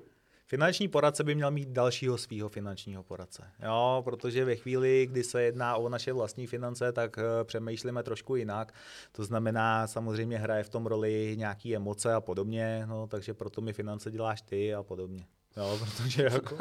finanční 0.50 0.88
poradce 0.88 1.24
by 1.24 1.34
měl 1.34 1.50
mít 1.50 1.68
dalšího 1.68 2.18
svého 2.18 2.48
finančního 2.48 3.02
poradce. 3.02 3.42
Jo, 3.62 4.02
protože 4.04 4.44
ve 4.44 4.56
chvíli, 4.56 5.06
kdy 5.10 5.24
se 5.24 5.42
jedná 5.42 5.76
o 5.76 5.88
naše 5.88 6.12
vlastní 6.12 6.46
finance, 6.46 6.92
tak 6.92 7.18
eh, 7.18 7.44
přemýšlíme 7.44 8.02
trošku 8.02 8.36
jinak. 8.36 8.74
To 9.12 9.24
znamená, 9.24 9.86
samozřejmě 9.86 10.38
hraje 10.38 10.64
v 10.64 10.68
tom 10.68 10.86
roli 10.86 11.34
nějaké 11.36 11.76
emoce 11.76 12.14
a 12.14 12.20
podobně, 12.20 12.86
no, 12.86 13.06
takže 13.06 13.34
proto 13.34 13.60
mi 13.60 13.72
finance 13.72 14.10
děláš 14.10 14.42
ty 14.42 14.74
a 14.74 14.82
podobně. 14.82 15.26
Jo, 15.56 15.78
protože 15.80 16.22
jako 16.32 16.56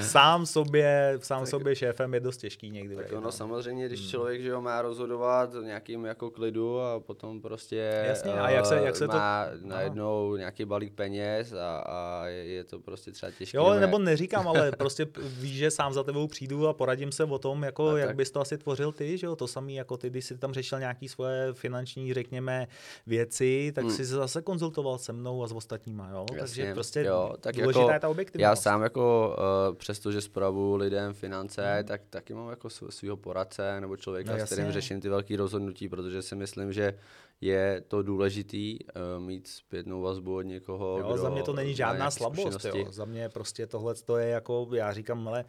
sám 0.00 0.46
sobě, 0.46 1.18
sám 1.22 1.40
tak, 1.40 1.48
sobě 1.48 1.76
šéfem 1.76 2.14
je 2.14 2.20
dost 2.20 2.36
těžký 2.36 2.70
někdy. 2.70 2.96
Tak 2.96 3.12
ono 3.12 3.20
no. 3.20 3.32
samozřejmě, 3.32 3.86
když 3.86 4.00
hmm. 4.00 4.10
člověk 4.10 4.42
že 4.42 4.48
jo, 4.48 4.60
má 4.60 4.82
rozhodovat 4.82 5.50
nějakým 5.62 6.04
jako 6.04 6.30
klidu 6.30 6.80
a 6.80 7.00
potom 7.00 7.40
prostě 7.40 8.04
Jasně, 8.06 8.32
a 8.32 8.50
jak 8.50 8.66
se, 8.66 8.76
jak 8.76 8.96
se 8.96 9.06
má 9.06 9.46
to... 9.46 9.68
najednou 9.68 10.30
no. 10.30 10.36
nějaký 10.36 10.64
balík 10.64 10.92
peněz 10.92 11.52
a, 11.52 11.78
a 11.78 12.26
je 12.26 12.64
to 12.64 12.80
prostě 12.80 13.12
třeba 13.12 13.32
těžké. 13.38 13.56
Jo, 13.56 13.74
nebo 13.74 13.98
neříkám, 13.98 14.48
ale 14.48 14.72
prostě 14.72 15.06
víš, 15.18 15.56
že 15.56 15.70
sám 15.70 15.92
za 15.92 16.02
tebou 16.02 16.26
přijdu 16.26 16.68
a 16.68 16.72
poradím 16.72 17.12
se 17.12 17.24
o 17.24 17.38
tom, 17.38 17.62
jako 17.62 17.88
a 17.88 17.98
jak 17.98 18.08
tak... 18.08 18.16
bys 18.16 18.30
to 18.30 18.40
asi 18.40 18.58
tvořil 18.58 18.92
ty, 18.92 19.18
že 19.18 19.26
jo, 19.26 19.36
to 19.36 19.46
samý, 19.46 19.74
jako 19.74 19.96
ty, 19.96 20.10
když 20.10 20.24
jsi 20.24 20.38
tam 20.38 20.52
řešil 20.52 20.78
nějaký 20.78 21.08
svoje 21.08 21.52
finanční, 21.52 22.14
řekněme, 22.14 22.66
věci, 23.06 23.72
tak 23.74 23.84
hmm. 23.84 23.94
jsi 23.94 24.04
zase 24.04 24.42
konzultoval 24.42 24.98
se 24.98 25.12
mnou 25.12 25.42
a 25.42 25.46
s 25.46 25.52
ostatníma, 25.52 26.10
jo, 26.10 26.26
Jasně, 26.32 26.38
takže 26.38 26.74
prostě 26.74 27.00
jo, 27.00 27.34
tak 27.40 27.56
důležitá 27.56 27.80
jako... 27.80 27.92
je 27.92 28.00
ta 28.00 28.08
objektivnost. 28.16 28.42
Já 28.42 28.56
sám 28.56 28.82
jako, 28.82 29.36
uh, 29.68 29.74
přesto, 29.76 30.12
že 30.12 30.20
spravu 30.20 30.76
lidem 30.76 31.14
finance, 31.14 31.74
hmm. 31.74 31.84
tak 31.84 32.00
taky 32.10 32.34
mám 32.34 32.50
jako 32.50 32.70
svého 32.70 33.16
poradce 33.16 33.80
nebo 33.80 33.96
člověka, 33.96 34.36
no, 34.36 34.38
s 34.38 34.44
kterým 34.44 34.72
řeším 34.72 35.00
ty 35.00 35.08
velké 35.08 35.36
rozhodnutí, 35.36 35.88
protože 35.88 36.22
si 36.22 36.36
myslím, 36.36 36.72
že 36.72 36.98
je 37.40 37.82
to 37.88 38.02
důležitý 38.02 38.78
uh, 38.84 39.24
mít 39.24 39.48
zpětnou 39.48 40.00
vazbu 40.00 40.36
od 40.36 40.42
někoho, 40.42 40.98
jo, 40.98 41.06
kdo 41.06 41.16
za 41.18 41.30
mě 41.30 41.42
to 41.42 41.52
není 41.52 41.74
žádná 41.74 42.10
slabost, 42.10 42.64
jo. 42.64 42.86
za 42.90 43.04
mě 43.04 43.28
prostě 43.28 43.66
tohle 43.66 43.94
to 43.94 44.16
je 44.16 44.28
jako, 44.28 44.68
já 44.72 44.92
říkám, 44.92 45.28
ale 45.28 45.44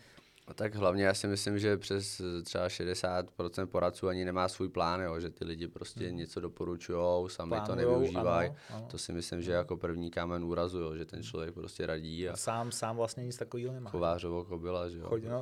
tak 0.53 0.75
hlavně 0.75 1.05
já 1.05 1.13
si 1.13 1.27
myslím, 1.27 1.60
že 1.60 1.77
přes 1.77 2.21
třeba 2.43 2.67
60% 2.67 3.65
poradců 3.65 4.07
ani 4.07 4.25
nemá 4.25 4.47
svůj 4.47 4.69
plán, 4.69 5.01
jo, 5.01 5.19
že 5.19 5.29
ty 5.29 5.45
lidi 5.45 5.67
prostě 5.67 6.07
hmm. 6.07 6.17
něco 6.17 6.39
doporučují, 6.39 7.29
sami 7.29 7.49
Plánujou, 7.49 7.67
to 7.67 7.75
nevyužívají. 7.75 8.51
To 8.88 8.97
si 8.97 9.13
myslím, 9.13 9.41
že 9.41 9.51
jako 9.51 9.77
první 9.77 10.12
kámen 10.12 10.43
úrazu, 10.43 10.79
jo, 10.79 10.95
že 10.95 11.05
ten 11.05 11.23
člověk 11.23 11.53
prostě 11.53 11.86
radí. 11.86 12.29
A 12.29 12.36
sám, 12.36 12.71
sám 12.71 12.95
vlastně 12.95 13.25
nic 13.25 13.38
takového 13.38 13.73
nemá. 13.73 13.91
Kovářovo 13.91 14.43
kobila, 14.43 14.89
že 14.89 14.97
jo. 14.97 15.07
Choď, 15.07 15.23
no. 15.23 15.41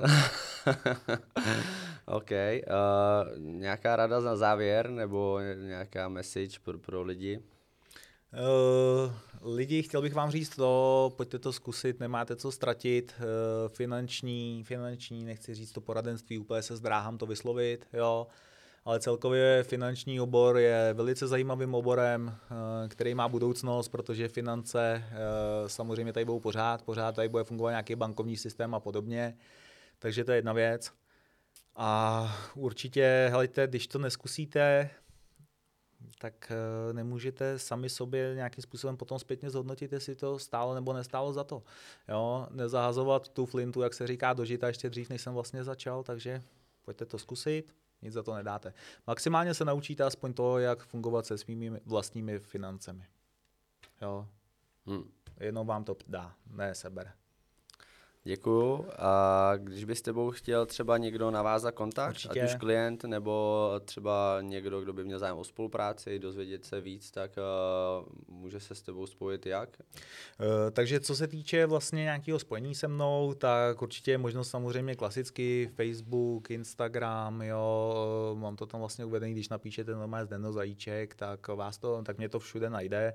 OK. 2.06 2.32
Uh, 2.32 3.40
nějaká 3.40 3.96
rada 3.96 4.20
na 4.20 4.36
závěr 4.36 4.90
nebo 4.90 5.40
nějaká 5.68 6.10
message 6.10 6.60
pro, 6.64 6.80
pro 6.80 7.04
lidi? 7.04 7.40
Uh, 8.36 9.14
lidi, 9.56 9.84
chtěl 9.84 10.02
bych 10.02 10.14
vám 10.14 10.32
říct 10.32 10.56
to, 10.56 11.14
pojďte 11.18 11.40
to 11.40 11.54
zkusit, 11.54 12.00
nemáte 12.00 12.36
co 12.36 12.52
ztratit. 12.52 13.14
Uh, 13.20 13.26
finanční, 13.68 14.64
finanční, 14.64 15.26
nechci 15.26 15.56
říct 15.56 15.72
to 15.72 15.82
poradenství, 15.82 16.40
úplně 16.40 16.62
se 16.62 16.76
zdráhám 16.76 17.18
to 17.18 17.26
vyslovit, 17.26 17.88
jo. 17.94 18.28
Ale 18.86 19.00
celkově 19.00 19.64
finanční 19.64 20.22
obor 20.22 20.58
je 20.58 20.94
velice 20.94 21.28
zajímavým 21.28 21.76
oborem, 21.76 22.28
uh, 22.28 22.90
který 22.90 23.16
má 23.16 23.28
budoucnost, 23.28 23.90
protože 23.90 24.28
finance 24.28 25.04
samozřejmě 25.68 26.14
tady 26.14 26.26
budou 26.26 26.40
pořád, 26.40 26.82
pořád 26.82 27.16
tady 27.16 27.30
bude 27.30 27.44
fungovat 27.44 27.70
nějaký 27.70 27.96
bankovní 27.96 28.38
systém 28.38 28.76
a 28.76 28.80
podobně. 28.80 29.38
Takže 30.00 30.24
to 30.24 30.32
je 30.32 30.38
jedna 30.38 30.54
věc. 30.54 30.92
A 31.76 32.38
určitě, 32.56 33.28
helejte, 33.30 33.68
když 33.68 33.88
to 33.88 34.00
neskusíte, 34.00 34.90
tak 36.20 36.52
eh, 36.52 36.94
nemůžete 36.94 37.60
sami 37.60 37.90
sobě 37.90 38.32
nějakým 38.36 38.62
způsobem 38.62 38.98
potom 38.98 39.20
zpětně 39.20 39.50
zhodnotit, 39.50 39.92
jestli 39.92 40.16
to 40.16 40.40
stálo 40.40 40.76
nebo 40.76 40.94
nestálo 40.94 41.34
za 41.34 41.44
to. 41.44 41.64
Jo, 42.08 42.48
nezahazovat 42.52 43.30
tu 43.30 43.46
flintu, 43.46 43.82
jak 43.82 43.94
se 43.94 44.08
říká, 44.08 44.34
dožita 44.34 44.68
ještě 44.68 44.90
dřív, 44.90 45.10
než 45.10 45.22
jsem 45.22 45.34
vlastně 45.34 45.64
začal, 45.64 46.04
takže 46.04 46.42
pojďte 46.86 47.06
to 47.06 47.18
zkusit, 47.18 47.76
nic 48.02 48.14
za 48.14 48.24
to 48.24 48.36
nedáte. 48.36 48.74
Maximálně 49.08 49.54
se 49.54 49.66
naučíte 49.66 50.04
aspoň 50.04 50.34
to, 50.34 50.60
jak 50.60 50.84
fungovat 50.84 51.26
se 51.26 51.38
svými 51.38 51.82
vlastními 51.86 52.40
financemi. 52.40 53.06
Jo. 54.02 54.28
Hmm. 54.86 55.12
Jenom 55.40 55.68
vám 55.68 55.84
to 55.84 55.98
dá, 56.08 56.36
ne 56.50 56.76
sebere. 56.76 57.14
Děkuju. 58.28 58.86
A 58.98 59.52
když 59.58 59.86
by 59.86 59.96
s 59.96 60.02
tebou 60.02 60.32
chtěl 60.32 60.66
třeba 60.66 60.98
někdo 60.98 61.32
navázat 61.32 61.76
kontakt, 61.76 62.10
Určitě. 62.10 62.42
ať 62.42 62.50
už 62.50 62.56
klient 62.56 63.04
nebo 63.04 63.72
třeba 63.86 64.38
někdo, 64.42 64.82
kdo 64.82 64.94
by 64.94 65.04
měl 65.04 65.20
zájem 65.20 65.38
o 65.38 65.44
spolupráci, 65.44 66.20
dozvědět 66.20 66.66
se 66.66 66.82
víc, 66.82 67.12
tak 67.12 67.32
uh, 67.38 68.06
může 68.28 68.60
se 68.60 68.76
s 68.76 68.82
tebou 68.82 69.06
spojit 69.06 69.46
jak? 69.46 69.70
Uh, 69.80 70.72
takže 70.72 71.00
co 71.00 71.16
se 71.16 71.28
týče 71.28 71.66
vlastně 71.66 72.04
nějakého 72.04 72.40
spojení 72.40 72.76
se 72.76 72.88
mnou, 72.88 73.34
tak 73.34 73.82
určitě 73.82 74.12
je 74.12 74.18
možnost 74.18 74.50
samozřejmě 74.50 74.96
klasicky 74.96 75.72
Facebook, 75.76 76.52
Instagram, 76.52 77.42
jo, 77.42 78.36
mám 78.40 78.56
to 78.56 78.66
tam 78.66 78.80
vlastně 78.80 79.06
uvedený, 79.06 79.34
když 79.34 79.50
napíšete 79.50 79.92
normálně 79.92 80.26
Zdeno 80.26 80.52
Zajíček, 80.52 81.16
tak 81.16 81.48
vás 81.48 81.78
to, 81.78 82.04
tak 82.04 82.18
mě 82.18 82.30
to 82.30 82.40
všude 82.40 82.70
najde 82.70 83.14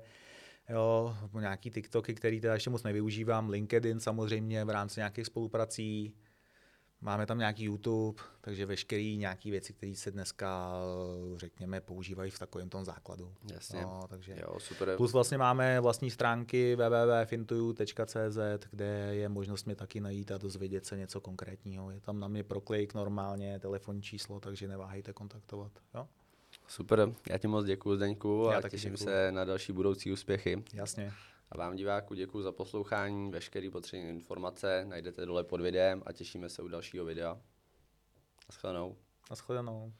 jo, 0.71 1.15
nějaký 1.39 1.71
TikToky, 1.71 2.13
který 2.13 2.41
teda 2.41 2.53
ještě 2.53 2.69
moc 2.69 2.83
nevyužívám, 2.83 3.49
LinkedIn 3.49 3.99
samozřejmě 3.99 4.65
v 4.65 4.69
rámci 4.69 4.99
nějakých 4.99 5.25
spoluprací, 5.25 6.13
máme 7.01 7.25
tam 7.25 7.37
nějaký 7.37 7.63
YouTube, 7.63 8.21
takže 8.41 8.65
veškeré 8.65 9.15
nějaké 9.15 9.51
věci, 9.51 9.73
které 9.73 9.95
se 9.95 10.11
dneska, 10.11 10.73
řekněme, 11.35 11.81
používají 11.81 12.31
v 12.31 12.39
takovém 12.39 12.69
tom 12.69 12.85
základu. 12.85 13.33
Jasně, 13.53 13.81
no, 13.81 14.01
takže 14.09 14.35
jo, 14.41 14.59
super. 14.59 14.97
Plus 14.97 15.13
vlastně 15.13 15.37
máme 15.37 15.79
vlastní 15.79 16.11
stránky 16.11 16.75
www.fintuju.cz, 16.75 18.67
kde 18.71 19.15
je 19.15 19.29
možnost 19.29 19.65
mě 19.65 19.75
taky 19.75 19.99
najít 19.99 20.31
a 20.31 20.37
dozvědět 20.37 20.85
se 20.85 20.97
něco 20.97 21.21
konkrétního. 21.21 21.91
Je 21.91 21.99
tam 21.99 22.19
na 22.19 22.27
mě 22.27 22.43
proklik 22.43 22.93
normálně, 22.93 23.59
telefonní 23.59 24.01
číslo, 24.01 24.39
takže 24.39 24.67
neváhejte 24.67 25.13
kontaktovat. 25.13 25.71
Jo? 25.95 26.07
Super, 26.71 27.13
já 27.29 27.37
ti 27.37 27.47
moc 27.47 27.65
děkuji 27.65 27.95
Zdeňku 27.95 28.49
a 28.49 28.61
těším 28.69 28.91
děkuju. 28.91 29.05
se 29.09 29.31
na 29.31 29.45
další 29.45 29.73
budoucí 29.73 30.11
úspěchy. 30.11 30.63
Jasně. 30.73 31.13
A 31.51 31.57
vám 31.57 31.75
diváku 31.75 32.13
děkuji 32.13 32.41
za 32.43 32.51
poslouchání, 32.51 33.31
veškeré 33.31 33.69
potřebné 33.71 34.09
informace 34.09 34.85
najdete 34.87 35.25
dole 35.25 35.43
pod 35.43 35.61
videem 35.61 36.03
a 36.05 36.11
těšíme 36.13 36.49
se 36.49 36.61
u 36.61 36.67
dalšího 36.67 37.05
videa. 37.05 37.37
Naschledanou. 38.49 38.95
Naschledanou. 39.29 39.93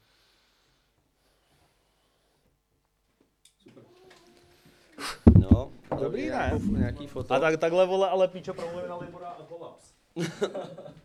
No, 5.39 5.71
Dobrý, 5.99 6.21
ne? 6.21 6.27
nějakou- 6.27 6.75
Nějaký 6.75 7.07
foto. 7.07 7.33
A 7.33 7.39
tak, 7.39 7.59
takhle 7.59 7.85
vole, 7.87 8.09
ale 8.09 8.27
píčo 8.27 8.53
promluvím 8.53 8.89
na 8.89 8.95
Libora 8.97 9.27
a 9.29 9.43
kolaps. 9.43 9.93